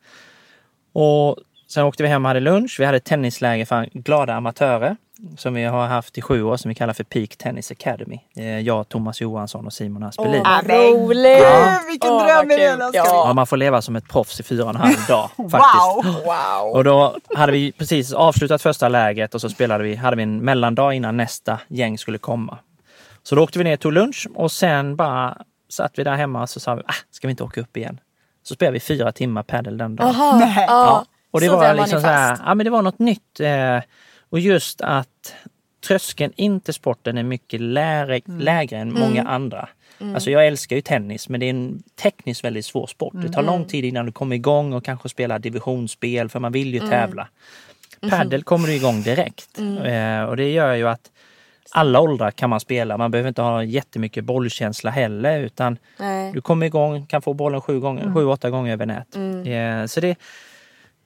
Och 0.93 1.37
sen 1.67 1.83
åkte 1.83 2.03
vi 2.03 2.09
hem 2.09 2.25
och 2.25 2.29
hade 2.29 2.39
lunch. 2.39 2.75
Vi 2.79 2.85
hade 2.85 2.97
ett 2.97 3.03
tennisläger 3.03 3.65
för 3.65 3.89
glada 3.93 4.33
amatörer 4.33 4.95
som 5.37 5.53
vi 5.53 5.63
har 5.63 5.87
haft 5.87 6.17
i 6.17 6.21
sju 6.21 6.43
år 6.43 6.57
som 6.57 6.69
vi 6.69 6.75
kallar 6.75 6.93
för 6.93 7.03
Peak 7.03 7.37
Tennis 7.37 7.71
Academy. 7.71 8.19
Jag, 8.63 8.89
Thomas 8.89 9.21
Johansson 9.21 9.65
och 9.65 9.73
Simon 9.73 10.03
Aspelin. 10.03 10.41
Åh, 10.45 10.61
vad 10.67 10.71
roligt! 10.71 11.37
gud, 11.37 11.87
vilken 11.87 12.11
Åh, 12.11 12.25
dröm 12.25 12.47
vad 12.49 12.59
det 12.59 12.97
Ja. 12.97 13.05
Ja, 13.27 13.33
man 13.33 13.47
får 13.47 13.57
leva 13.57 13.81
som 13.81 13.95
ett 13.95 14.07
proffs 14.07 14.39
i 14.39 14.43
fyra 14.43 14.63
och 14.63 14.69
en 14.69 14.75
halv 14.75 15.05
dag. 15.07 15.29
faktiskt. 15.51 16.05
Wow! 16.05 16.23
Wow! 16.23 16.73
Och 16.73 16.83
då 16.83 17.17
hade 17.35 17.51
vi 17.51 17.71
precis 17.71 18.13
avslutat 18.13 18.61
första 18.61 18.89
läget 18.89 19.35
och 19.35 19.41
så 19.41 19.49
spelade 19.49 19.83
vi, 19.83 19.95
hade 19.95 20.15
vi 20.15 20.23
en 20.23 20.37
mellandag 20.37 20.93
innan 20.93 21.17
nästa 21.17 21.59
gäng 21.67 21.97
skulle 21.97 22.17
komma. 22.17 22.57
Så 23.23 23.35
då 23.35 23.43
åkte 23.43 23.57
vi 23.59 23.63
ner 23.63 23.77
tog 23.77 23.93
lunch 23.93 24.27
och 24.35 24.51
sen 24.51 24.95
bara 24.95 25.37
satt 25.69 25.91
vi 25.95 26.03
där 26.03 26.15
hemma 26.15 26.41
och 26.41 26.49
så 26.49 26.59
sa 26.59 26.75
vi, 26.75 26.81
ah, 26.81 26.93
ska 27.11 27.27
vi 27.27 27.31
inte 27.31 27.43
åka 27.43 27.61
upp 27.61 27.77
igen? 27.77 27.99
Så 28.43 28.53
spelade 28.53 28.73
vi 28.73 28.79
fyra 28.79 29.11
timmar 29.11 29.43
padel 29.43 29.77
den 29.77 29.95
dagen. 29.95 30.39
Nej. 30.39 30.65
Ja. 30.67 31.05
Och 31.31 31.39
det 31.41 31.47
Så 31.47 31.55
var 31.55 31.67
var 31.67 31.73
liksom 31.73 32.01
så 32.01 32.07
här, 32.07 32.37
ja 32.45 32.55
men 32.55 32.63
det 32.63 32.69
var 32.69 32.81
något 32.81 32.99
nytt. 32.99 33.39
Eh, 33.39 33.81
och 34.35 34.39
just 34.41 34.81
att 34.81 35.35
tröskeln 35.87 36.33
in 36.35 36.59
till 36.59 36.73
sporten 36.73 37.17
är 37.17 37.23
mycket 37.23 37.61
lägre, 37.61 38.21
Mm. 38.27 38.39
lägre 38.39 38.77
än 38.77 38.93
många 38.93 39.23
andra. 39.23 39.69
Alltså 40.13 40.31
jag 40.31 40.47
älskar 40.47 40.75
ju 40.75 40.81
tennis 40.81 41.29
men 41.29 41.39
det 41.39 41.45
är 41.45 41.49
en 41.49 41.83
tekniskt 42.01 42.43
väldigt 42.43 42.65
svår 42.65 42.87
sport. 42.87 43.13
Det 43.13 43.29
tar 43.29 43.41
Mm. 43.41 43.45
lång 43.45 43.65
tid 43.65 43.85
innan 43.85 44.05
du 44.05 44.11
kommer 44.11 44.35
igång 44.35 44.73
och 44.73 44.85
kanske 44.85 45.09
spelar 45.09 45.39
divisionsspel 45.39 46.29
för 46.29 46.39
man 46.39 46.51
vill 46.51 46.67
Mm. 46.73 46.83
ju 46.85 46.89
tävla. 46.91 47.27
Padel 48.09 48.43
kommer 48.43 48.67
du 48.67 48.73
igång 48.73 49.01
direkt 49.01 49.57
Mm. 49.59 49.77
eh, 49.77 50.29
och 50.29 50.37
det 50.37 50.51
gör 50.51 50.73
ju 50.73 50.87
att 50.87 51.11
alla 51.71 51.99
åldrar 51.99 52.31
kan 52.31 52.49
man 52.49 52.59
spela. 52.59 52.97
Man 52.97 53.11
behöver 53.11 53.27
inte 53.27 53.41
ha 53.41 53.63
jättemycket 53.63 54.23
bollkänsla 54.23 54.91
heller 54.91 55.39
utan 55.39 55.77
Nej. 55.99 56.31
du 56.33 56.41
kommer 56.41 56.65
igång, 56.65 57.05
kan 57.05 57.21
få 57.21 57.33
bollen 57.33 57.61
sju, 57.61 57.79
gånger, 57.79 58.13
sju 58.13 58.25
åtta 58.25 58.49
gånger 58.49 58.73
över 58.73 58.85
nät. 58.85 59.15
Eh, 59.47 59.85
så 59.87 59.99
det 60.01 60.15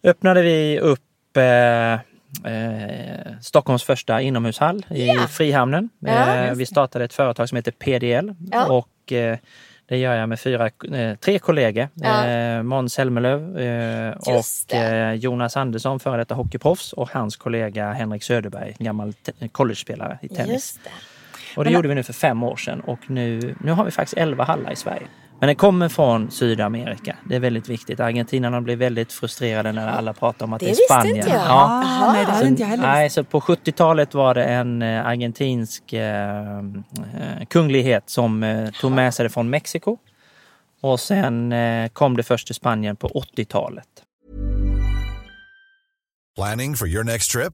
öppnade 0.04 0.42
vi 0.42 0.80
upp 0.80 1.38
eh, 1.38 2.00
eh, 2.46 3.32
Stockholms 3.42 3.84
första 3.84 4.22
inomhushall 4.22 4.86
i 4.90 5.10
Frihamnen. 5.30 5.90
Ja, 6.00 6.36
eh, 6.36 6.54
vi 6.54 6.66
startade 6.66 7.06
ett 7.06 7.14
företag 7.14 7.50
som 7.50 7.56
heter 7.56 7.72
PDL 7.72 8.32
Ja. 8.52 8.66
och 8.66 9.12
eh, 9.12 9.38
det 9.86 9.98
gör 9.98 10.16
jag 10.16 10.30
med 10.30 10.40
fyra, 10.40 10.70
eh, 10.94 11.16
tre 11.16 11.40
kollegor. 11.40 11.88
Ja. 11.94 12.26
Eh, 12.26 12.64
Måns 12.64 12.94
Zelmerlöw 12.94 13.60
eh, 13.62 14.14
och 14.18 15.16
Jonas 15.16 15.58
Andersson, 15.58 16.00
före 16.00 16.18
detta 16.18 16.36
hockeyproffs 16.36 16.94
och 16.94 17.10
hans 17.12 17.36
kollega 17.38 17.92
Henrik 17.94 18.24
Söderberg, 18.24 18.76
gammal 18.80 19.14
college-spelare 19.52 20.20
i 20.22 20.28
tennis. 20.30 20.80
Det. 20.84 20.90
Och 21.58 21.64
det 21.66 21.72
gjorde 21.72 21.88
vi 21.88 21.96
nu 21.96 22.04
för 22.04 22.14
fem 22.14 22.44
år 22.44 22.56
sedan 22.56 22.80
och 22.82 23.00
nu, 23.10 23.56
nu 23.64 23.72
har 23.72 23.86
vi 23.86 23.92
faktiskt 23.92 24.18
11 24.18 24.44
hallar 24.44 24.72
i 24.72 24.76
Sverige. 24.76 25.08
Men 25.40 25.48
den 25.48 25.56
kommer 25.56 25.90
från 25.90 26.32
Sydamerika. 26.32 27.16
Det 27.26 27.36
är 27.36 27.40
väldigt 27.40 27.70
viktigt. 27.70 28.00
Argentinarna 28.00 28.62
blir 28.62 28.76
väldigt 28.76 29.14
frustrerade 29.14 29.72
när 29.72 29.88
alla 29.88 30.14
pratar 30.14 30.46
om 30.46 30.54
att 30.54 30.60
Det 30.60 30.66
det, 30.66 30.70
är 30.70 30.74
visste 30.74 30.84
Spanien. 30.94 31.16
inte 31.18 31.30
jag. 31.30 31.38
Ja. 31.38 31.82
Ah, 31.86 32.12
nej, 32.14 32.26
det 32.26 32.32
hade 32.32 32.44
Så, 32.44 32.48
inte 32.48 32.62
jag 32.62 32.70
heller 32.70 32.84
nej, 32.84 33.10
så 33.10 33.24
på 33.24 33.40
70-talet 33.40 34.14
var 34.14 34.34
det 34.34 34.44
en 34.44 34.82
eh, 34.82 35.06
argentinsk 35.06 35.94
eh, 35.94 36.58
eh, 36.58 37.46
kunglighet 37.50 38.10
som 38.10 38.44
eh, 38.44 38.70
tog 38.70 38.92
med 38.92 39.14
sig 39.14 39.24
det 39.24 39.30
från 39.30 39.50
Mexiko. 39.50 39.98
Och 40.82 41.00
sen 41.00 41.52
eh, 41.52 41.90
kom 41.90 42.18
det 42.18 42.24
först 42.24 42.48
till 42.48 42.56
Spanien 42.56 42.96
på 42.96 43.08
80-talet. 43.08 43.88
Planning 46.36 46.76
for 46.76 46.88
your 46.88 47.04
next 47.04 47.32
trip? 47.32 47.54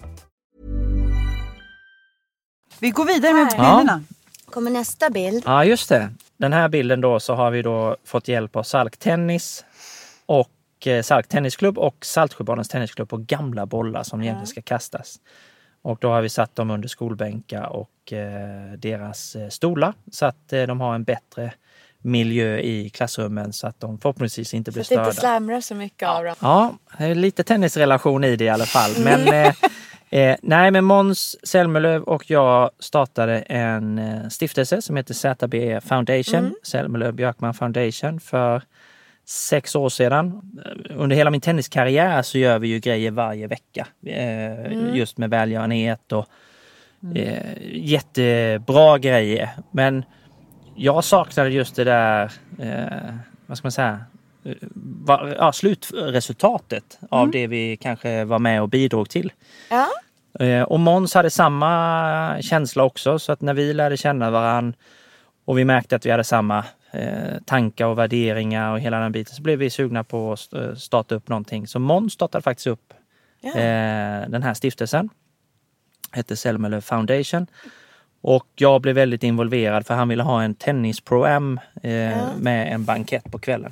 Vi 2.81 2.89
går 2.89 3.05
vidare 3.05 3.33
med 3.33 3.53
Här. 3.53 3.77
bilderna. 3.77 4.03
Kommer 4.45 4.71
nästa 4.71 5.09
bild. 5.09 5.43
Ja, 5.45 5.65
just 5.65 5.89
det. 5.89 6.09
Den 6.37 6.53
här 6.53 6.69
bilden 6.69 7.01
då 7.01 7.19
så 7.19 7.33
har 7.35 7.51
vi 7.51 7.61
då 7.61 7.97
fått 8.05 8.27
hjälp 8.27 8.55
av 8.55 8.63
Salk 8.63 8.97
Tennis 8.97 9.65
och 10.25 10.87
eh, 10.87 11.01
Salk 11.01 11.27
Tennisklubb 11.27 11.77
och 11.77 12.05
Saltsjöbadens 12.05 12.69
Tennisklubb 12.69 13.09
på 13.09 13.17
gamla 13.17 13.65
bollar 13.65 14.03
som 14.03 14.21
egentligen 14.21 14.47
ska 14.47 14.61
kastas. 14.61 15.15
Och 15.81 15.97
då 16.01 16.09
har 16.09 16.21
vi 16.21 16.29
satt 16.29 16.55
dem 16.55 16.71
under 16.71 16.87
skolbänkar 16.87 17.63
och 17.65 18.13
eh, 18.13 18.71
deras 18.77 19.35
eh, 19.35 19.49
stolar 19.49 19.93
så 20.11 20.25
att 20.25 20.53
eh, 20.53 20.63
de 20.63 20.81
har 20.81 20.95
en 20.95 21.03
bättre 21.03 21.53
miljö 22.03 22.57
i 22.59 22.89
klassrummen 22.89 23.53
så 23.53 23.67
att 23.67 23.79
de 23.79 23.99
förhoppningsvis 23.99 24.53
inte 24.53 24.71
blir 24.71 24.83
Så 24.83 24.93
att 24.93 24.97
det 25.03 25.09
inte 25.09 25.13
störda. 25.17 25.27
slamrar 25.27 25.61
så 25.61 25.75
mycket 25.75 26.09
av 26.09 26.23
dem. 26.23 26.35
Ja, 26.39 26.73
det 26.97 27.05
är 27.05 27.15
lite 27.15 27.43
tennisrelation 27.43 28.23
i 28.23 28.35
det 28.35 28.45
i 28.45 28.49
alla 28.49 28.65
fall. 28.65 28.91
Men, 29.03 29.27
eh, 29.45 29.53
eh, 30.11 30.35
nej, 30.41 30.71
men 30.71 30.83
Måns 30.85 31.47
Zelmerlöw 31.47 32.03
och 32.03 32.29
jag 32.31 32.69
startade 32.79 33.39
en 33.39 33.99
eh, 33.99 34.27
stiftelse 34.29 34.81
som 34.81 34.95
heter 34.95 35.13
ZB 35.13 35.79
Foundation, 35.81 36.39
Mm. 36.39 36.53
Zelmerlöw 36.63 37.11
Björkman 37.11 37.53
Foundation, 37.53 38.19
för 38.19 38.61
sex 39.25 39.75
år 39.75 39.89
sedan. 39.89 40.41
Under 40.89 41.15
hela 41.15 41.29
min 41.29 41.41
tenniskarriär 41.41 42.21
så 42.21 42.37
gör 42.37 42.59
vi 42.59 42.67
ju 42.67 42.79
grejer 42.79 43.11
varje 43.11 43.47
vecka. 43.47 43.87
Eh, 44.05 44.71
Mm. 44.71 44.95
Just 44.95 45.17
med 45.17 45.29
välgörenhet 45.29 46.11
och 46.11 46.25
eh, 47.15 47.57
jättebra 47.61 48.97
grejer. 48.97 49.49
Men 49.71 50.05
jag 50.75 51.03
saknade 51.03 51.49
just 51.49 51.75
det 51.75 51.83
där, 51.83 52.31
eh, 52.59 53.15
vad 53.45 53.57
ska 53.57 53.65
man 53.65 53.71
säga, 53.71 53.89
eh, 53.89 53.99
ja, 55.37 55.51
slutresultatet 55.53 56.99
av 57.09 57.31
det 57.31 57.47
vi 57.47 57.77
kanske 57.77 58.25
var 58.25 58.39
med 58.39 58.61
och 58.61 58.69
bidrog 58.69 59.09
till. 59.09 59.31
Ja. 59.69 59.87
Eh, 60.39 60.63
och 60.63 60.79
Måns 60.79 61.13
hade 61.13 61.29
samma 61.29 62.41
känsla 62.41 62.83
också 62.83 63.19
så 63.19 63.31
att 63.31 63.41
när 63.41 63.53
vi 63.53 63.73
lärde 63.73 63.97
känna 63.97 64.31
varann 64.31 64.73
och 65.45 65.57
vi 65.57 65.65
märkte 65.65 65.95
att 65.95 66.05
vi 66.05 66.11
hade 66.11 66.23
samma 66.23 66.65
eh, 66.91 67.37
tankar 67.45 67.85
och 67.85 67.97
värderingar 67.97 68.71
och 68.71 68.79
hela 68.79 68.99
den 68.99 69.11
biten 69.11 69.35
så 69.35 69.41
blev 69.41 69.59
vi 69.59 69.69
sugna 69.69 70.03
på 70.03 70.33
att 70.33 70.53
eh, 70.53 70.75
starta 70.75 71.15
upp 71.15 71.27
någonting. 71.27 71.67
Så 71.67 71.79
Måns 71.79 72.13
startade 72.13 72.41
faktiskt 72.41 72.67
upp 72.67 72.93
eh, 73.43 74.29
den 74.29 74.43
här 74.43 74.53
stiftelsen. 74.53 75.09
Hette 76.11 76.35
Selmerlöw 76.35 76.81
Foundation. 76.81 77.47
Och 78.21 78.47
jag 78.55 78.81
blev 78.81 78.95
väldigt 78.95 79.23
involverad 79.23 79.87
för 79.87 79.93
han 79.93 80.07
ville 80.07 80.23
ha 80.23 80.43
en 80.43 80.55
tennis-pro-am 80.55 81.59
eh, 81.83 82.17
med 82.37 82.73
en 82.73 82.85
bankett 82.85 83.31
på 83.31 83.39
kvällen. 83.39 83.71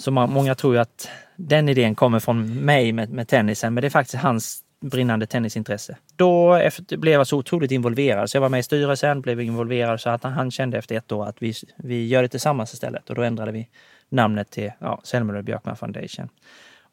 Så 0.00 0.10
man, 0.10 0.32
många 0.32 0.54
tror 0.54 0.74
ju 0.74 0.80
att 0.80 1.08
den 1.36 1.68
idén 1.68 1.94
kommer 1.94 2.20
från 2.20 2.64
mig 2.64 2.92
med, 2.92 3.10
med 3.10 3.28
tennisen, 3.28 3.74
men 3.74 3.80
det 3.82 3.88
är 3.88 3.90
faktiskt 3.90 4.22
hans 4.22 4.64
brinnande 4.80 5.26
tennisintresse. 5.26 5.96
Då 6.16 6.54
efter, 6.54 6.96
blev 6.96 7.14
jag 7.14 7.26
så 7.26 7.38
otroligt 7.38 7.70
involverad, 7.70 8.30
så 8.30 8.36
jag 8.36 8.40
var 8.42 8.48
med 8.48 8.60
i 8.60 8.62
styrelsen, 8.62 9.20
blev 9.20 9.40
involverad 9.40 10.00
så 10.00 10.10
att 10.10 10.22
han, 10.22 10.50
kände 10.50 10.78
efter 10.78 10.96
ett 10.96 11.12
år 11.12 11.26
att 11.26 11.42
vi, 11.42 11.54
vi 11.76 12.06
gör 12.06 12.22
det 12.22 12.28
tillsammans 12.28 12.74
istället 12.74 13.10
och 13.10 13.16
då 13.16 13.22
ändrade 13.22 13.52
vi 13.52 13.68
namnet 14.08 14.50
till 14.50 14.72
ja, 14.78 15.00
Selmerlöw 15.04 15.42
Björkman 15.42 15.76
Foundation. 15.76 16.28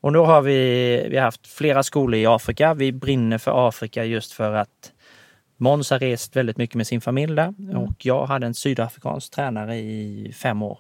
Och 0.01 0.13
nu 0.13 0.19
har 0.19 0.41
vi, 0.41 1.07
vi 1.09 1.17
har 1.17 1.23
haft 1.23 1.47
flera 1.47 1.83
skolor 1.83 2.15
i 2.15 2.25
Afrika. 2.25 2.73
Vi 2.73 2.91
brinner 2.91 3.37
för 3.37 3.67
Afrika 3.67 4.05
just 4.05 4.31
för 4.31 4.53
att 4.53 4.91
Måns 5.57 5.89
har 5.89 5.99
rest 5.99 6.35
väldigt 6.35 6.57
mycket 6.57 6.75
med 6.75 6.87
sin 6.87 7.01
familj 7.01 7.35
där 7.35 7.53
och 7.75 8.05
jag 8.05 8.25
hade 8.25 8.45
en 8.45 8.53
sydafrikansk 8.53 9.31
tränare 9.31 9.75
i 9.75 10.31
fem 10.35 10.61
år. 10.61 10.79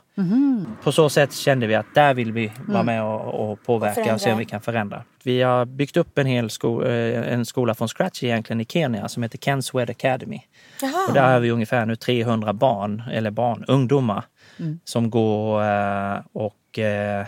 På 0.83 0.91
så 0.91 1.09
sätt 1.09 1.33
kände 1.33 1.67
vi 1.67 1.75
att 1.75 1.85
där 1.95 2.13
vill 2.13 2.31
vi 2.31 2.51
vara 2.67 2.83
med 2.83 3.03
och, 3.03 3.51
och 3.51 3.63
påverka 3.63 4.13
och 4.13 4.21
se 4.21 4.23
Förändra. 4.23 4.31
om 4.33 4.39
vi 4.39 4.45
kan 4.45 4.61
förändra. 4.61 5.03
Vi 5.23 5.41
har 5.41 5.65
byggt 5.65 5.97
upp 5.97 6.17
en 6.17 6.25
hel 6.25 6.49
sko 6.49 6.83
eh, 6.83 7.33
en 7.33 7.45
skola 7.45 7.73
från 7.75 7.87
scratch 7.87 8.23
egentligen 8.23 8.61
i 8.61 8.65
Kenya 8.65 9.07
som 9.07 9.23
heter 9.23 9.37
Kenswed 9.37 9.89
Academy. 9.89 10.41
Och 11.07 11.13
där 11.13 11.33
har 11.33 11.39
vi 11.39 11.51
ungefär 11.51 11.85
nu 11.85 11.95
300 11.95 12.53
barn, 12.53 13.03
eller 13.11 13.31
barn, 13.31 13.65
ungdomar 13.67 14.23
som 14.83 15.09
går 15.09 15.63
eh, 15.63 16.19
och 16.33 16.79
eh, 16.79 17.25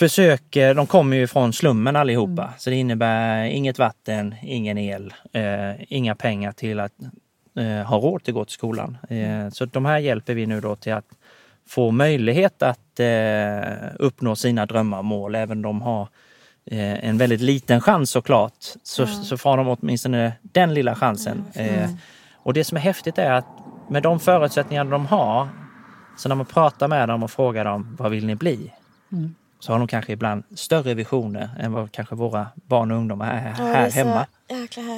försöker, 0.00 0.74
de 0.74 0.86
kommer 0.86 1.16
ju 1.16 1.26
från 1.26 1.52
slummen 1.52 1.96
allihopa, 1.96 2.52
så 2.58 2.70
det 2.70 2.76
innebär 2.76 3.44
inget 3.44 3.78
vatten, 3.78 4.34
ingen 4.42 4.78
el, 4.78 5.14
eh, 5.32 5.92
inga 5.92 6.14
pengar 6.14 6.52
till 6.52 6.80
att 6.80 6.92
eh, 7.58 7.86
ha 7.86 7.98
råd 7.98 8.22
att 8.28 8.34
gå 8.34 8.44
till 8.44 8.54
skolan. 8.54 8.98
Eh, 9.08 9.50
så 9.52 9.64
de 9.64 9.84
här 9.84 9.98
hjälper 9.98 10.34
vi 10.34 10.46
nu 10.46 10.60
då 10.60 10.76
till 10.76 10.92
att 10.92 11.04
få 11.68 11.90
möjlighet 11.90 12.62
att 12.62 13.00
eh, 13.00 13.88
uppnå 13.98 14.36
sina 14.36 14.66
drömmar 14.66 14.98
och 14.98 15.04
mål, 15.04 15.34
även 15.34 15.62
de 15.62 15.82
har 15.82 16.08
eh, 16.66 17.04
en 17.08 17.18
väldigt 17.18 17.40
liten 17.40 17.80
chans 17.80 18.10
såklart, 18.10 18.64
så, 18.82 19.06
så 19.06 19.36
får 19.36 19.56
de 19.56 19.68
åtminstone 19.68 20.32
den 20.42 20.74
lilla 20.74 20.94
chansen. 20.94 21.44
Eh, 21.54 21.90
och 22.36 22.52
det 22.52 22.64
som 22.64 22.76
är 22.76 22.80
häftigt 22.80 23.18
är 23.18 23.32
att 23.32 23.46
med 23.88 24.02
de 24.02 24.20
förutsättningar 24.20 24.84
de 24.84 25.06
har, 25.06 25.48
så 26.18 26.28
när 26.28 26.36
man 26.36 26.46
pratar 26.46 26.88
med 26.88 27.08
dem 27.08 27.22
och 27.22 27.30
frågar 27.30 27.64
dem 27.64 27.96
vad 27.98 28.10
vill 28.10 28.26
ni 28.26 28.34
bli? 28.34 28.72
Så 29.60 29.72
har 29.72 29.78
de 29.78 29.88
kanske 29.88 30.12
ibland 30.12 30.42
större 30.54 30.94
visioner 30.94 31.50
än 31.58 31.72
vad 31.72 31.92
kanske 31.92 32.14
våra 32.14 32.46
barn 32.54 32.90
och 32.90 32.96
ungdomar 32.96 33.32
är 33.34 33.54
Ja, 33.58 33.64
det 33.64 33.72
här 33.72 33.86
är 33.86 33.90
hemma. 33.90 34.26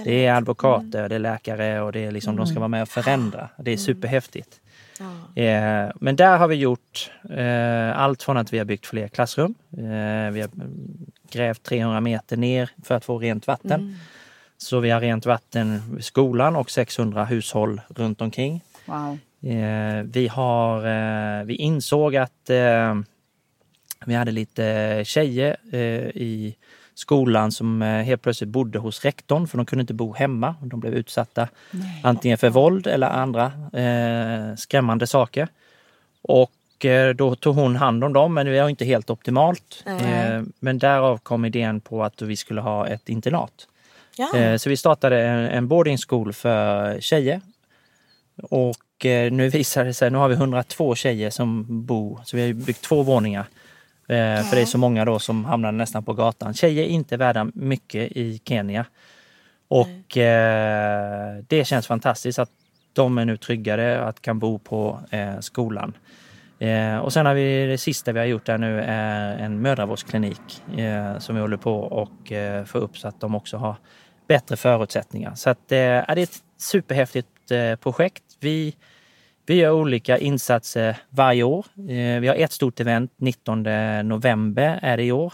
Det 0.05 0.27
är 0.27 0.35
advokater, 0.35 1.09
det 1.09 1.15
är 1.15 1.19
läkare 1.19 1.81
och 1.81 1.93
det 1.93 2.05
är 2.05 2.11
liksom, 2.11 2.37
de 2.37 2.47
ska 2.47 2.59
vara 2.59 2.69
med 2.69 2.83
och 2.83 2.89
förändra. 2.89 3.49
Det 3.57 3.71
är 3.71 3.77
superhäftigt. 3.77 4.61
Eh, 5.35 5.91
men 6.01 6.17
där 6.17 6.39
har 6.39 6.49
vi 6.49 6.55
gjort 6.55 7.11
eh, 7.31 7.99
allt 7.99 8.23
från 8.23 8.37
att 8.37 8.53
vi 8.53 8.59
har 8.59 8.65
byggt 8.65 8.87
fler 8.87 9.09
klassrum. 9.09 9.55
Eh, 9.73 10.33
vi 10.33 10.41
har 10.41 10.49
mm, 10.55 11.07
grävt 11.31 11.63
300 11.63 12.01
meter 12.01 12.37
ner 12.37 12.71
för 12.85 12.95
att 12.95 13.05
få 13.05 13.19
rent 13.19 13.47
vatten. 13.47 13.99
Så 14.59 14.81
vi 14.81 14.91
har 14.91 15.01
rent 15.01 15.27
vatten 15.27 15.83
vid 15.95 16.05
skolan 16.05 16.57
och 16.57 16.71
600 16.71 17.25
hushåll 17.25 17.81
runt 17.89 18.21
omkring. 18.21 18.61
Wow. 18.85 19.19
Eh, 19.43 20.03
vi, 20.05 20.29
har, 20.29 20.87
eh, 20.87 21.45
vi 21.45 21.55
insåg 21.55 22.17
att 22.17 22.51
eh, 22.51 22.95
vi 24.07 24.15
hade 24.15 24.31
lite 24.31 25.03
tjejer 25.05 25.57
eh, 25.73 25.79
i 26.15 26.57
skolan 26.95 27.53
som 27.53 27.83
eh, 27.83 27.89
helt 28.03 28.23
plötsligt 28.23 28.51
bodde 28.51 28.79
hos 28.79 29.05
rektorn 29.05 29.47
för 29.49 29.57
de 29.59 29.67
kunde 29.67 29.81
inte 29.81 29.95
bo 29.95 30.13
hemma. 30.15 30.55
De 30.61 30.81
blev 30.81 30.95
utsatta 30.95 31.49
antingen 32.03 32.39
för 32.39 32.51
våld 32.51 32.87
eller 32.87 33.07
andra 33.07 33.45
eh, 33.73 34.57
skrämmande 34.57 35.07
saker. 35.07 35.49
Och 36.23 36.85
eh, 36.85 37.15
då 37.15 37.35
tog 37.35 37.55
hon 37.57 37.77
hand 37.77 38.05
om 38.05 38.13
dem, 38.13 38.35
men 38.35 38.47
det 38.47 38.61
var 38.63 38.69
inte 38.69 38.85
helt 38.85 39.11
optimalt. 39.11 39.83
Eh, 39.87 40.43
men 40.59 40.79
därav 40.79 41.19
kom 41.19 41.45
idén 41.45 41.81
på 41.81 42.05
att 42.05 42.23
vi 42.23 42.37
skulle 42.37 42.61
ha 42.61 42.87
ett 42.89 43.09
internat. 43.09 43.69
Ja. 44.17 44.37
Eh, 44.37 44.57
Så 44.57 44.69
vi 44.69 44.77
startade 44.77 45.23
en, 45.23 45.39
en 45.39 45.69
boarding 45.69 45.99
school 46.09 46.33
för 46.33 47.01
tjejer. 47.01 47.41
Och 48.43 49.07
eh, 49.07 49.33
nu 49.33 49.49
visar 49.49 49.85
det 49.85 49.95
sig, 49.95 50.11
nu 50.11 50.19
har 50.19 50.29
vi 50.29 50.35
102 50.35 50.95
tjejer 50.95 51.31
som 51.31 51.65
bor, 51.87 52.21
så 52.25 52.37
vi 52.37 52.47
har 52.47 52.53
byggt 52.53 52.83
två 52.83 53.03
våningar. 53.03 53.45
Eh, 54.09 54.43
För 54.43 54.57
det 54.57 54.63
är 54.63 54.67
så 54.67 54.79
många 54.79 55.05
då 55.05 55.19
som 55.19 55.45
hamnar 55.45 55.73
nästan 55.73 56.05
på 56.05 56.13
gatan. 56.13 56.55
Tjejer 56.55 56.85
är 56.85 56.89
inte 56.89 57.17
värda 57.17 57.51
mycket 57.55 58.13
i 58.13 58.41
Kenya. 58.45 58.85
Och 59.69 60.17
eh, 60.17 61.37
det 61.49 61.65
känns 61.65 61.87
fantastiskt 61.87 62.39
att 62.39 62.51
de 62.93 63.19
är 63.19 63.25
nu 63.25 63.37
tryggare 63.37 64.05
att 64.05 64.23
kan 64.23 64.39
bo 64.39 64.59
på 64.59 65.01
eh, 65.11 65.39
skolan. 65.41 65.97
Eh, 66.59 66.97
och 66.99 67.13
sen 67.13 67.27
har 67.27 67.35
vi 67.35 67.67
det 67.67 67.79
sista 67.79 68.13
vi 68.13 68.19
har 68.19 68.27
gjort 68.27 68.47
där 68.47 68.59
nu 68.59 68.81
är 68.81 69.37
en 69.39 69.63
mödravårdsklinik 69.63 70.63
eh, 70.79 71.19
som 71.19 71.35
vi 71.35 71.41
håller 71.41 71.57
på 71.57 71.81
och 71.81 72.33
eh, 72.33 72.65
få 72.65 72.79
upp 72.79 72.99
så 72.99 73.09
att 73.09 73.21
de 73.21 73.35
också 73.35 73.57
har 73.57 73.77
bättre 74.29 74.57
förutsättningar. 74.57 75.35
Så 75.35 75.51
att, 75.51 75.73
eh, 75.73 75.77
det 75.77 76.05
är 76.09 76.19
ett 76.19 76.39
superhäftigt 76.59 77.29
projekt. 77.81 78.23
Vi, 78.41 78.75
vi 79.47 79.55
gör 79.55 79.71
olika 79.71 80.19
insatser 80.19 80.97
varje 81.11 81.43
år. 81.43 81.67
Eh, 81.77 82.21
vi 82.21 82.29
har 82.29 82.35
ett 82.35 82.53
stort 82.53 82.81
event 82.81 83.13
19 83.17 83.63
november 84.09 84.79
är 84.83 84.97
det 84.97 85.03
i 85.03 85.13
år. 85.13 85.33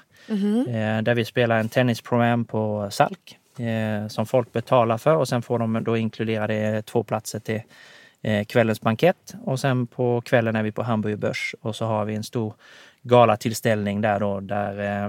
Eh, 0.69 1.03
där 1.03 1.15
vi 1.15 1.25
spelar 1.25 1.59
en 1.59 1.69
tennisprogram 1.69 2.45
på 2.45 2.89
Salk 2.91 3.39
eh, 3.59 4.09
som 4.09 4.27
folk 4.27 4.53
betalar 4.53 4.99
för 4.99 5.17
och 5.17 5.29
sen 5.29 5.43
får 5.43 5.59
de 5.59 5.85
då 5.85 5.97
inkludera 5.97 6.47
det 6.47 6.87
två 6.87 7.03
platser 7.03 7.39
till 7.41 7.63
kvällens 8.47 8.81
bankett 8.81 9.35
och 9.45 9.61
sen 9.61 9.87
på 9.87 10.21
kvällen 10.21 10.57
är 10.57 10.63
vi 10.63 10.73
på 10.73 10.83
Hamburger 10.83 11.17
Börs 11.17 11.55
och 11.61 11.77
så 11.77 11.85
har 11.85 12.05
vi 12.05 12.15
en 12.15 12.25
stor 12.25 12.55
galatillställning 13.03 14.01
där 14.01 14.21
då 14.21 14.41
där 14.41 15.09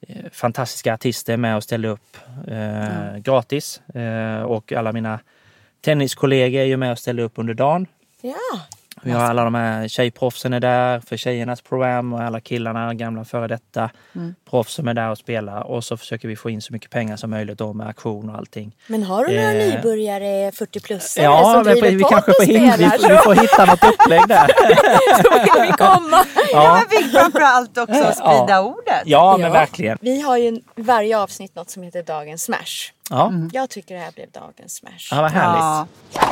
eh, 0.00 0.30
fantastiska 0.32 0.94
artister 0.94 1.32
är 1.32 1.36
med 1.36 1.56
och 1.56 1.62
ställer 1.62 1.88
upp 1.88 2.16
eh, 2.48 3.16
gratis 3.16 3.80
eh, 3.94 4.42
och 4.42 4.72
alla 4.72 4.92
mina 4.92 5.20
tenniskollegor 5.86 6.60
är 6.60 6.64
ju 6.64 6.76
med 6.76 6.92
och 6.92 6.98
ställer 6.98 7.22
upp 7.22 7.32
under 7.34 7.54
dagen. 7.54 7.86
Ja. 8.20 8.60
Vi 9.06 9.12
har 9.12 9.24
alla 9.24 9.44
de 9.44 9.54
här 9.54 9.88
tjejproffsen 9.88 10.52
är 10.52 10.60
där 10.60 11.00
för 11.00 11.16
tjejernas 11.16 11.60
program 11.62 12.12
och 12.12 12.20
alla 12.22 12.40
killarna, 12.40 12.94
gamla 12.94 13.24
före 13.24 13.48
detta 13.48 13.90
proffs 14.50 14.72
som 14.74 14.88
är 14.88 14.94
där 14.94 15.10
och 15.10 15.18
spelar. 15.18 15.60
Och 15.62 15.84
så 15.84 15.96
försöker 15.96 16.28
vi 16.28 16.36
få 16.36 16.50
in 16.50 16.62
så 16.62 16.72
mycket 16.72 16.90
pengar 16.90 17.16
som 17.16 17.30
möjligt 17.30 17.58
då 17.58 17.72
med 17.72 17.86
auktion 17.86 18.30
och 18.30 18.36
allting. 18.36 18.76
Men 18.86 19.02
har 19.02 19.24
du 19.24 19.36
några 19.36 19.52
Eh. 19.52 19.74
nybörjare 19.74 20.50
40-plussare 20.50 21.24
Ja, 21.24 21.52
som 21.54 21.64
vi, 21.64 21.70
driver 21.80 21.90
vi 21.96 22.02
podd 22.02 22.10
kanske 22.10 22.32
får, 22.32 22.44
hin- 22.52 22.76
vi, 22.78 23.08
vi 23.08 23.16
får 23.16 23.34
hitta 23.34 23.64
något 23.64 23.84
upplägg 23.84 24.28
där. 24.28 24.46
Så 25.22 25.30
vill 25.30 25.66
vi 25.66 25.72
komma. 25.72 26.24
Ja, 26.52 26.74
Men 26.90 26.98
vi 27.02 27.08
framförallt 27.10 27.78
också 27.78 27.94
sprida 28.12 28.46
Ja. 28.48 28.60
ordet. 28.60 29.02
ja 29.04 29.36
men 29.40 29.52
verkligen. 29.52 29.98
Vi 30.00 30.20
har 30.20 30.36
ju 30.36 30.60
varje 30.76 31.18
avsnitt 31.18 31.54
något 31.54 31.70
som 31.70 31.82
heter 31.82 32.02
Dagens 32.02 32.42
Smash. 32.42 32.92
Ja, 33.10 33.32
Jag 33.52 33.70
tycker 33.70 33.94
det 33.94 34.00
här 34.00 34.12
blev 34.12 34.30
Dagens 34.30 34.74
Smash. 34.74 35.08
ja 35.10 35.22
vad 35.22 35.30
härligt. 35.30 35.88
Ja. 36.14 36.28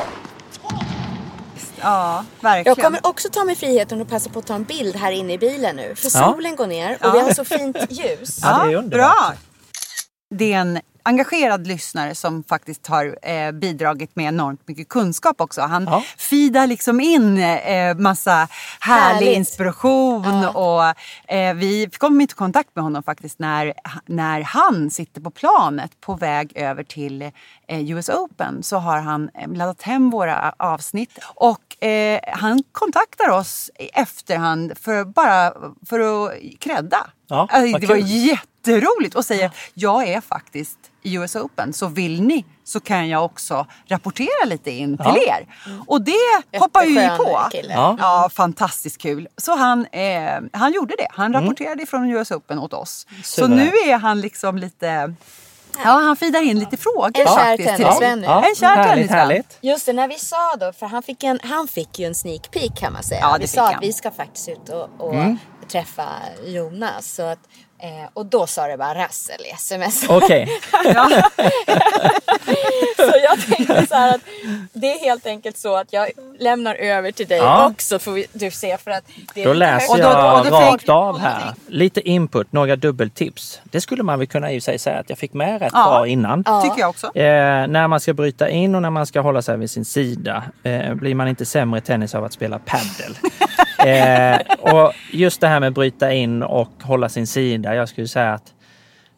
Ja, 1.84 2.24
verkligen. 2.40 2.76
Jag 2.76 2.84
kommer 2.84 3.06
också 3.06 3.28
ta 3.28 3.44
mig 3.44 3.54
friheten 3.56 4.02
att 4.02 4.08
passa 4.08 4.30
på 4.30 4.38
att 4.38 4.46
ta 4.46 4.54
en 4.54 4.64
bild 4.64 4.96
här 4.96 5.12
inne 5.12 5.32
i 5.32 5.38
bilen 5.38 5.76
nu. 5.76 5.94
För 5.94 6.04
Ja. 6.18 6.32
solen 6.32 6.56
går 6.56 6.66
ner 6.66 6.98
och 7.06 7.14
vi 7.14 7.20
har 7.20 7.34
så 7.34 7.44
fint 7.44 7.76
ljus. 7.90 8.38
Ja, 8.42 8.64
det 8.64 8.72
är 8.72 8.76
underbart. 8.76 8.90
Bra! 8.90 9.32
Det 10.34 10.52
är 10.52 10.58
en 10.58 10.80
engagerad 11.06 11.66
lyssnare 11.66 12.14
som 12.14 12.44
faktiskt 12.44 12.86
har 12.86 13.18
eh, 13.30 13.52
bidragit 13.52 14.16
med 14.16 14.26
enormt 14.28 14.68
mycket 14.68 14.88
kunskap 14.88 15.40
också. 15.40 15.60
Han 15.60 15.84
Ja. 15.84 16.02
feedar 16.18 16.66
liksom 16.66 17.00
in 17.00 17.38
eh, 17.38 17.94
massa 17.96 18.48
härlig 18.80 19.26
Härligt. 19.26 19.36
inspiration 19.36 20.44
och 20.44 20.82
eh, 21.34 21.54
vi 21.54 21.90
kom 21.98 22.20
i 22.20 22.26
kontakt 22.26 22.68
med 22.74 22.84
honom 22.84 23.02
faktiskt 23.02 23.38
när, 23.38 23.72
när 24.06 24.40
han 24.40 24.90
sitter 24.90 25.20
på 25.20 25.30
planet 25.30 25.90
på 26.00 26.14
väg 26.14 26.52
över 26.54 26.84
till 26.84 27.22
eh, 27.68 27.90
US 27.90 28.08
Open 28.08 28.62
så 28.62 28.76
har 28.76 28.98
han 29.00 29.30
eh, 29.34 29.52
laddat 29.52 29.82
hem 29.82 30.10
våra 30.10 30.54
avsnitt 30.56 31.18
och 31.34 31.60
eh, 31.80 32.20
han 32.32 32.62
kontaktar 32.72 33.28
oss 33.30 33.70
i 33.78 33.84
efterhand 33.88 34.72
för 34.80 35.04
bara 35.04 35.52
för 35.88 36.00
att 36.00 36.32
credda. 36.60 37.06
Ja, 37.28 37.48
Alltså, 37.52 37.78
det 37.78 37.86
var 37.86 37.96
kul. 37.96 38.06
jätteroligt 38.06 39.14
och 39.14 39.24
säger 39.24 39.50
jag 39.74 40.08
är 40.08 40.20
faktiskt 40.20 40.78
i 41.02 41.14
US 41.14 41.36
Open 41.36 41.72
så 41.72 41.86
vill 41.86 42.22
ni 42.22 42.44
så 42.64 42.80
kan 42.80 43.08
jag 43.08 43.24
också 43.24 43.66
rapportera 43.86 44.44
lite 44.46 44.70
in 44.70 44.96
till 44.96 45.06
Ja. 45.26 45.36
er. 45.38 45.46
Och 45.86 46.02
det 46.02 46.58
hoppar 46.58 46.82
ju 46.82 46.88
vi 46.88 46.94
Jätteskön 46.94 47.18
på. 47.26 47.48
kille. 47.50 47.72
Ja. 47.72 47.96
Ja, 48.00 48.30
fantastiskt 48.34 48.98
kul. 48.98 49.28
Så 49.36 49.56
han, 49.56 49.86
eh, 49.86 50.40
han 50.52 50.72
gjorde 50.72 50.94
det. 50.98 51.06
Han 51.10 51.32
rapporterade 51.32 51.82
ifrån 51.82 52.10
US 52.10 52.30
Open 52.30 52.58
åt 52.58 52.72
oss. 52.72 53.06
Så 53.24 53.46
Suveränt. 53.46 53.56
nu 53.56 53.90
är 53.90 53.98
han 53.98 54.20
liksom 54.20 54.58
lite... 54.58 55.14
Ja, 55.84 55.90
han 55.90 56.16
feedar 56.16 56.42
in 56.42 56.58
lite 56.58 56.76
frågor 56.76 57.06
En 57.20 57.26
kär 57.26 57.34
faktiskt. 57.34 57.68
till 57.76 57.84
tennisvän 57.84 58.18
oss. 58.18 58.20
nu. 58.20 58.26
Ja, 58.26 58.44
En 58.48 58.54
kär 58.54 58.66
härligt, 58.66 58.90
tennisvän. 58.94 59.18
härligt. 59.18 59.58
Just 59.60 59.86
det, 59.86 59.92
när 59.92 60.08
vi 60.08 60.18
sa 60.18 60.56
då, 60.60 60.72
för 60.72 60.86
han 60.86 61.02
fick, 61.02 61.22
en, 61.24 61.40
han 61.42 61.68
fick 61.68 61.98
ju 61.98 62.06
en 62.06 62.14
sneak 62.14 62.50
peek 62.50 62.76
kan 62.76 62.92
man 62.92 63.02
säga. 63.02 63.20
Ja, 63.20 63.32
det 63.32 63.38
vi 63.38 63.46
fick 63.46 63.54
sa 63.54 63.64
han. 63.66 63.74
att 63.74 63.82
vi 63.82 63.92
ska 63.92 64.10
faktiskt 64.10 64.48
ut 64.48 64.68
och, 64.68 64.88
och 64.98 65.14
Mm. 65.14 65.38
träffa 65.68 66.06
Jonas. 66.46 67.14
Så 67.14 67.22
att, 67.22 67.38
eh, 67.84 68.08
och 68.14 68.26
då 68.26 68.46
sa 68.46 68.66
det 68.66 68.76
bara 68.76 68.94
rassel 68.94 69.40
i 69.46 69.50
sms. 69.50 70.04
Okej, 70.08 70.48
så 72.96 73.12
jag 73.22 73.40
tänkte 73.56 73.86
så 73.86 73.94
här 73.94 74.14
att 74.14 74.20
det 74.72 74.92
är 74.92 75.00
helt 75.00 75.26
enkelt 75.26 75.56
så 75.58 75.76
att 75.76 75.92
jag 75.92 76.08
lämnar 76.38 76.74
över 76.74 77.12
till 77.12 77.26
dig 77.26 77.38
Ja. 77.38 77.68
också 77.70 77.98
får 77.98 78.12
vi, 78.12 78.26
du 78.32 78.50
se 78.50 78.76
för 78.78 78.90
att 78.90 79.04
det 79.34 79.42
är 79.42 79.46
då 79.46 79.52
läser 79.52 79.88
högt. 79.88 80.02
då- 80.02 80.08
jag 80.08 80.38
och 80.40 80.46
då 80.50 80.56
rakt 80.56 80.68
tänk- 80.70 80.88
av 80.88 81.18
här. 81.18 81.54
Lite 81.66 82.00
input, 82.08 82.52
några 82.52 82.76
dubbeltips. 82.76 83.60
Det 83.64 83.80
skulle 83.80 84.02
man 84.02 84.18
väl 84.18 84.28
kunna 84.28 84.52
i 84.52 84.58
och 84.58 84.62
sig 84.62 84.78
säga 84.78 84.98
att 84.98 85.08
jag 85.10 85.18
fick 85.18 85.32
med 85.32 85.60
rätt 85.60 85.72
Ja. 85.74 85.84
bra 85.90 86.06
innan. 86.06 86.44
Tycker 86.62 86.80
jag 86.80 86.90
också. 86.90 87.06
Eh, 87.06 87.66
när 87.66 87.88
man 87.88 88.00
ska 88.00 88.12
bryta 88.12 88.48
in 88.48 88.74
och 88.74 88.82
när 88.82 88.90
man 88.90 89.06
ska 89.06 89.20
hålla 89.20 89.42
sig 89.42 89.56
vid 89.58 89.70
sin 89.70 89.84
sida 89.84 90.42
eh, 90.62 90.94
blir 90.94 91.14
man 91.14 91.28
inte 91.28 91.44
sämre 91.44 91.78
i 91.78 91.82
tennis 91.82 92.14
av 92.14 92.24
att 92.24 92.32
spela 92.32 92.58
padel. 92.58 93.16
eh, 93.86 94.38
och 94.74 94.92
just 95.12 95.40
det 95.40 95.48
här 95.48 95.60
med 95.60 95.72
bryta 95.72 96.12
in 96.12 96.42
och 96.42 96.70
hålla 96.82 97.08
sin 97.08 97.26
sida. 97.26 97.73
Jag 97.74 97.88
skulle 97.88 98.08
säga 98.08 98.32
att 98.32 98.54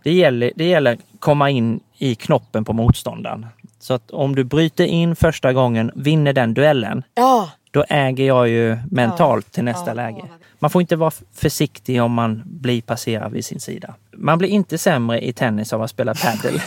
det 0.03 0.13
gäller, 0.13 0.53
det 0.57 0.65
gäller 0.65 0.93
att 0.93 1.01
komma 1.19 1.51
in 1.51 1.81
i 1.99 2.15
knoppen 2.15 2.65
på 2.65 2.73
motståndaren. 2.73 3.47
Så 3.79 3.95
att 3.95 4.11
om 4.11 4.35
du 4.35 4.45
bryter 4.45 4.85
in 4.85 5.17
första 5.17 5.53
gången, 5.53 5.91
vinner 5.95 6.33
den 6.33 6.55
duellen, 6.55 7.03
Ja, 7.15 7.51
då 7.71 7.85
äger 7.89 8.27
jag 8.27 8.49
ju 8.49 8.79
mentalt 8.91 9.53
till 9.53 9.65
nästa 9.65 9.95
läge. 9.95 10.23
Man 10.59 10.71
får 10.71 10.81
inte 10.81 10.97
vara 10.97 11.11
försiktig 11.35 12.03
om 12.03 12.13
man 12.13 12.43
blir 12.45 12.83
passerad 12.83 13.33
vid 13.33 13.45
sin 13.45 13.61
sida. 13.61 13.95
Man 14.13 14.39
blir 14.39 14.49
inte 14.49 14.79
sämre 14.79 15.21
i 15.21 15.33
tennis 15.33 15.73
av 15.73 15.83
att 15.83 15.91
spela 15.91 16.15
padel. 16.15 16.55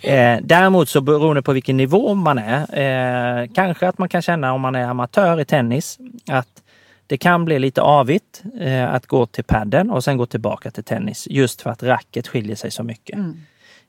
eh, 0.00 0.38
däremot 0.42 0.88
så 0.88 1.00
beroende 1.00 1.42
på 1.42 1.52
vilken 1.52 1.76
nivå 1.76 2.14
man 2.14 2.38
är, 2.38 3.42
eh, 3.42 3.48
kanske 3.54 3.88
att 3.88 3.98
man 3.98 4.08
kan 4.08 4.22
känna 4.22 4.52
om 4.52 4.60
man 4.60 4.74
är 4.74 4.84
amatör 4.84 5.40
i 5.40 5.44
tennis, 5.44 5.98
att 6.26 6.62
det 7.08 7.18
kan 7.18 7.44
bli 7.44 7.58
lite 7.58 7.82
avigt 7.82 8.42
eh, 8.60 8.94
att 8.94 9.06
gå 9.06 9.26
till 9.26 9.44
padden 9.44 9.90
och 9.90 10.04
sen 10.04 10.16
gå 10.16 10.26
tillbaka 10.26 10.70
till 10.70 10.84
tennis. 10.84 11.26
Just 11.30 11.62
för 11.62 11.70
att 11.70 11.82
racket 11.82 12.28
skiljer 12.28 12.56
sig 12.56 12.70
så 12.70 12.82
mycket. 12.82 13.18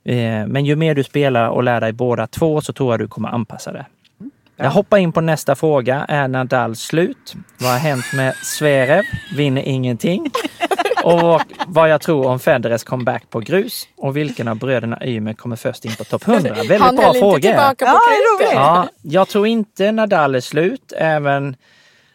Eh, 0.03 0.47
men 0.47 0.65
ju 0.65 0.75
mer 0.75 0.95
du 0.95 1.03
spelar 1.03 1.47
och 1.49 1.63
lär 1.63 1.81
dig 1.81 1.93
båda 1.93 2.27
två 2.27 2.61
så 2.61 2.73
tror 2.73 2.93
jag 2.93 2.99
du 2.99 3.07
kommer 3.07 3.29
anpassa 3.29 3.71
det. 3.71 3.85
Jag 4.55 4.71
hoppar 4.71 4.97
in 4.97 5.11
på 5.11 5.21
nästa 5.21 5.55
fråga. 5.55 6.05
Är 6.07 6.27
Nadal 6.27 6.75
slut? 6.75 7.35
Vad 7.59 7.71
har 7.71 7.79
hänt 7.79 8.05
med 8.13 8.35
Zverev? 8.35 9.03
Vinner 9.35 9.61
ingenting. 9.61 10.31
Och 11.03 11.41
vad 11.67 11.89
jag 11.89 12.01
tror 12.01 12.27
om 12.27 12.39
Federers 12.39 12.83
comeback 12.83 13.29
på 13.29 13.39
grus. 13.39 13.87
Och 13.97 14.17
vilken 14.17 14.47
av 14.47 14.57
bröderna 14.57 15.05
Ymer 15.05 15.33
kommer 15.33 15.55
först 15.55 15.85
in 15.85 15.95
på 15.95 16.03
topp 16.03 16.27
100? 16.27 16.53
Väldigt 16.53 16.81
han 16.81 16.95
bra 16.95 17.13
på 17.13 17.39
Ja. 17.41 17.73
Ja, 18.53 18.87
jag 19.01 19.27
tror 19.27 19.47
inte 19.47 19.91
Nadal 19.91 20.35
är 20.35 20.39
slut. 20.39 20.93
Även 20.97 21.55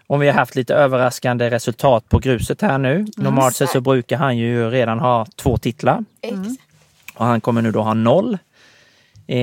om 0.06 0.20
vi 0.20 0.26
har 0.26 0.34
haft 0.34 0.54
lite 0.54 0.74
överraskande 0.74 1.50
resultat 1.50 2.08
på 2.08 2.18
gruset 2.18 2.62
här 2.62 2.78
nu. 2.78 3.06
Normalt 3.16 3.56
sett 3.56 3.70
så 3.70 3.80
brukar 3.80 4.16
han 4.16 4.36
ju 4.36 4.70
redan 4.70 4.98
ha 4.98 5.26
två 5.36 5.56
titlar 5.56 6.04
Exakt. 6.20 6.60
och 7.14 7.26
han 7.26 7.40
kommer 7.40 7.62
nu 7.62 7.70
då 7.70 7.82
ha 7.82 7.94
noll. 7.94 8.38
Eh, 9.26 9.38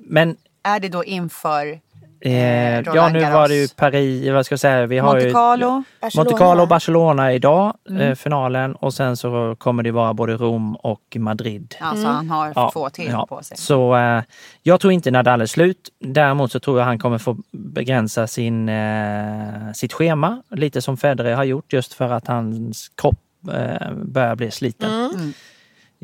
men 0.00 0.36
Är 0.62 0.80
det 0.80 0.88
då 0.88 1.04
inför 1.04 1.80
eh, 2.20 2.32
ja, 2.74 2.82
Roland 2.82 3.12
nu 3.12 3.20
var 3.20 3.48
det 3.48 3.54
ju 3.54 3.68
Paris, 3.68 4.30
vad 4.32 4.46
ska 4.46 4.52
jag 4.52 4.60
säga, 4.60 4.86
vi 4.86 4.98
har 4.98 5.06
Monte 5.12 5.26
ju 5.26 5.32
Carlo? 5.32 5.82
Monte 6.16 6.34
Carlo 6.34 6.62
och 6.62 6.68
Barcelona 6.68 7.32
idag, 7.32 7.74
Mm. 7.90 8.02
eh, 8.02 8.14
finalen. 8.14 8.74
Och 8.74 8.94
sen 8.94 9.16
så 9.16 9.54
kommer 9.58 9.82
det 9.82 9.90
vara 9.90 10.14
både 10.14 10.36
Rom 10.36 10.76
och 10.76 11.16
Madrid. 11.18 11.74
Alltså 11.80 12.06
han 12.06 12.30
har 12.30 12.52
Ja, 12.54 12.70
två 12.72 12.90
till 12.90 13.08
ja. 13.10 13.26
på 13.28 13.42
sig. 13.42 13.56
Så 13.56 13.96
eh, 13.96 14.22
jag 14.62 14.80
tror 14.80 14.92
inte 14.92 15.10
Nadal 15.10 15.40
är 15.40 15.46
slut. 15.46 15.88
Däremot 16.00 16.52
så 16.52 16.60
tror 16.60 16.78
jag 16.78 16.86
han 16.86 16.98
kommer 16.98 17.18
få 17.18 17.36
begränsa 17.52 18.26
sin, 18.26 18.68
eh, 18.68 19.72
sitt 19.74 19.92
schema, 19.92 20.42
lite 20.50 20.82
som 20.82 20.96
Federer 20.96 21.34
har 21.34 21.44
gjort, 21.44 21.72
just 21.72 21.94
för 21.94 22.10
att 22.12 22.26
hans 22.26 22.88
kropp 22.88 23.18
eh, 23.52 23.92
börjar 23.94 24.36
bli 24.36 24.50
sliten. 24.50 24.90
Mm. 24.90 25.32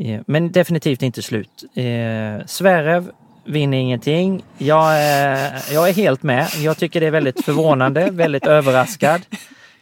Eh, 0.01 0.21
men 0.27 0.53
definitivt 0.53 1.03
inte 1.03 1.23
slut. 1.23 1.65
Eh, 1.75 2.47
Zverev 2.47 3.11
vinner 3.45 3.78
ingenting. 3.78 4.45
Jag, 4.59 5.01
är- 5.03 5.72
jag 5.72 5.88
är 5.88 5.92
helt 5.92 6.22
med. 6.22 6.49
Jag 6.59 6.76
tycker 6.76 7.01
det 7.01 7.07
är 7.07 7.11
väldigt 7.11 7.45
förvånande, 7.45 8.11
väldigt 8.11 8.47
överraskad. 8.47 9.20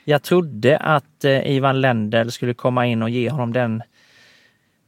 Jag 0.04 0.22
trodde 0.22 0.78
att 0.78 1.24
eh, 1.24 1.46
Ivan 1.50 1.80
Lendl 1.80 2.28
skulle 2.28 2.54
komma 2.54 2.86
in 2.86 3.02
och 3.02 3.10
ge 3.10 3.30
honom 3.30 3.52
den 3.52 3.82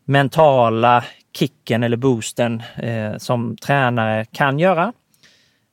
mentala 0.05 1.05
kicken 1.39 1.83
eller 1.83 1.97
boosten 1.97 2.63
eh, 2.77 3.17
som 3.19 3.57
tränare 3.57 4.25
kan 4.25 4.59
göra. 4.59 4.93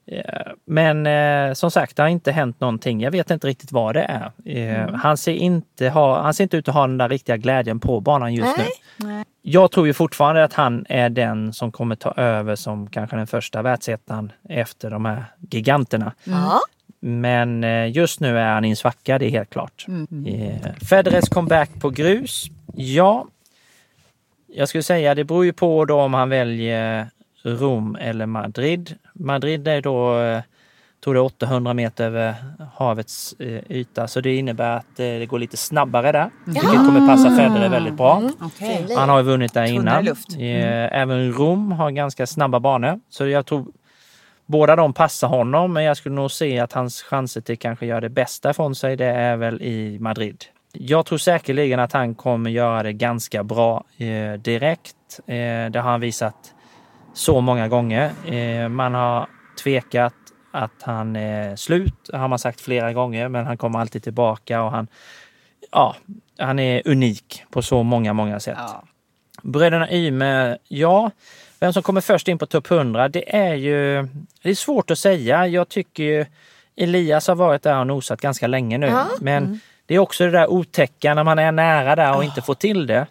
Eh, 0.06 0.52
Men 0.66 1.08
eh, 1.08 1.54
som 1.54 1.72
sagt, 1.72 1.96
det 1.96 2.04
har 2.04 2.10
inte 2.10 2.32
hänt 2.32 2.60
någonting. 2.60 3.02
Jag 3.02 3.12
vet 3.12 3.32
inte 3.32 3.48
riktigt 3.48 3.72
vad 3.72 3.96
det 3.96 4.04
är. 4.04 4.32
Eh, 4.46 4.94
han, 4.96 5.18
ser 5.18 5.34
inte 5.34 5.90
ha, 5.90 6.22
han 6.22 6.34
ser 6.34 6.44
inte 6.44 6.58
ut 6.58 6.68
att 6.68 6.74
ha 6.74 6.88
den 6.88 6.98
där 6.98 7.10
riktiga 7.10 7.38
glädjen 7.38 7.80
på 7.80 8.00
banan 8.00 8.34
just 8.34 8.58
nu. 8.58 8.64
Jag 9.42 9.72
tror 9.72 9.88
ju 9.88 9.94
fortfarande 9.94 10.44
att 10.44 10.54
han 10.54 10.86
är 10.90 11.10
den 11.10 11.54
som 11.54 11.72
kommer 11.72 11.96
ta 11.96 12.12
över 12.12 12.56
som 12.56 12.88
kanske 12.88 13.16
den 13.16 13.28
första 13.28 13.62
världsettan 13.62 14.32
efter 14.50 14.90
de 14.90 15.06
här 15.06 15.26
giganterna. 15.50 16.14
Ja. 16.24 16.60
Men 17.00 17.64
just 17.92 18.20
nu 18.20 18.38
är 18.40 18.54
han 18.54 18.66
i 18.66 18.70
en 18.70 18.76
svacka, 18.76 19.20
det 19.20 19.26
är 19.26 19.30
helt 19.30 19.50
klart. 19.50 19.86
Eh, 20.28 20.74
Federers 20.90 21.30
comeback 21.30 21.70
på 21.82 21.90
grus? 21.90 22.46
Ja, 22.74 23.26
jag 24.48 24.70
skulle 24.70 24.84
säga 24.84 25.16
det 25.16 25.24
beror 25.24 25.46
ju 25.46 25.54
på 25.54 25.86
då 25.86 26.02
om 26.02 26.14
han 26.14 26.30
väljer 26.30 27.08
Rom 27.44 27.96
eller 27.96 28.26
Madrid. 28.26 28.96
Madrid 29.14 29.68
är 29.68 29.82
då, 29.82 30.20
eh, 30.20 30.42
tror 31.04 31.14
det 31.14 31.20
är 31.20 31.24
800 31.24 31.74
meter 31.74 32.06
över 32.06 32.36
havets 32.74 33.34
eh, 33.40 33.62
yta, 33.72 34.08
så 34.08 34.22
det 34.22 34.36
innebär 34.36 34.78
att 34.78 35.00
eh, 35.00 35.06
det 35.06 35.26
går 35.26 35.40
lite 35.40 35.58
snabbare 35.58 36.12
där. 36.12 36.30
Vilket 36.46 36.72
kommer 36.72 37.08
passa 37.08 37.30
Federer 37.36 37.70
väldigt 37.70 37.94
bra. 37.94 38.22
Okej. 38.42 38.88
Han 38.98 39.10
har 39.10 39.18
ju 39.18 39.24
vunnit 39.24 39.54
där 39.54 39.66
innan. 39.66 40.06
luft. 40.06 40.34
Eh, 40.40 41.00
Även 41.02 41.34
Rom 41.34 41.72
har 41.72 41.92
ganska 41.92 42.28
snabba 42.28 42.60
banor. 42.60 43.00
Så 43.10 43.28
jag 43.28 43.46
tror 43.46 43.66
båda 44.46 44.76
de 44.76 44.94
passar 44.94 45.28
honom, 45.28 45.74
men 45.74 45.84
jag 45.84 45.98
skulle 45.98 46.16
nog 46.16 46.32
se 46.32 46.60
att 46.60 46.74
hans 46.74 47.02
chanser 47.02 47.42
till 47.42 47.58
kanske 47.58 47.86
göra 47.86 48.02
det 48.02 48.10
bästa 48.10 48.54
från 48.54 48.76
sig, 48.76 48.96
det 48.96 49.06
är 49.06 49.38
väl 49.38 49.62
i 49.62 49.98
Madrid. 50.00 50.44
Jag 50.74 51.06
tror 51.06 51.18
säkerligen 51.18 51.80
att 51.80 51.94
han 51.94 52.16
kommer 52.16 52.50
göra 52.50 52.84
det 52.84 52.94
ganska 52.94 53.44
bra 53.44 53.84
eh, 53.98 54.34
direkt. 54.40 54.96
Eh, 55.28 55.36
det 55.72 55.80
har 55.80 55.92
han 55.92 56.00
visat 56.02 56.36
så 57.14 57.42
många 57.42 57.68
gånger. 57.68 58.12
Eh, 58.26 58.70
man 58.70 58.94
har 58.94 59.28
tvekat 59.64 60.14
att 60.52 60.82
han 60.82 61.16
är 61.16 61.56
slut, 61.56 62.10
har 62.14 62.28
man 62.28 62.40
sagt 62.40 62.62
flera 62.62 62.94
gånger, 62.94 63.28
men 63.28 63.46
han 63.46 63.58
kommer 63.58 63.80
alltid 63.80 64.04
tillbaka 64.04 64.64
och 64.64 64.72
han, 64.72 64.88
ja, 65.72 65.96
han 66.38 66.60
är 66.60 66.82
unik 66.86 67.44
på 67.50 67.62
så 67.62 67.84
många, 67.84 68.14
många 68.14 68.40
sätt. 68.40 68.58
Ja. 68.58 68.84
Bröderna 69.44 69.92
Yme, 69.92 70.58
ja. 70.68 71.12
Vem 71.60 71.74
som 71.74 71.84
kommer 71.84 72.02
först 72.02 72.28
in 72.28 72.38
på 72.38 72.46
topp 72.46 72.72
100, 72.72 73.10
det 73.10 73.36
är 73.36 73.54
ju 73.54 74.08
det 74.42 74.50
är 74.50 74.56
svårt 74.56 74.92
att 74.92 75.00
säga. 75.00 75.48
Jag 75.48 75.70
tycker 75.70 76.04
ju 76.04 76.26
Elias 76.76 77.28
har 77.28 77.36
varit 77.36 77.64
där 77.64 77.80
och 77.80 77.88
nosat 77.88 78.22
ganska 78.22 78.48
länge 78.48 78.78
nu. 78.78 78.94
Men 79.20 79.60
det 79.86 79.96
är 79.96 80.00
också 80.00 80.24
det 80.24 80.32
där 80.32 80.48
otäcka 80.52 81.14
när 81.14 81.24
man 81.24 81.40
är 81.40 81.52
nära 81.52 81.96
där 81.96 82.16
och 82.16 82.24
inte 82.24 82.42
får 82.42 82.54
till 82.54 82.88
det. 82.88 83.08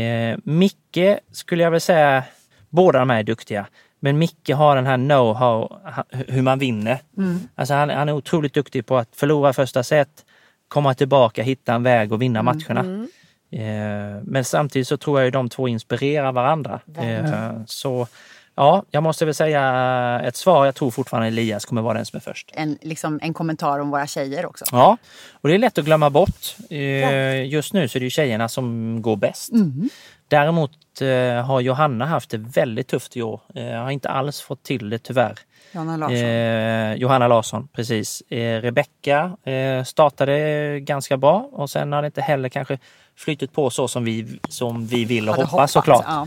Eh, 0.00 0.38
Micke 0.44 1.18
skulle 1.32 1.62
jag 1.62 1.70
väl 1.70 1.80
säga, 1.80 2.24
båda 2.70 2.98
de 2.98 3.10
här 3.10 3.18
är 3.18 3.22
duktiga. 3.22 3.66
Men 4.00 4.18
Micke 4.18 4.50
har 4.54 4.76
den 4.76 4.86
här 4.86 4.96
know-how, 4.96 5.76
hur 6.28 6.42
man 6.42 6.58
vinner. 6.58 6.98
Alltså 7.54 7.74
han, 7.74 7.90
han 7.90 8.08
är 8.08 8.12
otroligt 8.12 8.54
duktig 8.54 8.86
på 8.86 8.96
att 8.98 9.08
förlora 9.16 9.52
första 9.52 9.82
set, 9.82 10.24
komma 10.68 10.94
tillbaka, 10.94 11.42
hitta 11.42 11.74
en 11.74 11.82
väg 11.82 12.12
och 12.12 12.22
vinna 12.22 12.42
matcherna. 12.42 13.06
Eh, 13.52 14.22
Men 14.22 14.44
samtidigt 14.44 14.88
så 14.88 14.96
tror 14.96 15.18
jag 15.20 15.24
ju 15.24 15.30
de 15.30 15.48
två 15.48 15.68
inspirerar 15.68 16.32
varandra. 16.32 16.80
Eh, 16.98 17.52
Så 17.66 18.06
ja, 18.54 18.84
jag 18.90 19.02
måste 19.02 19.24
väl 19.24 19.34
säga 19.34 20.20
ett 20.24 20.36
svar. 20.36 20.64
Jag 20.66 20.74
tror 20.74 20.90
fortfarande 20.90 21.28
Elias 21.28 21.64
kommer 21.64 21.82
vara 21.82 21.94
den 21.94 22.06
som 22.06 22.16
är 22.16 22.20
först. 22.20 22.50
En, 22.54 22.78
liksom, 22.82 23.18
en 23.22 23.34
kommentar 23.34 23.78
om 23.78 23.90
våra 23.90 24.06
tjejer 24.06 24.46
också. 24.46 24.64
Ja, 24.72 24.96
och 25.32 25.48
det 25.48 25.54
är 25.54 25.58
lätt 25.58 25.78
att 25.78 25.84
glömma 25.84 26.10
bort. 26.10 26.56
Eh, 26.70 27.44
Just 27.46 27.72
nu 27.72 27.88
så 27.88 27.98
är 27.98 28.00
det 28.00 28.04
ju 28.06 28.10
tjejerna 28.10 28.48
som 28.48 28.98
går 29.02 29.16
bäst. 29.16 29.50
Däremot 30.30 30.70
eh, 31.00 31.44
har 31.46 31.60
Johanna 31.60 32.06
haft 32.06 32.30
det 32.30 32.38
väldigt 32.38 32.88
tufft 32.88 33.16
i 33.16 33.22
år. 33.22 33.40
Eh, 33.54 33.64
Har 33.82 33.90
inte 33.90 34.08
alls 34.08 34.40
fått 34.40 34.62
till 34.62 34.90
det 34.90 34.98
tyvärr. 34.98 35.34
Jonna 35.72 35.96
Larsson. 35.96 36.16
Eh, 36.16 36.94
Johanna 36.94 37.28
Larsson, 37.28 37.68
precis. 37.72 38.20
Eh, 38.20 38.60
Rebecka 38.62 39.36
eh, 39.44 39.84
startade 39.84 40.80
ganska 40.80 41.16
bra 41.16 41.48
och 41.52 41.70
sen 41.70 41.92
har 41.92 42.02
det 42.02 42.06
inte 42.06 42.20
heller 42.22 42.48
kanske 42.48 42.78
flyttit 43.16 43.52
på 43.52 43.70
så 43.70 43.88
som 43.88 44.04
vi, 44.04 44.40
som 44.48 44.86
vi 44.86 45.04
vill 45.04 45.28
och 45.28 45.34
hoppas 45.34 45.50
hoppats, 45.52 45.72
såklart. 45.72 46.04
Ja. 46.06 46.26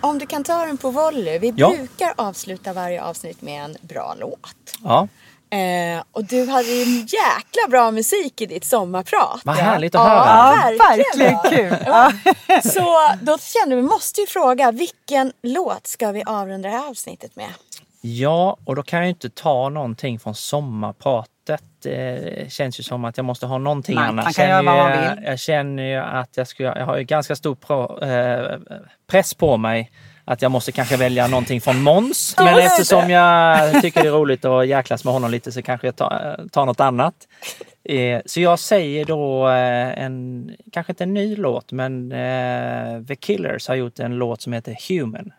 Om 0.00 0.18
du 0.18 0.26
kan 0.26 0.44
ta 0.44 0.66
den 0.66 0.76
på 0.76 0.90
volley. 0.90 1.38
Vi 1.38 1.52
Ja. 1.56 1.70
brukar 1.76 2.12
avsluta 2.16 2.72
varje 2.72 3.02
avsnitt 3.02 3.42
med 3.42 3.64
en 3.64 3.76
bra 3.82 4.14
låt. 4.20 4.74
Ja, 4.84 5.08
Eh, 5.52 6.02
och 6.12 6.24
du 6.24 6.46
hade 6.46 6.68
ju 6.68 6.82
en 6.82 6.98
jäkla 6.98 7.68
bra 7.70 7.90
musik 7.90 8.40
i 8.40 8.46
ditt 8.46 8.64
sommarprat. 8.64 9.40
vad 9.44 9.56
härligt 9.56 9.94
att 9.94 10.00
Ja, 10.00 10.08
höra. 10.08 10.72
Ja, 10.72 10.84
verkligen 10.88 11.36
verkligen 11.42 11.68
kul. 11.70 11.78
Ja. 11.86 12.12
Så 12.62 12.96
då 13.22 13.38
kände 13.38 13.76
vi, 13.76 13.82
måste 13.82 14.20
ju 14.20 14.26
fråga, 14.26 14.70
vilken 14.72 15.32
låt 15.42 15.86
ska 15.86 16.12
vi 16.12 16.22
avrunda 16.26 16.68
det 16.68 16.74
här 16.76 16.88
avsnittet 16.88 17.36
med? 17.36 17.48
Ja, 18.02 18.56
och 18.64 18.76
då 18.76 18.82
kan 18.82 18.98
jag 18.98 19.06
ju 19.06 19.10
inte 19.10 19.30
ta 19.30 19.68
någonting 19.68 20.18
från 20.20 20.34
sommarpratet. 20.34 21.62
Det 21.82 22.52
känns 22.52 22.80
ju 22.80 22.82
som 22.82 23.04
att 23.04 23.16
jag 23.16 23.24
måste 23.24 23.46
ha 23.46 23.58
någonting 23.58 23.98
annat. 23.98 24.24
man 24.24 24.32
kan 24.32 24.48
göra 24.48 24.62
vad 24.62 24.76
man 24.76 24.90
vill. 24.92 25.24
Jag 25.24 25.38
känner 25.38 25.82
ju 25.82 25.96
att 25.96 26.36
jag, 26.36 26.48
ska, 26.48 26.62
jag 26.62 26.86
har 26.86 26.96
ju 26.98 27.04
ganska 27.04 27.36
stor 27.36 27.54
pro, 27.54 28.02
eh, 28.04 28.58
press 29.10 29.34
på 29.34 29.56
mig 29.56 29.90
att 30.32 30.42
jag 30.42 30.50
måste 30.50 30.72
kanske 30.72 30.96
välja 30.96 31.26
någonting 31.26 31.60
från 31.60 31.82
Måns. 31.82 32.34
Men 32.38 32.58
eftersom 32.58 33.10
jag 33.10 33.82
tycker 33.82 34.02
det 34.02 34.08
är 34.08 34.12
roligt 34.12 34.44
att 34.44 34.66
jäklas 34.66 35.04
med 35.04 35.12
honom 35.12 35.30
lite 35.30 35.52
så 35.52 35.62
kanske 35.62 35.86
jag 35.86 35.96
tar, 35.96 36.40
tar 36.52 36.66
något 36.66 36.80
annat. 36.80 37.14
Eh, 37.84 38.20
så 38.26 38.40
jag 38.40 38.58
säger 38.58 39.04
då 39.04 39.48
eh, 39.48 40.04
en, 40.04 40.50
kanske 40.72 40.92
inte 40.92 41.04
en 41.04 41.14
ny 41.14 41.36
låt, 41.36 41.72
men 41.72 42.12
eh, 42.12 43.02
The 43.08 43.16
Killers 43.16 43.68
har 43.68 43.74
gjort 43.74 43.98
en 43.98 44.12
låt 44.14 44.42
som 44.42 44.52
heter 44.52 44.76
Human. 44.88 45.32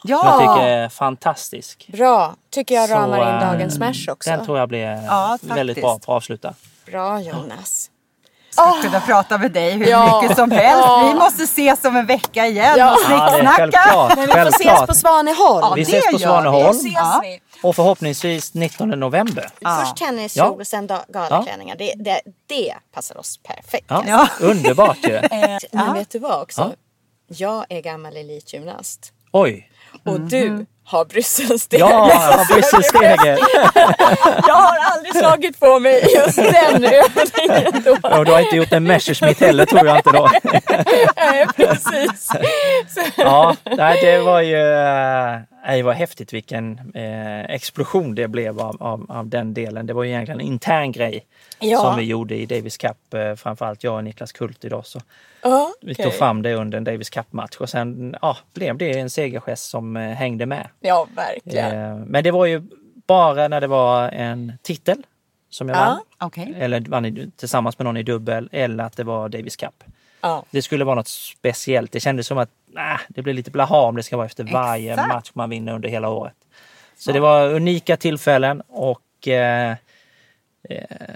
Som 0.00 0.10
jag 0.10 0.24
Ja, 0.24 0.38
tycker 0.38 0.68
är 0.68 0.88
fantastisk. 0.88 1.88
Bra, 1.92 2.34
tycker 2.50 2.74
jag 2.74 2.88
Så, 2.88 2.94
ramar 2.94 3.16
in 3.22 3.34
eh, 3.42 3.52
dagens 3.52 3.74
smash 3.74 4.12
också. 4.12 4.30
Den 4.30 4.44
tror 4.44 4.58
jag 4.58 4.68
blir 4.68 5.02
Ja, 5.06 5.38
väldigt 5.42 5.80
bra 5.80 5.88
på 5.98 6.12
att 6.12 6.16
avsluta. 6.16 6.54
Bra 6.86 7.20
Jonas. 7.20 7.90
Ska 8.54 8.82
kunna 8.82 9.00
prata 9.00 9.38
med 9.38 9.52
dig 9.52 9.70
hur 9.72 9.86
Ja. 9.86 10.20
mycket 10.22 10.36
som 10.36 10.50
helst. 10.50 10.88
Vi 11.08 11.14
måste 11.14 11.42
ses 11.42 11.84
om 11.84 11.96
en 11.96 12.06
vecka 12.06 12.46
igen 12.46 12.74
Ja. 12.78 12.92
och 12.94 12.98
Ja, 13.10 13.28
snicksnacka. 13.28 13.56
självklart. 13.56 14.16
Men 14.16 14.26
vi 14.26 14.32
får 14.32 14.48
ses 14.48 14.86
på 14.86 14.94
Svaneholm. 14.94 15.60
Ja, 15.62 15.72
Vi 15.74 15.84
det 15.84 15.98
ses 15.98 16.12
på 16.12 16.18
Svaneholm. 16.18 16.78
vi. 16.82 16.90
Ja. 16.94 17.22
Och 17.62 17.76
förhoppningsvis 17.76 18.54
19 18.54 18.88
november. 18.88 19.48
Först 19.80 19.96
tennis, 19.96 20.36
Ja. 20.36 20.44
och 20.44 20.66
sen 20.66 20.88
galaklänningar. 21.08 21.76
Det, 21.76 21.92
det, 21.96 22.20
det 22.46 22.74
passar 22.94 23.16
oss 23.18 23.38
perfekt. 23.42 23.86
Ja. 23.88 24.04
Ja. 24.06 24.28
Underbart 24.40 24.98
ju. 25.02 25.14
Eh, 25.30 25.58
Men 25.72 25.94
vet 25.94 26.10
du 26.10 26.18
vad 26.18 26.42
också? 26.42 26.60
Ja. 26.60 26.70
Jag 27.26 27.64
är 27.68 27.80
gammal 27.80 28.16
elitgymnast. 28.16 29.12
Oj! 29.32 29.70
Och 30.06 30.20
du 30.20 30.66
har 30.84 31.04
brysselsteg. 31.04 31.80
Ja, 31.80 32.44
brysselsteget. 32.52 33.38
Jag 34.46 34.54
har 34.54 34.76
aldrig 34.92 35.16
slagit 35.16 35.60
på 35.60 35.78
mig 35.78 36.06
just 36.16 36.36
den 36.36 36.84
övningen 36.84 37.82
då. 37.84 38.08
Och 38.08 38.24
du 38.24 38.32
har 38.32 38.40
inte 38.40 38.56
gjort 38.56 38.72
en 38.72 38.84
Messerschmitt 38.84 39.40
heller 39.40 39.66
tror 39.66 39.86
jag 39.86 39.96
inte 39.96 40.10
då. 40.10 40.30
Nej, 41.16 41.46
precis. 41.56 42.30
Ja, 43.16 43.56
nej, 43.64 44.00
det 44.02 44.18
var 44.18 44.40
ju... 44.40 44.64
Nej, 45.66 45.82
vad 45.82 45.94
häftigt 45.94 46.32
vilken 46.32 46.92
eh, 46.94 47.44
explosion 47.44 48.14
det 48.14 48.28
blev 48.28 48.60
av, 48.60 48.82
av, 48.82 49.06
av 49.08 49.28
den 49.28 49.54
delen. 49.54 49.86
Det 49.86 49.92
var 49.92 50.02
ju 50.04 50.10
egentligen 50.10 50.40
en 50.40 50.46
intern 50.46 50.92
grej 50.92 51.26
Ja. 51.58 51.78
som 51.78 51.96
vi 51.96 52.02
gjorde 52.04 52.36
i 52.36 52.46
Davis 52.46 52.76
Cup. 52.76 53.14
Eh, 53.14 53.34
framförallt 53.34 53.84
jag 53.84 53.94
och 53.96 54.04
Niklas 54.04 54.32
Kult 54.32 54.64
idag. 54.64 54.86
Så 54.86 55.00
Ja, 55.42 55.72
vi 55.80 55.94
tog 55.94 56.12
fram 56.12 56.42
det 56.42 56.54
under 56.54 56.78
en 56.78 56.84
Davis 56.84 57.10
Cup-match 57.10 57.56
och 57.56 57.68
sen 57.70 58.16
ja, 58.22 58.36
blev 58.54 58.76
det 58.78 58.98
en 58.98 59.10
segergest 59.10 59.70
som 59.70 59.96
eh, 59.96 60.02
hängde 60.10 60.46
med. 60.46 60.68
Ja, 60.80 61.06
verkligen. 61.16 61.78
Eh, 61.78 61.96
men 62.06 62.24
det 62.24 62.30
var 62.30 62.46
ju 62.46 62.62
bara 63.06 63.48
när 63.48 63.60
det 63.60 63.66
var 63.66 64.08
en 64.08 64.52
titel 64.62 65.02
som 65.50 65.68
jag 65.68 65.76
Ja. 65.78 65.84
vann. 65.84 66.00
Okej. 66.28 66.54
Eller 66.58 66.80
vann 66.80 67.04
i- 67.04 67.30
tillsammans 67.36 67.78
med 67.78 67.84
någon 67.84 67.96
i 67.96 68.02
dubbel 68.02 68.48
eller 68.52 68.84
att 68.84 68.96
det 68.96 69.04
var 69.04 69.28
Davis 69.28 69.56
Cup. 69.56 69.84
Ja. 70.20 70.44
Det 70.50 70.62
skulle 70.62 70.84
vara 70.84 70.94
något 70.96 71.08
speciellt. 71.08 71.92
Det 71.92 72.00
kändes 72.00 72.26
som 72.26 72.38
att 72.38 72.50
nah, 72.74 73.00
det 73.08 73.22
blir 73.22 73.34
lite 73.34 73.50
blaha 73.50 73.80
om 73.80 73.96
det 73.96 74.02
ska 74.02 74.16
vara 74.16 74.26
efter 74.26 74.44
varje 74.44 74.90
Exakt. 74.92 75.08
match 75.08 75.30
man 75.34 75.50
vinner 75.50 75.72
under 75.74 75.88
hela 75.88 76.08
året. 76.08 76.34
Så 76.96 77.12
det 77.12 77.20
var 77.20 77.48
unika 77.54 77.96
tillfällen 77.96 78.62
och 78.68 79.28
eh, 79.28 79.70
eh, 79.70 79.76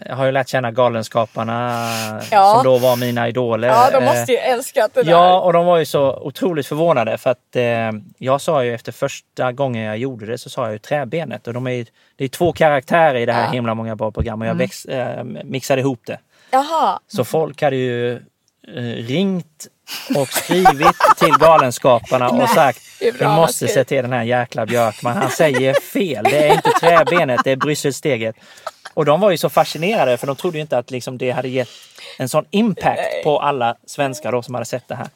jag 0.07 0.17
har 0.17 0.27
ju 0.27 0.33
lärt 0.33 0.49
känna 0.49 0.71
Galenskaparna 0.71 1.85
Ja. 2.31 2.55
som 2.55 2.65
då 2.65 2.79
var 2.79 2.97
mina 2.97 3.29
idoler. 3.29 3.69
ja, 3.69 3.91
de 3.93 3.97
Eh, 3.97 4.05
måste 4.05 4.33
ju 4.33 4.39
älskat 4.39 4.95
det 4.95 5.03
där. 5.03 5.11
Ja, 5.11 5.41
och 5.41 5.53
de 5.53 5.67
var 5.67 5.79
ju 5.79 5.85
så 5.85 6.17
otroligt 6.17 6.67
förvånade 6.67 7.19
för 7.19 7.31
att 7.31 7.57
eh, 7.57 7.91
jag 8.19 8.41
sa 8.41 8.65
ju 8.65 8.75
efter 8.75 8.93
första 8.93 9.53
gången 9.53 9.83
jag 9.85 9.99
gjorde 9.99 10.27
det 10.27 10.39
så 10.39 10.51
sa 10.51 10.63
jag 10.65 10.73
ju 10.73 10.79
träbenet 10.79 11.47
och 11.47 11.55
de 11.55 11.67
är 11.67 11.71
ju, 11.71 11.87
det 12.17 12.25
är 12.25 12.29
två 12.29 12.53
karaktärer 12.53 13.19
i 13.19 13.27
det 13.27 13.33
här 13.33 13.45
Ja. 13.45 13.51
himla 13.51 13.75
många 13.75 13.97
bra 13.97 14.11
program 14.11 14.41
och 14.43 14.47
jag 14.49 14.55
väx, 14.55 14.85
eh, 14.85 15.25
mixade 15.25 15.81
ihop 15.81 16.01
det. 16.07 16.19
Jaha. 16.51 16.99
Så 17.09 17.25
folk 17.25 17.63
hade 17.63 17.77
ju 17.77 18.13
eh, 18.15 18.19
ringt 18.77 19.67
och 20.17 20.29
skrivit 20.29 20.97
till 21.19 21.35
Galenskaparna 21.39 22.29
och 22.29 22.49
sagt 22.55 22.81
det 23.01 23.19
du 23.19 23.29
måste 23.29 23.55
skrivet." 23.55 23.75
se 23.75 23.85
till 23.85 24.03
den 24.03 24.13
här 24.13 24.23
jäkla 24.23 24.67
Björkman. 24.67 25.17
Han 25.17 25.31
säger 25.31 25.75
fel. 25.75 26.25
Det 26.25 26.49
är 26.49 26.55
inte 26.55 26.71
träbenet, 26.71 27.41
det 27.45 27.51
är 27.51 27.57
Brysselsteget. 27.57 28.37
Och 28.95 29.05
de 29.05 29.21
var 29.21 29.31
ju 29.31 29.37
så 29.37 29.49
fascinerade 29.49 30.17
för 30.17 30.27
de 30.27 30.37
trodde 30.37 30.59
ju 30.59 30.63
inte 30.63 30.79
att 30.79 30.91
liksom 30.91 31.19
det 31.19 31.31
hade 31.31 31.49
gett 31.49 31.69
en 32.19 32.29
sån 32.29 32.45
impact 32.51 33.25
på 33.25 33.41
alla 33.41 33.77
svenskar 33.87 34.33
då 34.33 34.43
som 34.43 34.55
hade 34.55 34.67
sett 34.67 34.89
det 34.89 34.95
här. 34.95 35.09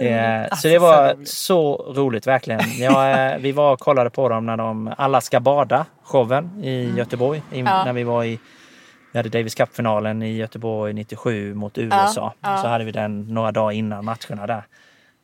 Eh, 0.00 0.56
så 0.56 0.68
det 0.68 0.78
var 0.78 1.16
så 1.24 1.92
roligt 1.96 2.26
verkligen. 2.26 2.60
Ja, 2.78 3.10
eh, 3.10 3.38
vi 3.38 3.52
var 3.52 3.72
och 3.72 3.80
kollade 3.80 4.10
på 4.10 4.28
dem 4.28 4.46
när 4.46 4.56
de 4.56 4.94
Alla 4.98 5.20
ska 5.20 5.40
bada 5.40 5.86
showen 6.02 6.64
i 6.64 6.92
Göteborg. 6.96 7.42
I, 7.52 7.62
När 7.62 7.92
vi 7.92 8.04
var 8.04 8.24
i 8.24 8.38
vi 9.14 9.18
hade 9.18 9.28
Davis 9.28 9.54
Cup-finalen 9.54 10.22
i 10.22 10.36
Göteborg 10.36 10.92
97 10.92 11.54
mot 11.54 11.78
USA. 11.78 12.32
Så 12.42 12.68
hade 12.68 12.84
vi 12.84 12.92
den 12.92 13.20
några 13.34 13.52
dagar 13.52 13.72
innan 13.72 14.04
matcherna 14.04 14.46
där. 14.46 14.62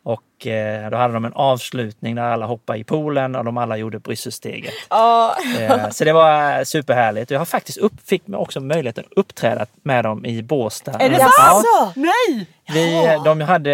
Och 0.02 0.46
eh, 0.46 0.90
då 0.90 0.96
hade 0.96 1.14
de 1.14 1.24
en 1.24 1.32
avslutning 1.32 2.14
där 2.14 2.22
alla 2.22 2.46
hoppade 2.46 2.78
i 2.78 2.84
poolen 2.84 3.36
och 3.36 3.44
de 3.44 3.56
alla 3.58 3.76
gjorde 3.76 3.98
Brysselsteget. 3.98 4.74
Ja. 4.90 5.36
Eh, 5.60 5.88
så 5.90 6.04
det 6.04 6.12
var 6.12 6.64
superhärligt. 6.64 7.30
Jag 7.30 7.38
har 7.38 7.44
faktiskt 7.46 7.78
upp, 7.78 7.92
fick 8.08 8.22
också 8.32 8.60
möjligheten 8.60 9.04
att 9.10 9.18
uppträda 9.18 9.66
med 9.82 10.04
dem 10.04 10.26
i 10.26 10.42
Båstad. 10.42 10.92
Är 10.92 11.10
det 11.10 11.16
Ja. 11.18 11.28
sant? 11.28 11.96
Nej! 11.96 12.46
Vi, 12.74 13.18
de 13.24 13.40
hade 13.40 13.70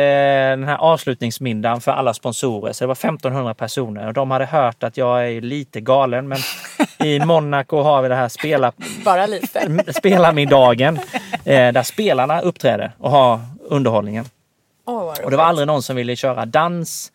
den 0.50 0.64
här 0.64 0.76
avslutningsmiddagen 0.78 1.80
för 1.80 1.92
alla 1.92 2.14
sponsorer, 2.14 2.72
så 2.72 2.84
det 2.84 2.88
var 2.88 2.94
1500 2.94 3.54
personer. 3.54 4.06
Och 4.06 4.12
de 4.12 4.30
hade 4.30 4.44
hört 4.46 4.82
att 4.82 4.96
jag 4.96 5.28
är 5.32 5.40
lite 5.40 5.80
galen, 5.80 6.28
men 6.28 6.38
i 7.04 7.18
Monaco 7.24 7.82
har 7.82 8.02
vi 8.02 8.08
det 8.08 8.14
här 8.14 8.28
spela, 8.28 8.72
Bara 9.06 9.26
lite. 9.26 9.92
spelarmiddagen 9.92 10.96
eh, 11.44 11.72
där 11.72 11.82
spelarna 11.82 12.40
uppträder 12.40 12.92
och 12.98 13.10
har 13.10 13.40
underhållningen. 13.58 14.24
Vad 14.84 15.20
Och 15.24 15.30
det 15.30 15.36
var 15.36 15.44
aldrig 15.44 15.66
någon 15.66 15.82
som 15.82 15.96
ville 15.96 16.16
köra 16.16 16.46
dans. 16.46 17.12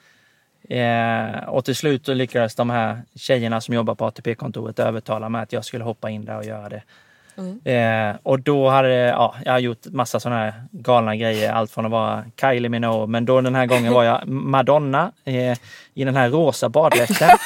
Eh, 0.70 1.44
och 1.48 1.66
till 1.66 1.76
slut 1.76 2.08
lyckades 2.08 2.56
de 2.56 2.70
här 2.70 3.02
tjejerna 3.16 3.62
som 3.62 3.76
jobbar 3.76 3.96
på 3.96 4.06
ATP-kontoret 4.06 4.80
övertala 4.80 5.30
mig 5.30 5.42
att 5.42 5.54
jag 5.54 5.66
skulle 5.66 5.84
hoppa 5.84 6.10
in 6.10 6.26
där 6.26 6.38
och 6.38 6.46
göra 6.46 6.70
det. 6.70 6.82
Eh, 7.72 8.16
och 8.24 8.39
då 8.39 8.70
hade 8.70 8.96
ja, 8.96 9.36
jag 9.46 9.52
har 9.52 9.60
gjort 9.60 9.86
massa 9.86 10.20
sådana 10.20 10.39
här 10.42 10.54
galna 10.72 11.16
grejer. 11.16 11.52
Allt 11.54 11.72
från 11.72 11.86
att 11.86 11.92
vara 11.92 12.24
Kylie 12.42 12.70
Minogue, 12.70 13.08
men 13.08 13.26
då 13.26 13.42
den 13.42 13.56
här 13.56 13.66
gången 13.66 13.94
var 13.94 14.04
jag 14.04 14.28
Madonna 14.28 15.12
eh, 15.26 15.58
i 15.94 16.04
den 16.04 16.16
här 16.16 16.30
rosa 16.30 16.70
baddräkten. 16.70 17.30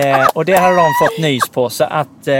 Eh, 0.00 0.26
och 0.34 0.44
det 0.44 0.56
hade 0.56 0.76
de 0.76 0.90
fått 1.00 1.18
nys 1.18 1.48
på 1.48 1.70
så 1.70 1.84
att 1.84 2.28
eh, 2.28 2.34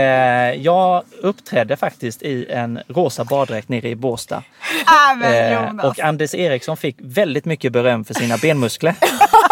jag 0.53 1.03
uppträdde 1.21 1.75
faktiskt 1.77 2.21
i 2.23 2.45
en 2.49 2.79
rosa 2.87 3.23
baddräkt 3.23 3.69
nere 3.69 3.89
i 3.89 3.95
Båstad. 3.95 4.43
Ah, 4.85 5.25
Eh, 5.27 5.85
och 5.85 5.99
Anders 5.99 6.35
Eriksson 6.35 6.77
fick 6.77 6.95
väldigt 6.99 7.45
mycket 7.45 7.71
beröm 7.73 8.05
för 8.05 8.13
sina 8.13 8.37
benmuskler. 8.37 8.95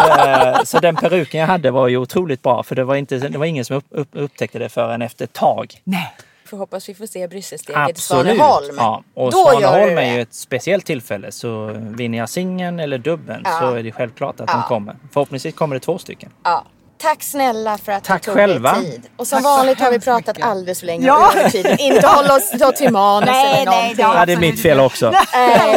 eh, 0.08 0.62
så 0.64 0.78
den 0.78 0.96
peruken 0.96 1.40
jag 1.40 1.46
hade 1.46 1.70
var 1.70 1.88
ju 1.88 1.96
otroligt 1.96 2.42
bra 2.42 2.62
för 2.62 2.74
det 2.74 2.84
var, 2.84 2.94
inte, 2.96 3.18
det 3.18 3.38
var 3.38 3.46
ingen 3.46 3.64
som 3.64 3.76
upp, 3.76 3.84
upp, 3.90 4.08
upptäckte 4.12 4.58
det 4.58 4.68
förrän 4.68 5.02
efter 5.02 5.24
ett 5.24 5.32
tag. 5.32 5.74
Nej. 5.84 6.14
Får 6.46 6.58
hoppas 6.58 6.88
vi 6.88 6.94
får 6.94 7.06
se 7.06 7.28
Brysselsteget 7.28 7.88
i 7.88 7.90
Absolut. 7.90 8.36
Svaneholm. 8.36 8.74
Ja, 8.78 9.02
och 9.14 9.30
Då 9.32 9.44
Svaneholm 9.50 9.98
är 9.98 10.14
ju 10.14 10.20
ett 10.22 10.34
speciellt 10.34 10.86
tillfälle 10.86 11.32
så 11.32 11.66
vinner 11.76 12.18
jag 12.18 12.28
singeln 12.28 12.80
eller 12.80 12.98
dubbeln 12.98 13.42
Ja. 13.44 13.58
så 13.60 13.74
är 13.74 13.82
det 13.82 13.92
självklart 13.92 14.40
att 14.40 14.46
de 14.46 14.62
kommer. 14.62 14.96
Förhoppningsvis 15.12 15.54
kommer 15.54 15.76
det 15.76 15.80
två 15.80 15.98
stycken. 15.98 16.30
Ja. 16.42 16.64
Tack 17.02 17.22
snälla 17.22 17.78
för 17.78 17.92
att 17.92 18.04
Tack 18.04 18.22
du 18.22 18.26
tog 18.26 18.34
själva. 18.34 18.72
dig 18.72 18.90
tid. 18.90 19.02
Och 19.16 19.26
som 19.28 19.36
Tack 19.36 19.44
vanligt 19.44 19.80
har 19.80 19.90
vi 19.90 20.00
pratat 20.00 20.36
mycket. 20.36 20.44
alldeles 20.50 20.80
för 20.80 20.86
länge 20.86 21.06
Ja. 21.06 21.32
över 21.36 21.50
tiden. 21.50 21.80
Inte 21.80 22.06
hålla 22.06 22.36
oss 22.36 22.50
då 22.52 22.72
till 22.72 22.92
manus 22.92 23.26
Nej, 23.30 23.46
eller 23.46 23.56
nej, 23.56 23.64
någonting. 23.64 23.96
det 23.96 24.02
har 24.02 24.14
Ja, 24.16 24.26
det 24.26 24.32
är 24.32 24.36
mitt 24.36 24.62
fel 24.62 24.80
också. 24.80 25.10
Nej, 25.10 25.24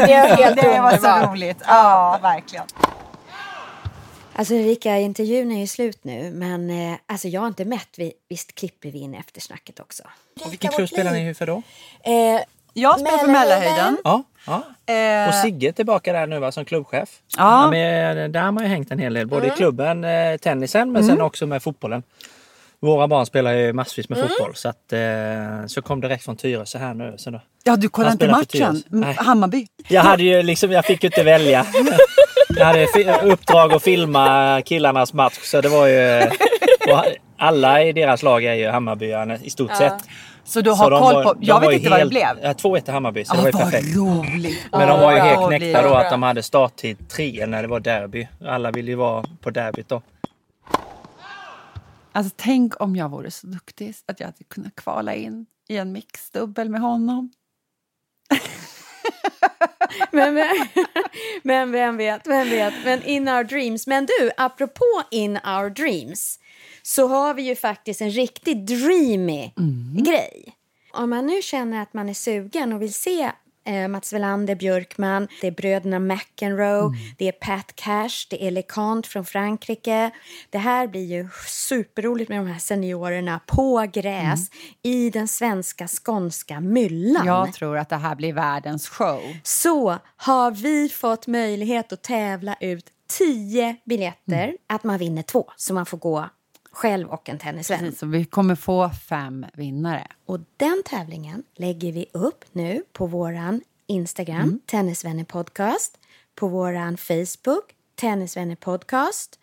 det 0.08 0.14
är 0.14 0.36
helt 0.36 0.56
Det 0.62 0.80
var 0.82 0.98
så 1.22 1.32
roligt. 1.32 1.58
Ja, 1.68 2.20
verkligen. 2.22 2.66
Alltså 4.38 4.54
Erika, 4.54 4.98
intervjun 4.98 5.52
är 5.52 5.60
ju 5.60 5.68
slut 5.68 6.00
nu, 6.04 6.32
men 6.32 6.70
eh, 6.92 6.98
alltså 7.08 7.28
jag 7.28 7.42
har 7.42 7.48
inte 7.48 7.66
mätt. 7.66 7.88
Vi, 7.98 8.14
visst 8.30 8.56
klipper 8.56 8.90
vi 8.90 9.00
in 9.00 9.16
eftersnacket 9.16 9.80
också? 9.80 10.04
Och 10.46 10.52
vilken 10.52 10.72
klubb 10.72 10.90
spelar 10.90 11.12
ni 11.12 11.34
för 11.34 11.46
då? 11.48 11.62
Eh, 12.04 12.42
Jag 12.78 13.00
spelar 13.00 13.18
för 13.18 13.28
Mälarhöjden. 13.28 13.98
Ja, 14.04 14.24
ja. 14.48 14.94
Eh, 14.94 15.28
Och 15.28 15.34
Sigge 15.36 15.68
är 15.68 15.72
tillbaka 15.72 16.14
där 16.14 16.28
nu 16.28 16.40
va, 16.40 16.52
som 16.52 16.66
klubbchef. 16.66 17.10
Ja. 17.38 17.70
men, 17.72 18.32
där 18.32 18.42
har 18.42 18.52
man 18.52 18.64
ju 18.64 18.70
hängt 18.70 18.92
en 18.92 19.00
hel 19.00 19.14
del. 19.14 19.28
Både 19.28 19.48
i 19.48 19.50
klubben, 19.50 20.04
eh, 20.04 20.38
tennisen, 20.38 20.92
men 20.92 21.04
sen 21.04 21.22
också 21.22 21.48
med 21.48 21.64
fotbollen. 21.64 22.04
Våra 22.80 23.08
barn 23.08 23.26
spelar 23.26 23.54
ju 23.54 23.74
massvis 23.74 24.10
med 24.10 24.18
fotboll 24.18 24.56
så 24.56 24.70
att 24.70 24.94
eh, 24.94 25.66
så 25.68 25.82
kom 25.82 26.02
direkt 26.02 26.26
från 26.26 26.36
Tyresö 26.38 26.78
här 26.78 26.94
nu. 26.94 27.14
Så 27.18 27.30
då. 27.30 27.42
ja, 27.64 27.76
du 27.76 27.90
kollar 27.90 28.10
Han 28.10 28.14
inte 28.14 28.28
matchen? 28.28 28.84
Hammarby? 29.18 29.68
Jag 29.88 30.02
hade 30.02 30.24
ju 30.24 30.44
liksom, 30.44 30.72
jag 30.72 30.86
fick 30.86 31.04
ju 31.04 31.08
inte 31.08 31.24
välja. 31.24 31.66
Jag 32.58 32.66
hade 32.66 32.88
uppdrag 33.24 33.74
att 33.74 33.84
filma 33.84 34.62
killarnas 34.66 35.14
match 35.14 35.40
så 35.44 35.62
det 35.62 35.70
var 35.70 35.88
ju... 35.88 36.30
alla 37.38 37.84
i 37.84 37.94
deras 37.94 38.24
lag 38.24 38.44
är 38.46 38.54
ju 38.54 38.68
Hammarbyarna 38.68 39.38
i 39.44 39.50
stort 39.50 39.76
sett. 39.76 39.94
Så 40.48 40.62
du 40.62 40.70
Så 40.70 40.76
har 40.76 40.92
de 40.92 41.00
koll 41.02 41.14
var- 41.16 41.24
på... 41.24 41.34
de 41.34 41.46
Jag 41.46 41.56
var 41.60 41.62
vet 41.70 41.74
inte 41.78 41.90
vad 41.90 42.00
det 42.00 42.02
helt- 42.02 42.10
blev. 42.12 42.40
Ja, 42.44 42.54
2-1 42.54 42.82
till 42.82 42.94
Hammarby 42.94 43.26
så 43.26 43.34
Ah, 43.34 43.36
det 43.36 43.42
var 43.42 43.48
ju 43.48 43.66
perfekt. 43.66 43.96
roligt. 43.96 44.68
Men 44.72 44.88
de 44.88 45.00
var 45.00 45.12
ju 45.14 45.20
helt 45.20 45.48
knäckta 45.48 45.82
då 45.82 45.94
att 45.94 46.10
de 46.12 46.24
hade 46.24 46.44
starttid 46.44 47.10
3 47.10 47.46
när 47.46 47.62
det 47.62 47.68
var 47.68 47.80
derby. 47.80 48.28
Alla 48.48 48.72
ville 48.72 48.92
ju 48.92 48.96
vara 48.96 49.26
på 49.42 49.50
derbyt 49.50 49.90
då. 49.90 50.02
Alltså 52.12 52.34
tänk 52.36 52.82
om 52.82 52.96
jag 52.96 53.10
vore 53.10 53.32
så 53.32 53.48
duktig 53.48 53.94
att 54.06 54.20
jag 54.20 54.28
hade 54.28 54.44
kunnat 54.44 54.76
kvala 54.76 55.14
in 55.16 55.46
i 55.70 55.78
en 55.78 55.92
mixdubbel 55.92 56.70
med 56.70 56.82
honom. 56.82 57.32
Men, 60.12 60.34
men, 60.34 60.48
men 61.44 61.72
vem 61.72 61.98
vet, 61.98 62.28
vem 62.28 62.50
vet. 62.50 62.74
Men 62.86 63.04
in 63.04 63.30
our 63.30 63.44
dreams. 63.44 63.88
Men 63.88 64.06
du, 64.06 64.32
apropå 64.38 65.02
in 65.12 65.38
our 65.38 65.70
dreams 65.70 66.40
så 66.86 67.08
har 67.08 67.34
vi 67.34 67.42
ju 67.42 67.56
faktiskt 67.56 68.02
en 68.02 68.12
riktigt 68.12 68.68
dreamy 68.68 69.52
grej. 70.06 70.56
Om 70.94 71.10
man 71.10 71.26
nu 71.26 71.42
känner 71.42 71.82
att 71.82 71.94
man 71.94 72.10
är 72.10 72.14
sugen 72.14 72.74
och 72.74 72.82
vill 72.82 72.94
se 72.94 73.32
eh, 73.66 73.88
Mats 73.88 74.14
Welander, 74.14 74.56
Björkman, 74.56 75.28
det 75.42 75.48
är 75.48 75.52
bröderna 75.52 76.00
McEnroe, 76.00 76.92
det 77.18 77.28
är 77.28 77.32
Pat 77.32 77.76
Cash, 77.76 78.28
det 78.30 78.48
är 78.48 78.52
LeConte 78.52 79.10
från 79.10 79.26
Frankrike. 79.26 80.12
Det 80.50 80.58
här 80.58 80.88
blir 80.88 81.06
ju 81.06 81.30
superroligt 81.48 82.30
med 82.30 82.40
de 82.40 82.48
här 82.48 82.60
seniorerna 82.60 83.40
på 83.46 83.86
gräs 83.94 84.50
i 84.84 85.10
den 85.10 85.28
svenska 85.28 85.88
skånska 85.88 86.60
myllan 86.60 87.26
Jag 87.28 87.54
tror 87.54 87.78
att 87.78 87.90
det 87.90 87.96
här 87.96 88.16
blir 88.16 88.34
världens 88.34 88.90
show. 88.90 89.22
så 89.44 89.98
har 90.16 90.52
vi 90.52 90.90
fått 90.90 91.28
möjlighet 91.28 91.94
att 91.94 92.02
tävla 92.04 92.56
ut 92.60 92.86
10 93.08 93.76
biljetter. 93.86 94.58
Att 94.68 94.84
man 94.84 94.98
vinner 94.98 95.22
två, 95.22 95.52
så 95.56 95.74
man 95.74 95.86
får 95.86 95.98
gå 95.98 96.30
själv 96.76 97.10
och 97.10 97.30
en 97.30 97.38
tennisvän. 97.38 97.80
Precis, 97.80 98.00
så 98.00 98.06
vi 98.06 98.26
kommer 98.26 98.56
få 98.56 98.90
fem 98.90 99.46
vinnare. 99.54 100.08
Och 100.26 100.40
den 100.58 100.84
tävlingen 100.86 101.44
lägger 101.56 101.92
vi 101.92 102.06
upp 102.14 102.46
nu 102.52 102.84
på 102.94 103.06
våran 103.06 103.62
Instagram, 103.88 104.60
Tennisvänner 104.66 105.24
Podcast, 105.24 105.98
på 106.36 106.48
våran 106.48 106.98
Facebook, 106.98 107.64
Tennisvänner 107.96 108.56
Podcast. 108.56 109.40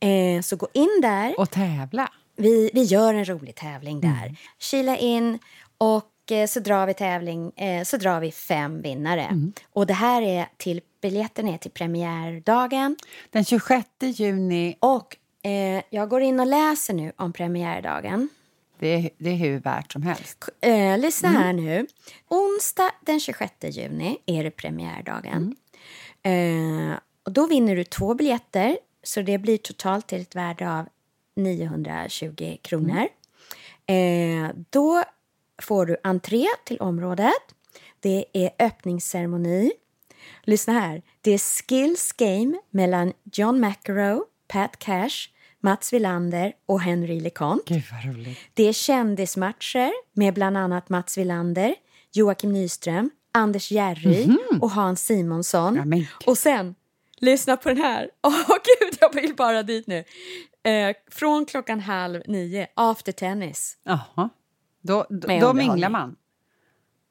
Eh, 0.00 0.42
så 0.42 0.56
gå 0.56 0.68
in 0.72 1.00
där. 1.02 1.40
Och 1.40 1.50
tävla. 1.50 2.12
Vi, 2.36 2.70
vi 2.74 2.82
gör 2.82 3.14
en 3.14 3.24
rolig 3.24 3.54
tävling 3.54 4.00
där. 4.00 4.36
Kila 4.58 4.96
in 4.96 5.38
och 5.78 6.32
eh, 6.32 6.46
så 6.46 6.60
drar 6.60 6.86
vi 6.86 6.94
tävling, 6.94 7.52
eh, 7.56 7.84
så 7.84 7.96
drar 7.96 8.20
vi 8.20 8.32
fem 8.32 8.82
vinnare. 8.82 9.50
Och 9.72 9.86
det 9.86 9.94
här 9.94 10.22
är 10.22 10.48
till, 10.56 10.80
biljetten 11.02 11.48
är 11.48 11.58
till 11.58 11.70
premiärdagen 11.70 12.96
Den 13.30 13.44
26 13.44 13.88
juni 14.00 14.76
och 14.80 15.16
Eh, 15.46 15.82
jag 15.90 16.08
går 16.08 16.20
in 16.20 16.40
och 16.40 16.46
läser 16.46 16.94
nu 16.94 17.12
om 17.16 17.32
premiärdagen. 17.32 18.28
Det 18.78 18.94
är, 18.94 19.10
det 19.18 19.30
är 19.30 19.34
hur 19.34 19.60
värt 19.60 19.92
som 19.92 20.02
helst. 20.02 20.48
Eh, 20.60 20.98
lyssna 20.98 21.28
här 21.28 21.52
nu. 21.52 21.86
Onsdag 22.28 22.90
den 23.00 23.20
26 23.20 23.52
juni 23.62 24.18
är 24.26 24.44
det 24.44 24.50
premiärdagen. 24.50 25.56
Eh, 26.22 26.98
och 27.24 27.32
då 27.32 27.46
vinner 27.46 27.76
du 27.76 27.84
två 27.84 28.14
biljetter, 28.14 28.78
så 29.02 29.22
det 29.22 29.38
blir 29.38 29.58
totalt 29.58 30.06
till 30.06 30.20
ett 30.20 30.36
värde 30.36 30.70
av 30.72 30.86
920 31.36 32.56
kronor. 32.62 33.08
Eh, 33.86 34.50
då 34.70 35.04
får 35.62 35.86
du 35.86 35.96
entré 36.02 36.46
till 36.64 36.80
området. 36.80 37.54
Det 38.00 38.24
är 38.32 38.50
öppningsceremoni. 38.58 39.72
Lyssna 40.42 40.72
här. 40.72 41.02
Det 41.20 41.30
är 41.30 41.38
skills 41.38 42.12
game 42.12 42.58
mellan 42.70 43.12
John 43.32 43.60
McEnroe, 43.60 44.20
Pat 44.48 44.78
Cash, 44.78 45.28
Mats 45.66 45.92
Wilander 45.92 46.52
och 46.66 46.80
Henry 46.80 47.20
LeConte. 47.20 47.74
Gud. 47.74 48.36
Det 48.54 48.68
är 48.68 48.72
kändismatcher 48.72 49.92
med 50.12 50.34
bland 50.34 50.56
annat 50.56 50.88
Mats 50.88 51.18
Wilander, 51.18 51.74
Joakim 52.12 52.52
Nyström, 52.52 53.10
Anders 53.32 53.70
Järry 53.72 54.28
och 54.60 54.70
Hans 54.70 55.06
Simonsson. 55.06 55.74
Mhm. 55.74 55.78
Ja, 55.78 55.84
men- 55.84 56.06
Och 56.26 56.38
sen, 56.38 56.74
lyssna 57.18 57.56
på 57.56 57.68
den 57.68 57.78
här. 57.78 58.10
Åh 58.22 58.48
gud, 58.48 58.96
jag 59.00 59.14
vill 59.14 59.34
bara 59.36 59.62
dit 59.62 59.86
nu. 59.86 60.04
Eh, 60.62 60.96
från 61.10 61.46
klockan 61.46 61.80
halv 61.80 62.22
nio, 62.26 62.66
after 62.74 63.12
tennis. 63.12 63.76
Jaha. 63.84 64.28
Då, 64.82 65.06
då, 65.10 65.38
då 65.40 65.52
minglar 65.52 65.88
man. 65.90 66.16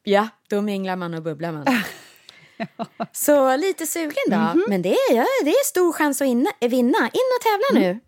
Ja, 0.03 0.27
då 0.49 0.61
minglar 0.61 0.95
man 0.95 1.13
och 1.13 1.23
bubblar 1.23 1.51
man. 1.51 1.65
Så 3.11 3.57
lite 3.57 3.85
sugen 3.87 4.13
då. 4.29 4.35
Mhm. 4.37 4.63
Men 4.69 4.81
det 4.81 4.89
är, 4.93 5.15
ja, 5.15 5.25
det 5.43 5.49
är 5.49 5.65
stor 5.65 5.93
chans 5.93 6.21
att 6.21 6.27
inna, 6.27 6.49
vinna. 6.61 6.97
In 6.97 7.29
och 7.37 7.41
tävla 7.43 7.79
nu 7.81 7.99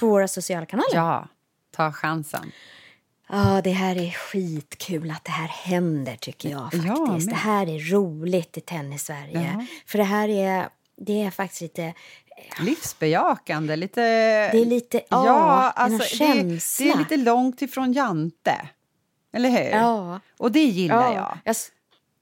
på 0.00 0.06
våra 0.06 0.28
sociala 0.28 0.66
kanaler. 0.66 0.94
Ja, 0.94 1.28
ta 1.70 1.92
chansen. 1.92 2.52
Ja, 3.28 3.60
det 3.64 3.70
här 3.70 3.96
är 3.96 4.10
skitkul 4.10 5.10
att 5.10 5.24
det 5.24 5.30
här 5.30 5.48
händer 5.48 6.16
tycker 6.16 6.48
jag 6.48 6.62
faktiskt. 6.62 6.84
Ja, 6.86 7.06
men. 7.06 7.26
det 7.26 7.34
här 7.34 7.68
är 7.68 7.92
roligt 7.92 8.56
i 8.56 8.60
tennis-Sverige. 8.60 9.56
Ja. 9.58 9.66
För 9.86 9.98
det 9.98 10.04
här 10.04 10.28
är, 10.28 10.68
det 10.96 11.22
är 11.22 11.30
faktiskt 11.30 11.60
lite, 11.62 11.94
Livsbejakande, 12.60 13.76
lite... 13.76 14.00
det 14.52 14.60
är 14.60 14.64
lite, 14.64 14.96
ja, 15.08 15.26
ja, 15.26 15.70
alltså, 15.70 15.98
det, 15.98 16.04
känsla. 16.04 16.86
det 16.86 16.92
är 16.92 16.98
lite 16.98 17.16
långt 17.16 17.62
ifrån 17.62 17.92
Jante. 17.92 18.68
Eller 19.32 19.48
hur? 19.50 19.70
Ja. 19.70 20.20
Och 20.38 20.52
det 20.52 20.64
gillar 20.64 21.12
ja, 21.12 21.14
jag. 21.14 21.38
jag. 21.44 21.56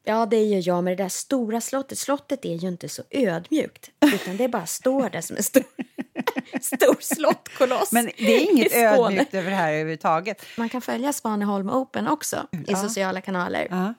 Ja, 0.05 0.27
det 0.27 0.43
gör 0.45 0.63
jag 0.65 0.85
med 0.85 0.97
det 0.97 1.03
där 1.05 1.09
stora 1.09 1.61
slottet. 1.61 1.99
Slottet 1.99 2.45
är 2.45 2.55
ju 2.55 2.69
inte 2.69 2.89
så 2.89 3.03
ödmjukt, 3.11 3.91
utan 4.15 4.37
det 4.37 4.49
bara 4.49 4.67
står 4.67 5.11
där 5.11 5.21
som 5.21 5.37
en 5.37 5.43
stor, 5.43 5.65
stor 6.65 6.97
slottkoloss 7.01 7.93
Men 7.93 8.11
det 8.19 8.35
är 8.37 8.51
inget 8.53 8.73
ödmjukt 8.75 9.35
över 9.35 9.51
det 9.51 9.57
här 9.57 9.73
överhuvudtaget. 9.73 10.43
Man 10.57 10.69
kan 10.69 10.81
följa 10.81 11.13
Svaneholm 11.13 11.71
Open 11.71 12.09
också 12.09 12.47
i 12.67 12.75
sociala 12.75 13.21
kanaler. 13.21 13.67
Ja. 13.71 13.95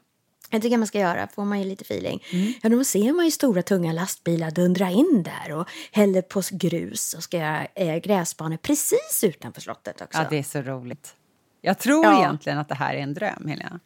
Jag 0.52 0.62
tycker 0.62 0.78
man 0.78 0.88
ska 0.88 1.00
göra, 1.00 1.28
får 1.28 1.46
man 1.46 1.60
ju 1.60 1.66
lite 1.66 1.82
feeling. 1.84 2.24
Ja, 2.62 2.70
då 2.70 2.84
ser 2.84 3.14
man 3.14 3.26
ju 3.26 3.32
stora 3.32 3.62
tunga 3.62 3.92
lastbilar 3.94 4.52
dundra 4.52 4.90
in 4.90 5.24
där 5.24 5.56
och 5.56 5.68
häller 5.92 6.22
på 6.22 6.42
grus 6.52 7.14
och 7.14 7.24
ska 7.24 7.38
göra 7.38 7.68
eh, 7.76 7.96
gräsbanor 7.96 8.58
precis 8.58 9.24
utanför 9.24 9.62
slottet 9.62 10.02
också. 10.02 10.18
Ja, 10.20 10.26
det 10.30 10.38
är 10.40 10.44
så 10.44 10.62
roligt. 10.62 11.14
Jag 11.62 11.80
tror 11.80 12.06
Ja. 12.06 12.20
egentligen 12.20 12.58
att 12.60 12.70
det 12.70 12.76
här 12.76 12.94
är 12.96 13.00
en 13.00 13.14
dröm, 13.14 13.48
Helena. 13.48 13.80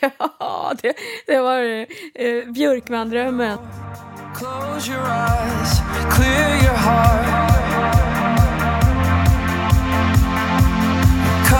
Ja, 0.38 0.72
det, 0.82 0.94
det 1.26 1.40
var 1.40 1.62
eh, 2.14 2.52
Björkman-drömmen. 2.52 3.58
Close 4.36 4.92
your 4.92 5.00
eyes, 5.10 5.78
clear 6.14 6.50
your 6.64 6.76
heart. 6.76 7.51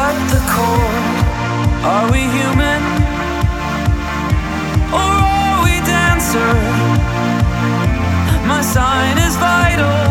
At 0.05 0.16
the 0.32 0.40
core, 0.53 0.92
Are 1.92 2.07
we 2.12 2.20
human? 2.38 2.82
Or 4.98 5.11
are 5.32 5.59
we 5.64 5.74
dancer? 5.92 6.53
My 8.53 8.62
sign 8.62 9.16
is 9.26 9.34
vital. 9.36 10.03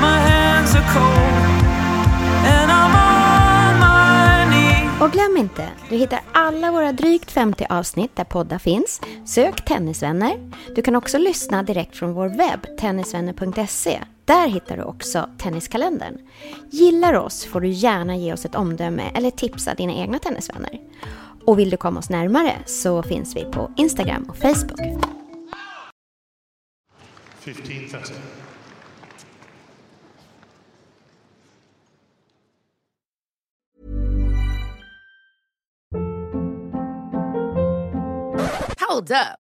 My 0.00 0.18
hands 0.30 0.74
are 0.74 0.88
cold. 0.94 1.42
And 2.54 2.68
I'm 2.80 2.94
on 3.10 3.72
my 3.80 4.50
knees. 4.50 5.02
Och 5.02 5.12
glöm 5.12 5.36
inte, 5.36 5.68
du 5.88 5.96
hittar 5.96 6.20
alla 6.32 6.70
våra 6.72 6.92
drygt 6.92 7.30
50 7.30 7.66
avsnitt 7.68 8.16
där 8.16 8.24
poddar 8.24 8.58
finns. 8.58 9.00
Sök 9.24 9.64
Tennisvänner. 9.64 10.32
Du 10.74 10.82
kan 10.82 10.96
också 10.96 11.18
lyssna 11.18 11.62
direkt 11.62 11.96
från 11.96 12.12
vår 12.12 12.28
webb, 12.28 12.78
tennisvänner.se. 12.80 13.98
Där 14.24 14.48
hittar 14.48 14.76
du 14.76 14.82
också 14.82 15.28
Tenniskalendern. 15.38 16.18
Gillar 16.70 17.14
oss 17.14 17.44
får 17.44 17.60
du 17.60 17.68
gärna 17.68 18.16
ge 18.16 18.32
oss 18.32 18.44
ett 18.44 18.54
omdöme 18.54 19.10
eller 19.14 19.30
tipsa 19.30 19.74
dina 19.74 19.92
egna 19.92 20.18
tennisvänner. 20.18 20.80
Och 21.46 21.58
vill 21.58 21.70
du 21.70 21.76
komma 21.76 21.98
oss 21.98 22.10
närmare 22.10 22.58
så 22.66 23.02
finns 23.02 23.36
vi 23.36 23.44
på 23.44 23.72
Instagram 23.76 24.24
och 24.28 24.36
Facebook. 24.36 24.80
1530. 27.44 28.14
Hold 38.88 39.10
up. 39.10 39.41